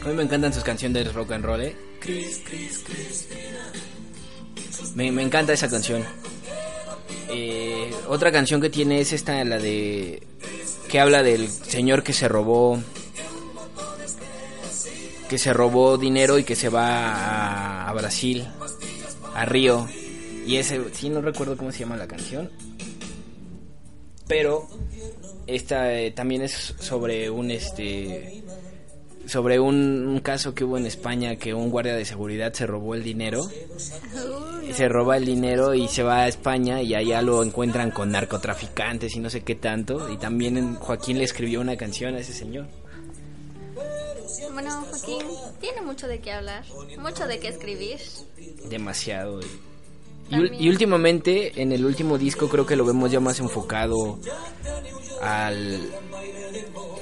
a 0.03 0.07
mí 0.07 0.13
me 0.13 0.23
encantan 0.23 0.53
sus 0.53 0.63
canciones 0.63 1.03
de 1.05 1.11
rock 1.11 1.31
and 1.33 1.43
roll 1.43 1.61
¿eh? 1.61 1.75
me, 4.95 5.11
me 5.11 5.21
encanta 5.23 5.53
esa 5.53 5.69
canción 5.69 6.03
Eh, 7.29 7.91
otra 8.07 8.31
canción 8.31 8.61
que 8.61 8.69
tiene 8.69 9.01
es 9.01 9.11
esta 9.11 9.43
la 9.43 9.57
de 9.57 10.21
que 10.87 10.99
habla 10.99 11.23
del 11.23 11.49
señor 11.49 12.03
que 12.03 12.13
se 12.13 12.27
robó 12.29 12.79
que 15.27 15.37
se 15.39 15.51
robó 15.51 15.97
dinero 15.97 16.37
y 16.37 16.43
que 16.43 16.55
se 16.55 16.69
va 16.69 16.87
a, 17.11 17.89
a 17.89 17.93
Brasil, 17.93 18.47
a 19.33 19.43
Río. 19.45 19.87
Y 20.45 20.57
ese, 20.57 20.81
sí, 20.93 21.09
no 21.09 21.21
recuerdo 21.21 21.57
cómo 21.57 21.71
se 21.71 21.79
llama 21.79 21.97
la 21.97 22.07
canción. 22.07 22.49
Pero 24.27 24.67
esta 25.47 25.93
eh, 25.93 26.11
también 26.11 26.41
es 26.41 26.75
sobre 26.79 27.29
un 27.29 27.51
este 27.51 28.43
sobre 29.27 29.59
un, 29.59 30.07
un 30.07 30.19
caso 30.19 30.53
que 30.53 30.63
hubo 30.63 30.77
en 30.77 30.85
España 30.85 31.35
que 31.35 31.53
un 31.53 31.69
guardia 31.69 31.95
de 31.95 32.05
seguridad 32.05 32.53
se 32.53 32.67
robó 32.67 32.95
el 32.95 33.03
dinero. 33.03 33.41
Se 34.71 34.87
roba 34.87 35.17
el 35.17 35.25
dinero 35.25 35.73
y 35.73 35.87
se 35.87 36.03
va 36.03 36.21
a 36.21 36.27
España 36.27 36.81
y 36.81 36.95
allá 36.95 37.21
lo 37.21 37.43
encuentran 37.43 37.91
con 37.91 38.11
narcotraficantes 38.11 39.15
y 39.15 39.19
no 39.19 39.29
sé 39.29 39.41
qué 39.41 39.55
tanto. 39.55 40.11
Y 40.11 40.17
también 40.17 40.75
Joaquín 40.75 41.17
le 41.17 41.23
escribió 41.23 41.61
una 41.61 41.77
canción 41.77 42.15
a 42.15 42.19
ese 42.19 42.33
señor. 42.33 42.67
Bueno, 44.53 44.85
Joaquín 44.89 45.27
tiene 45.59 45.81
mucho 45.81 46.07
de 46.07 46.19
qué 46.19 46.31
hablar, 46.31 46.63
mucho 46.99 47.27
de 47.27 47.39
qué 47.39 47.49
escribir. 47.49 47.99
Demasiado. 48.69 49.39
Y, 49.41 49.45
Y 50.29 50.69
últimamente, 50.69 51.61
en 51.61 51.71
el 51.71 51.85
último 51.85 52.17
disco, 52.17 52.49
creo 52.49 52.65
que 52.65 52.75
lo 52.75 52.85
vemos 52.85 53.11
ya 53.11 53.19
más 53.19 53.39
enfocado 53.39 54.17
al, 55.21 55.93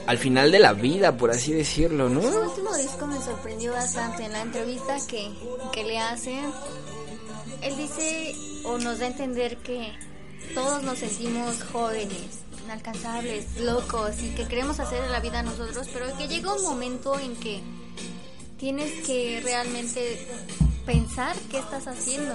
al 0.05 0.17
final 0.17 0.51
de 0.51 0.59
la 0.59 0.73
vida, 0.73 1.15
por 1.15 1.31
así 1.31 1.53
decirlo, 1.53 2.09
¿no? 2.09 2.21
Su 2.21 2.39
último 2.39 2.75
disco 2.75 3.07
me 3.07 3.19
sorprendió 3.21 3.71
bastante 3.71 4.25
en 4.25 4.33
la 4.33 4.41
entrevista 4.41 4.97
que, 5.07 5.31
que 5.71 5.83
le 5.83 5.99
hacen. 5.99 6.43
Él 7.61 7.77
dice 7.77 8.35
o 8.65 8.77
nos 8.77 8.99
da 8.99 9.05
a 9.05 9.09
entender 9.09 9.57
que 9.57 9.93
todos 10.53 10.83
nos 10.83 10.99
sentimos 10.99 11.63
jóvenes, 11.71 12.43
inalcanzables, 12.65 13.61
locos 13.61 14.21
y 14.21 14.29
que 14.35 14.45
queremos 14.47 14.79
hacer 14.79 15.09
la 15.09 15.21
vida 15.21 15.43
nosotros, 15.43 15.87
pero 15.93 16.17
que 16.17 16.27
llega 16.27 16.53
un 16.53 16.63
momento 16.63 17.17
en 17.17 17.35
que 17.37 17.61
tienes 18.57 19.05
que 19.05 19.39
realmente 19.43 20.27
pensar 20.85 21.35
qué 21.49 21.59
estás 21.59 21.87
haciendo. 21.87 22.33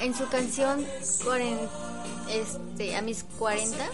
En 0.00 0.14
su 0.14 0.26
canción 0.28 0.84
cuaren- 1.24 1.68
este, 2.28 2.96
a 2.96 3.02
mis 3.02 3.24
40, 3.38 3.88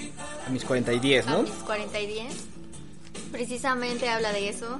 A 0.47 0.51
mis 0.51 0.65
40 0.65 0.93
y 0.93 0.99
10, 0.99 1.27
a 1.27 1.31
¿no? 1.33 1.43
mis 1.43 1.53
40 1.53 2.01
y 2.01 2.07
10. 2.07 2.35
Precisamente 3.31 4.09
habla 4.09 4.33
de 4.33 4.49
eso. 4.49 4.79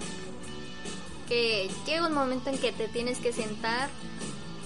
Que 1.29 1.71
llega 1.87 2.07
un 2.07 2.15
momento 2.15 2.51
en 2.51 2.59
que 2.59 2.73
te 2.73 2.89
tienes 2.89 3.19
que 3.19 3.33
sentar 3.33 3.89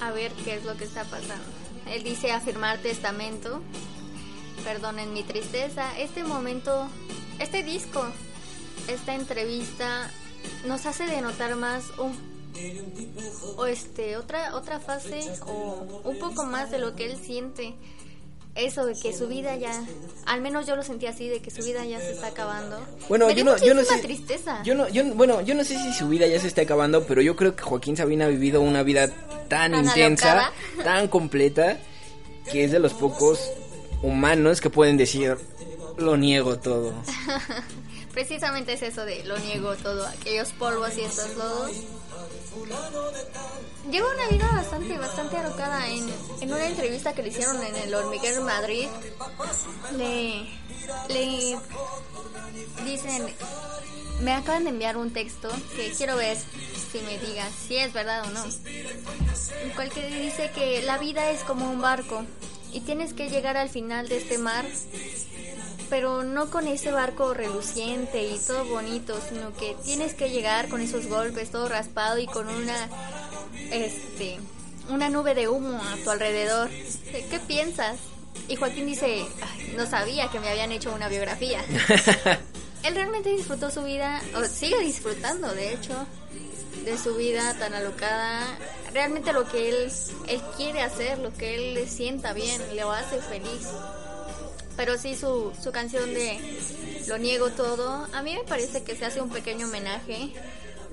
a 0.00 0.10
ver 0.10 0.32
qué 0.44 0.54
es 0.56 0.64
lo 0.64 0.76
que 0.76 0.84
está 0.84 1.04
pasando. 1.04 1.44
Él 1.90 2.02
dice 2.02 2.32
afirmar 2.32 2.78
testamento. 2.78 3.60
Perdonen 4.64 5.12
mi 5.12 5.22
tristeza. 5.22 5.96
Este 5.98 6.24
momento, 6.24 6.88
este 7.38 7.62
disco, 7.62 8.04
esta 8.88 9.14
entrevista 9.14 10.10
nos 10.66 10.86
hace 10.86 11.04
denotar 11.06 11.54
más 11.56 11.84
un 11.98 12.16
o 13.56 13.66
este 13.66 14.16
otra 14.16 14.54
otra 14.54 14.80
fase 14.80 15.20
o 15.46 16.02
un 16.04 16.18
poco 16.18 16.44
más 16.44 16.70
de 16.70 16.78
lo 16.78 16.94
que 16.94 17.06
él 17.06 17.16
siente 17.16 17.74
eso 18.54 18.86
de 18.86 18.94
que 18.94 19.12
su 19.12 19.28
vida 19.28 19.54
ya 19.56 19.84
al 20.24 20.40
menos 20.40 20.66
yo 20.66 20.76
lo 20.76 20.82
sentí 20.82 21.06
así 21.06 21.28
de 21.28 21.40
que 21.40 21.50
su 21.50 21.62
vida 21.62 21.84
ya 21.84 22.00
se 22.00 22.12
está 22.12 22.28
acabando 22.28 22.80
Bueno, 23.08 23.26
Me 23.26 23.34
yo 23.34 23.44
no, 23.44 23.56
yo 23.58 23.74
no 23.74 23.84
sé. 23.84 23.98
tristeza 23.98 24.62
Yo 24.62 24.74
no, 24.74 24.88
yo, 24.88 25.04
bueno, 25.14 25.42
yo 25.42 25.54
no 25.54 25.62
sé 25.62 25.76
si 25.76 25.92
su 25.92 26.08
vida 26.08 26.26
ya 26.26 26.40
se 26.40 26.48
está 26.48 26.62
acabando, 26.62 27.04
pero 27.04 27.20
yo 27.20 27.36
creo 27.36 27.54
que 27.54 27.62
Joaquín 27.62 27.96
Sabina 27.96 28.24
ha 28.24 28.28
vivido 28.28 28.60
una 28.62 28.82
vida 28.82 29.08
tan, 29.48 29.72
Tan 29.72 29.84
intensa, 29.84 30.32
alocada. 30.32 30.52
tan 30.84 31.08
completa, 31.08 31.78
que 32.50 32.64
es 32.64 32.72
de 32.72 32.78
los 32.78 32.94
pocos 32.94 33.38
humanos 34.02 34.60
que 34.62 34.70
pueden 34.70 34.96
decir, 34.96 35.36
lo 35.98 36.16
niego 36.16 36.58
todo. 36.58 36.94
precisamente 38.16 38.72
es 38.72 38.80
eso 38.82 39.04
de 39.04 39.22
lo 39.24 39.36
niego 39.40 39.74
todo 39.76 40.06
aquellos 40.06 40.48
polvos 40.52 40.96
y 40.96 41.02
estos 41.02 41.36
lodos 41.36 41.70
Lleva 43.90 44.08
una 44.12 44.28
vida 44.28 44.50
bastante, 44.52 44.98
bastante 44.98 45.36
alocada. 45.36 45.88
En, 45.88 46.08
en 46.40 46.52
una 46.52 46.66
entrevista 46.66 47.14
que 47.14 47.22
le 47.22 47.28
hicieron 47.28 47.62
en 47.62 47.76
el 47.76 47.94
Hormiguero 47.94 48.42
Madrid, 48.42 48.88
le, 49.96 50.48
le 51.08 51.58
dicen, 52.84 53.34
me 54.22 54.32
acaban 54.32 54.64
de 54.64 54.70
enviar 54.70 54.96
un 54.96 55.12
texto 55.12 55.48
que 55.76 55.92
quiero 55.92 56.16
ver 56.16 56.36
si 56.36 56.98
me 57.00 57.18
digas 57.18 57.52
si 57.66 57.76
es 57.76 57.92
verdad 57.92 58.24
o 58.26 58.30
no. 58.30 58.44
En 58.44 59.70
cual 59.74 59.90
que 59.90 60.06
dice 60.08 60.50
que 60.54 60.82
la 60.82 60.98
vida 60.98 61.30
es 61.30 61.42
como 61.42 61.70
un 61.70 61.80
barco 61.80 62.24
y 62.72 62.80
tienes 62.80 63.12
que 63.12 63.30
llegar 63.30 63.56
al 63.56 63.68
final 63.68 64.08
de 64.08 64.18
este 64.18 64.38
mar 64.38 64.64
pero 65.88 66.24
no 66.24 66.50
con 66.50 66.66
ese 66.66 66.90
barco 66.90 67.34
reluciente 67.34 68.26
y 68.26 68.38
todo 68.38 68.64
bonito, 68.64 69.18
sino 69.28 69.54
que 69.54 69.76
tienes 69.84 70.14
que 70.14 70.30
llegar 70.30 70.68
con 70.68 70.80
esos 70.80 71.06
golpes, 71.06 71.50
todo 71.50 71.68
raspado 71.68 72.18
y 72.18 72.26
con 72.26 72.48
una, 72.48 72.88
este, 73.70 74.38
una 74.90 75.08
nube 75.08 75.34
de 75.34 75.48
humo 75.48 75.80
a 75.82 75.96
tu 76.02 76.10
alrededor. 76.10 76.68
¿Qué 76.70 77.40
piensas? 77.46 77.98
Y 78.48 78.56
Joaquín 78.56 78.86
dice, 78.86 79.24
"Ay, 79.42 79.74
no 79.76 79.86
sabía 79.86 80.30
que 80.30 80.40
me 80.40 80.48
habían 80.48 80.72
hecho 80.72 80.92
una 80.94 81.08
biografía. 81.08 81.64
Él 82.82 82.94
realmente 82.94 83.30
disfrutó 83.30 83.70
su 83.70 83.82
vida, 83.82 84.22
o 84.36 84.44
sigue 84.44 84.78
disfrutando, 84.80 85.52
de 85.54 85.72
hecho, 85.72 86.06
de 86.84 86.96
su 86.96 87.16
vida 87.16 87.54
tan 87.58 87.74
alocada. 87.74 88.46
Realmente 88.92 89.32
lo 89.32 89.48
que 89.48 89.68
él, 89.68 89.92
él 90.28 90.40
quiere 90.56 90.82
hacer, 90.82 91.18
lo 91.18 91.32
que 91.34 91.56
él 91.56 91.74
le 91.74 91.88
sienta 91.88 92.32
bien, 92.32 92.62
le 92.74 92.82
hace 92.82 93.20
feliz. 93.20 93.68
Pero 94.76 94.98
sí, 94.98 95.14
su, 95.14 95.52
su 95.62 95.72
canción 95.72 96.12
de 96.12 96.38
Lo 97.08 97.18
niego 97.18 97.50
todo, 97.50 98.06
a 98.12 98.22
mí 98.22 98.34
me 98.34 98.44
parece 98.44 98.82
que 98.82 98.94
se 98.94 99.04
hace 99.06 99.20
un 99.20 99.30
pequeño 99.30 99.66
homenaje. 99.66 100.32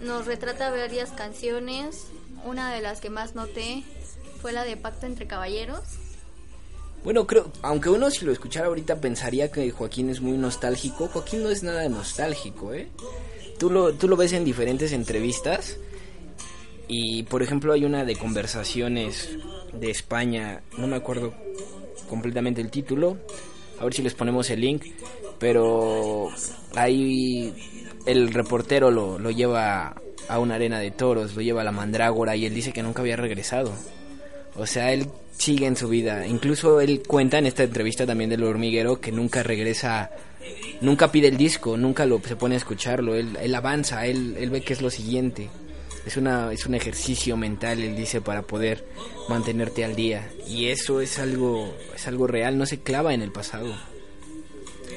Nos 0.01 0.25
retrata 0.25 0.69
varias 0.69 1.11
canciones. 1.11 2.07
Una 2.45 2.73
de 2.73 2.81
las 2.81 2.99
que 2.99 3.09
más 3.09 3.35
noté 3.35 3.83
fue 4.41 4.51
la 4.51 4.63
de 4.63 4.77
Pacto 4.77 5.05
entre 5.05 5.27
Caballeros. 5.27 5.81
Bueno, 7.03 7.27
creo, 7.27 7.51
aunque 7.61 7.89
uno 7.89 8.09
si 8.09 8.23
lo 8.23 8.31
escuchara 8.31 8.67
ahorita 8.67 9.01
pensaría 9.01 9.51
que 9.51 9.69
Joaquín 9.71 10.09
es 10.09 10.21
muy 10.21 10.37
nostálgico, 10.37 11.09
Joaquín 11.09 11.43
no 11.43 11.49
es 11.49 11.61
nada 11.61 11.87
nostálgico, 11.89 12.73
¿eh? 12.73 12.87
Tú 13.59 13.69
lo, 13.69 13.93
tú 13.93 14.07
lo 14.07 14.15
ves 14.15 14.31
en 14.31 14.45
diferentes 14.45 14.93
entrevistas 14.93 15.77
y, 16.87 17.23
por 17.23 17.43
ejemplo, 17.43 17.73
hay 17.73 17.83
una 17.83 18.05
de 18.05 18.15
conversaciones 18.15 19.29
de 19.73 19.91
España, 19.91 20.61
no 20.77 20.87
me 20.87 20.95
acuerdo 20.95 21.33
completamente 22.07 22.61
el 22.61 22.71
título, 22.71 23.17
a 23.83 23.85
ver 23.85 23.93
si 23.93 24.01
les 24.01 24.13
ponemos 24.13 24.49
el 24.49 24.61
link, 24.61 24.85
pero 25.39 26.29
ahí 26.75 27.53
el 28.05 28.33
reportero 28.33 28.91
lo, 28.91 29.19
lo 29.19 29.29
lleva 29.29 29.95
a 30.27 30.39
una 30.39 30.55
arena 30.55 30.79
de 30.79 30.91
toros, 30.91 31.35
lo 31.35 31.41
lleva 31.41 31.61
a 31.61 31.65
la 31.65 31.71
mandrágora 31.71 32.35
y 32.35 32.45
él 32.45 32.53
dice 32.53 32.71
que 32.71 32.81
nunca 32.81 33.01
había 33.01 33.17
regresado. 33.17 33.73
O 34.55 34.65
sea, 34.65 34.93
él 34.93 35.07
sigue 35.37 35.65
en 35.65 35.75
su 35.75 35.89
vida. 35.89 36.25
Incluso 36.25 36.79
él 36.79 37.03
cuenta 37.05 37.37
en 37.37 37.45
esta 37.45 37.63
entrevista 37.63 38.05
también 38.05 38.29
del 38.29 38.43
hormiguero 38.43 38.99
que 38.99 39.11
nunca 39.11 39.43
regresa, 39.43 40.11
nunca 40.81 41.11
pide 41.11 41.27
el 41.27 41.37
disco, 41.37 41.75
nunca 41.77 42.05
lo 42.05 42.21
se 42.21 42.35
pone 42.35 42.55
a 42.55 42.59
escucharlo. 42.59 43.15
Él, 43.15 43.37
él 43.41 43.55
avanza, 43.55 44.05
él, 44.05 44.35
él 44.39 44.49
ve 44.49 44.61
que 44.61 44.73
es 44.73 44.81
lo 44.81 44.89
siguiente. 44.89 45.49
Es, 46.05 46.17
una, 46.17 46.51
es 46.51 46.65
un 46.65 46.75
ejercicio 46.75 47.37
mental, 47.37 47.79
él 47.81 47.95
dice, 47.95 48.21
para 48.21 48.41
poder 48.41 48.85
mantenerte 49.29 49.85
al 49.85 49.95
día. 49.95 50.29
Y 50.45 50.67
eso 50.67 51.01
es 51.01 51.19
algo, 51.19 51.73
es 51.95 52.07
algo 52.07 52.27
real, 52.27 52.57
no 52.57 52.65
se 52.65 52.81
clava 52.81 53.13
en 53.13 53.21
el 53.21 53.31
pasado. 53.31 53.73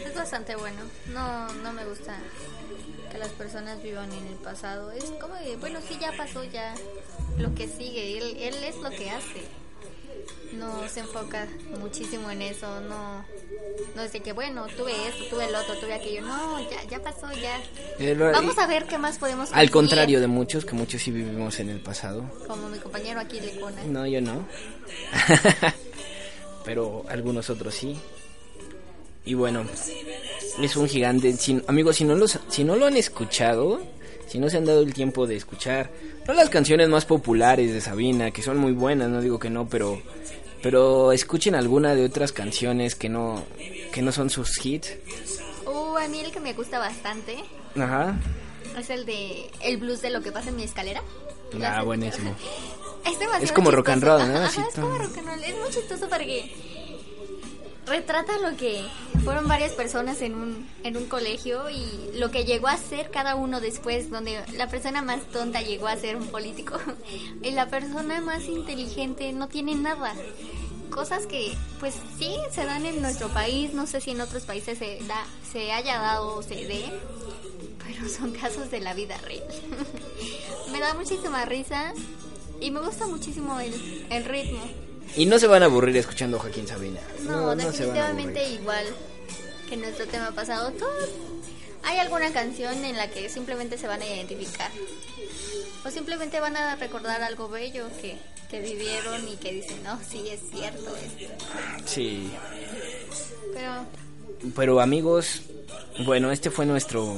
Es 0.05 0.15
bastante 0.15 0.57
bueno. 0.57 0.83
No, 1.13 1.53
no 1.63 1.73
me 1.73 1.85
gusta 1.85 2.19
que 3.11 3.19
las 3.19 3.31
personas 3.31 3.83
vivan 3.83 4.13
en 4.13 4.27
el 4.27 4.35
pasado. 4.35 4.91
Es 4.93 5.05
como 5.21 5.35
de, 5.37 5.57
bueno, 5.57 5.79
sí, 5.87 5.97
ya 6.01 6.13
pasó, 6.17 6.43
ya 6.45 6.75
lo 7.39 7.55
que 7.55 7.69
sigue. 7.69 8.19
Él, 8.19 8.37
él 8.41 8.65
es 8.65 8.77
lo 8.77 8.91
que 8.91 9.11
hace. 9.11 9.43
No 10.55 10.89
se 10.89 11.01
enfoca 11.01 11.47
muchísimo 11.81 12.31
en 12.31 12.43
eso. 12.43 12.81
No, 12.83 13.25
no 13.95 14.03
es 14.03 14.13
de 14.13 14.21
que, 14.21 14.33
bueno, 14.33 14.67
tuve 14.77 14.93
esto, 15.09 15.25
tuve 15.31 15.47
el 15.47 15.55
otro, 15.55 15.75
tuve 15.79 15.95
aquello. 15.95 16.23
No, 16.23 16.59
ya, 16.71 16.83
ya 16.89 17.03
pasó, 17.03 17.31
ya. 17.33 17.61
Él- 17.99 18.17
Vamos 18.19 18.57
a 18.59 18.67
ver 18.67 18.87
qué 18.87 18.97
más 18.99 19.19
podemos 19.19 19.49
Al 19.49 19.55
conseguir. 19.55 19.71
contrario 19.73 20.21
de 20.21 20.27
muchos, 20.29 20.65
que 20.65 20.75
muchos 20.75 21.03
sí 21.03 21.11
vivimos 21.11 21.59
en 21.61 21.69
el 21.71 21.81
pasado. 21.81 22.25
Como 22.47 22.69
mi 22.69 22.79
compañero 22.79 23.21
aquí 23.21 23.41
de 23.41 23.59
Cona. 23.61 23.83
No, 23.85 24.07
yo 24.07 24.21
no. 24.21 24.47
Pero 26.65 27.05
algunos 27.09 27.51
otros 27.51 27.75
sí. 27.75 27.97
Y 29.25 29.35
bueno, 29.35 29.65
es 30.63 30.77
un 30.77 30.89
gigante. 30.89 31.33
Si- 31.37 31.63
amigos, 31.67 31.97
si 31.97 32.05
no, 32.05 32.15
los, 32.15 32.39
si 32.49 32.65
no 32.65 32.77
lo 32.77 32.87
han 32.87 32.97
escuchado, 32.97 33.81
si 34.29 34.39
no 34.39 34.49
se 34.51 34.57
han 34.59 34.65
dado 34.65 34.83
el 34.83 34.95
tiempo 34.95 35.27
de 35.27 35.37
escuchar, 35.37 35.91
no 36.27 36.35
las 36.35 36.49
canciones 36.51 36.89
más 36.89 37.05
populares 37.05 37.73
de 37.73 37.81
Sabina, 37.81 38.31
que 38.31 38.43
son 38.43 38.57
muy 38.59 38.73
buenas, 38.73 39.09
no 39.09 39.21
digo 39.21 39.39
que 39.39 39.51
no, 39.51 39.69
pero, 39.69 40.01
pero 40.63 41.13
escuchen 41.13 41.55
alguna 41.55 41.95
de 41.95 42.05
otras 42.05 42.33
canciones 42.33 42.95
que 42.95 43.09
no, 43.09 43.43
que 43.93 44.03
no 44.03 44.13
son 44.13 44.31
sus 44.31 44.65
hits. 44.65 44.93
Uh, 45.67 45.97
a 45.99 46.09
mí 46.09 46.21
el 46.21 46.33
que 46.33 46.41
me 46.41 46.53
gusta 46.53 46.79
bastante 46.79 47.37
Ajá. 47.77 48.17
es 48.79 48.91
el 48.91 49.05
de 49.07 49.51
El 49.63 49.77
blues 49.79 50.03
de 50.03 50.11
lo 50.11 50.21
que 50.23 50.33
pasa 50.33 50.49
en 50.51 50.57
mi 50.57 50.65
escalera. 50.65 51.03
¿Lo 51.53 51.65
Ah, 51.67 51.83
buenísimo. 51.83 52.35
Es 53.07 53.45
Es 53.45 53.53
como 53.53 53.71
rock 53.71 53.91
and 53.91 54.03
chistoso. 54.03 54.19
roll, 54.25 54.33
¿no? 54.33 54.39
Ajá, 54.41 54.47
Así 54.49 54.61
es 54.69 54.75
como 54.75 54.99
rock 54.99 55.17
and 55.19 55.29
roll. 55.29 55.45
Es 55.45 55.57
muy 55.57 55.71
chistoso 55.71 56.09
porque 56.09 56.53
retrata 57.87 58.39
lo 58.39 58.57
que 58.57 58.85
fueron 59.25 59.49
varias 59.49 59.73
personas 59.73 60.21
en 60.23 60.35
un, 60.35 60.69
en 60.83 60.97
un 60.97 61.07
colegio 61.07 61.71
y 61.71 62.19
lo 62.19 62.31
que 62.31 62.45
llegó 62.45 62.69
a 62.69 62.77
ser 62.77 63.11
cada 63.11 63.35
uno 63.35 63.61
después, 63.61 64.11
donde 64.11 64.43
la 64.53 64.69
persona 64.69 65.03
más 65.03 65.23
tonta 65.27 65.63
llegó 65.63 65.87
a 65.87 65.97
ser 65.97 66.17
un 66.17 66.27
político 66.29 66.79
y 67.43 67.51
la 67.53 67.69
persona 67.69 68.21
más 68.21 68.45
inteligente 68.45 69.33
no 69.33 69.49
tiene 69.49 69.75
nada. 69.75 70.15
Cosas 70.91 71.27
que, 71.27 71.53
pues 71.81 71.95
sí, 72.19 72.37
se 72.53 72.65
dan 72.65 72.87
en 72.87 73.03
nuestro 73.03 73.29
país, 73.29 73.73
no 73.73 73.87
sé 73.87 74.01
si 74.01 74.13
en 74.13 74.21
otros 74.21 74.45
países 74.45 74.79
se, 74.79 74.99
da, 75.07 75.25
se 75.53 75.73
haya 75.73 75.99
dado 75.99 76.37
o 76.37 76.43
se 76.43 76.55
dé, 76.55 76.85
pero 77.85 78.09
son 78.17 78.33
casos 78.33 78.71
de 78.71 78.81
la 78.81 78.95
vida 78.95 79.17
real. 79.19 79.45
me 80.73 80.81
da 80.81 80.95
muchísima 80.95 81.45
risa 81.45 81.93
y 82.61 82.71
me 82.71 82.81
gusta 82.81 83.07
muchísimo 83.07 83.61
el, 83.61 84.07
el 84.11 84.25
ritmo. 84.25 84.86
Y 85.15 85.27
no 85.27 85.39
se 85.39 85.47
van 85.47 85.63
a 85.63 85.67
aburrir 85.67 85.97
escuchando 85.97 86.37
a 86.37 86.41
Joaquín 86.41 86.67
Sabina. 86.67 87.01
No, 87.23 87.55
definitivamente 87.55 88.49
igual 88.51 88.85
que 89.69 89.77
nuestro 89.77 90.07
tema 90.07 90.33
pasado. 90.33 90.73
Todos, 90.73 91.11
hay 91.83 91.99
alguna 91.99 92.33
canción 92.33 92.85
en 92.85 92.97
la 92.97 93.09
que 93.09 93.29
simplemente 93.29 93.79
se 93.79 93.87
van 93.87 94.03
a 94.03 94.07
identificar. 94.07 94.71
O 95.85 95.91
simplemente 95.91 96.41
van 96.41 96.57
a 96.57 96.77
recordar 96.77 97.23
algo 97.23 97.49
bello 97.49 97.87
que, 98.01 98.19
que 98.51 98.61
vivieron 98.61 99.29
y 99.29 99.37
que 99.37 99.53
dicen, 99.53 99.83
no, 99.85 99.99
sí, 100.09 100.29
es 100.29 100.41
cierto 100.51 100.97
esto. 100.97 101.35
Sí. 101.87 102.31
Pero 103.55 103.87
Pero 104.55 104.81
amigos, 104.81 105.43
bueno, 106.05 106.31
este 106.31 106.51
fue 106.51 106.67
nuestro 106.67 107.17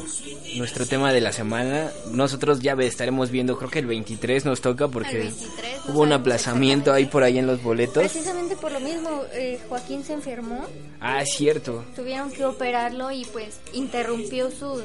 nuestro 0.57 0.87
tema 0.87 1.13
de 1.13 1.21
la 1.21 1.33
semana. 1.33 1.91
Nosotros 2.11 2.61
ya 2.61 2.73
estaremos 2.75 3.31
viendo, 3.31 3.57
creo 3.57 3.71
que 3.71 3.79
el 3.81 3.87
23 3.87 4.45
nos 4.45 4.61
toca 4.61 4.89
porque 4.89 5.23
El 5.23 5.29
23, 5.29 5.87
no 5.87 5.93
hubo 5.93 6.03
un 6.03 6.13
aplazamiento 6.13 6.93
ahí 6.93 7.07
por 7.07 7.23
ahí 7.23 7.39
en 7.39 7.47
los 7.47 7.63
boletos. 7.63 8.03
precisamente 8.03 8.57
por 8.57 8.73
lo 8.73 8.81
mismo, 8.81 9.23
eh, 9.33 9.59
Joaquín 9.69 10.05
se 10.05 10.13
enfermó. 10.15 10.65
Ah, 11.01 11.23
es 11.23 11.31
cierto. 11.31 11.85
Tuvieron 11.97 12.31
que 12.31 12.45
operarlo 12.45 13.11
y 13.11 13.25
pues 13.27 13.61
interrumpió 13.73 14.51
sus, 14.51 14.85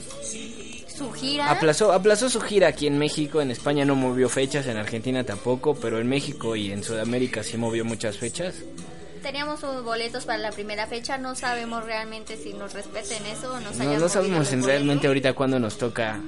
su 0.88 1.12
gira. 1.12 1.52
Aplazó, 1.52 1.92
aplazó 1.92 2.30
su 2.30 2.42
gira 2.42 2.68
aquí 2.68 2.88
en 2.88 2.98
México, 2.98 3.42
en 3.42 3.52
España 3.52 3.86
no 3.86 3.96
movió 3.96 4.30
fechas, 4.30 4.68
en 4.68 4.78
Argentina 4.78 5.24
tampoco, 5.24 5.76
pero 5.76 6.00
en 6.00 6.08
México 6.08 6.56
y 6.56 6.72
en 6.72 6.84
Sudamérica 6.84 7.44
sí 7.44 7.58
movió 7.58 7.86
muchas 7.86 8.18
fechas. 8.18 8.56
Teníamos 9.24 9.62
boletos 9.84 10.26
para 10.26 10.38
la 10.38 10.52
primera 10.52 10.86
fecha, 10.86 11.18
no 11.18 11.34
sabemos 11.36 11.84
realmente 11.86 12.38
si 12.38 12.54
nos 12.54 12.74
respeten 12.74 13.26
eso 13.26 13.54
o 13.54 13.60
nos 13.60 13.76
No, 13.78 13.98
no 13.98 14.10
sabemos 14.10 14.52
realmente 14.52 15.08
ahorita 15.08 15.34
cuándo 15.34 15.60
nos 15.60 15.78
toca 15.78 16.20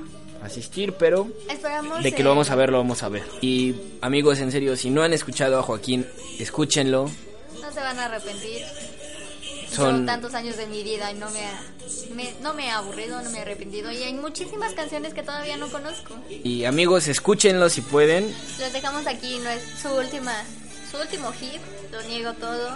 asistir, 0.41 0.93
pero 0.93 1.27
Esperamos 1.49 2.01
de 2.03 2.11
que 2.13 2.23
lo 2.23 2.29
vamos 2.29 2.49
a 2.51 2.55
ver, 2.55 2.69
lo 2.71 2.77
vamos 2.77 3.03
a 3.03 3.09
ver. 3.09 3.23
Y 3.41 3.75
amigos, 4.01 4.39
en 4.39 4.51
serio, 4.51 4.75
si 4.77 4.89
no 4.89 5.03
han 5.03 5.11
escuchado 5.13 5.59
a 5.59 5.63
Joaquín, 5.63 6.07
escúchenlo. 6.39 7.11
No 7.61 7.71
se 7.71 7.79
van 7.81 7.99
a 7.99 8.05
arrepentir. 8.05 8.61
Son- 9.69 9.91
Son 9.91 10.05
tantos 10.05 10.33
años 10.33 10.55
de 10.55 10.67
mi 10.67 10.83
vida 10.83 11.11
y 11.11 11.15
no 11.15 11.29
me, 11.31 11.39
ha, 11.43 11.61
me- 12.15 12.33
no 12.41 12.53
me 12.53 12.67
he 12.67 12.71
aburrido, 12.71 13.21
no 13.21 13.29
me 13.31 13.39
he 13.39 13.41
arrepentido. 13.41 13.91
Y 13.91 13.97
hay 14.03 14.13
muchísimas 14.13 14.73
canciones 14.73 15.13
que 15.13 15.21
todavía 15.21 15.57
no 15.57 15.67
conozco. 15.69 16.15
Y 16.29 16.63
amigos, 16.63 17.07
escúchenlo 17.09 17.67
si 17.69 17.81
pueden. 17.81 18.33
Los 18.59 18.71
dejamos 18.71 19.05
aquí, 19.07 19.37
no 19.43 19.49
es 19.49 19.61
su 19.81 19.89
última, 19.89 20.31
su 20.95 21.01
último 21.01 21.31
hit, 21.33 21.61
lo 21.91 22.01
niego 22.03 22.33
todo. 22.33 22.69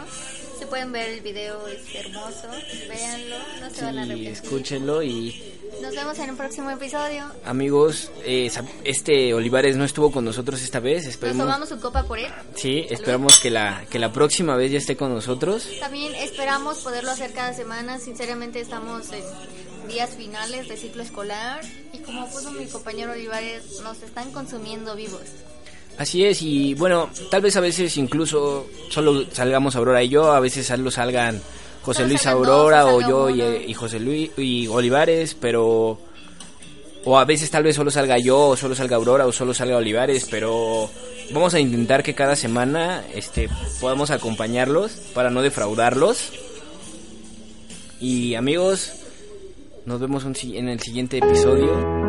Si 0.60 0.66
pueden 0.66 0.92
ver 0.92 1.08
el 1.10 1.22
video, 1.22 1.66
es 1.68 1.96
hermoso. 1.96 2.50
Véanlo, 2.90 3.38
no 3.62 3.70
se 3.70 3.82
van 3.86 3.98
a 4.00 4.04
Sí, 4.04 4.10
arrepentir. 4.12 4.28
escúchenlo 4.28 5.02
y 5.04 5.56
Nos 5.82 5.96
vemos 5.96 6.20
en 6.20 6.32
un 6.32 6.36
próximo 6.38 6.70
episodio. 6.72 7.24
amigos, 7.46 8.12
eh, 8.26 8.52
este 8.84 9.34
Olivares 9.34 9.78
no 9.78 9.86
estuvo 9.86 10.12
con 10.12 10.26
nosotros 10.26 10.62
esta 10.62 10.82
vez, 10.82 11.04
Nos 11.06 11.12
esperemos. 11.14 11.46
tomamos 11.46 11.70
su 11.70 11.80
copa 11.80 12.04
por 12.04 12.20
él. 12.20 12.28
Sí, 12.56 12.86
esperamos 12.90 13.40
que 13.40 13.50
la 13.50 13.86
que 13.90 14.00
la 14.00 14.12
próxima 14.12 14.58
vez 14.58 14.72
ya 14.74 14.80
esté 14.80 14.98
con 14.98 15.14
nosotros. 15.14 15.66
También 15.80 16.14
esperamos 16.16 16.80
poderlo 16.80 17.12
hacer 17.12 17.32
cada 17.32 17.54
semana. 17.54 17.98
Sinceramente 18.00 18.60
estamos 18.60 19.10
en 19.14 19.24
días 19.88 20.10
finales 20.18 20.68
de 20.68 20.76
ciclo 20.76 21.04
escolar 21.04 21.62
y 21.94 22.00
como 22.00 22.30
puso 22.30 22.52
mi 22.52 22.66
compañero 22.66 23.14
Olivares, 23.14 23.80
nos 23.82 24.02
están 24.04 24.32
consumiendo 24.32 24.94
vivos. 24.96 25.22
Así 26.00 26.24
es, 26.24 26.42
y 26.42 26.76
bueno, 26.76 27.10
tal 27.30 27.42
vez 27.42 27.58
a 27.58 27.60
veces 27.60 27.98
incluso 27.98 28.68
solo 28.90 29.26
salgamos 29.34 29.76
Aurora 29.76 30.02
y 30.02 30.08
yo, 30.08 30.32
a 30.32 30.40
veces 30.40 30.66
solo 30.66 30.90
salgan 30.92 31.42
José 31.82 32.08
Luis 32.08 32.26
Aurora 32.26 32.86
o 32.86 33.02
yo 33.02 33.30
y, 33.30 33.42
y 33.68 33.74
José 33.74 34.00
Luis 34.00 34.32
y 34.38 34.68
Olivares, 34.68 35.36
pero 35.36 36.00
o 37.04 37.18
a 37.20 37.26
veces 37.26 37.52
tal 37.52 37.64
vez 37.64 37.76
solo 37.76 37.92
salga 37.92 38.18
yo 38.18 38.48
o 38.48 38.56
solo 38.56 38.76
salga 38.76 38.96
Aurora 38.96 39.28
o 39.28 39.34
solo 39.34 39.54
salga 39.54 39.76
Olivares, 39.76 40.26
pero 40.32 40.90
vamos 41.32 41.54
a 41.54 41.60
intentar 41.60 42.02
que 42.02 42.16
cada 42.16 42.38
semana 42.38 43.04
este 43.14 43.50
podamos 43.82 44.10
acompañarlos 44.10 44.94
para 45.14 45.30
no 45.30 45.42
defraudarlos. 45.42 46.32
Y 48.00 48.36
amigos, 48.36 48.94
nos 49.86 50.00
vemos 50.00 50.24
en 50.26 50.70
el 50.70 50.80
siguiente 50.80 51.18
episodio. 51.18 52.09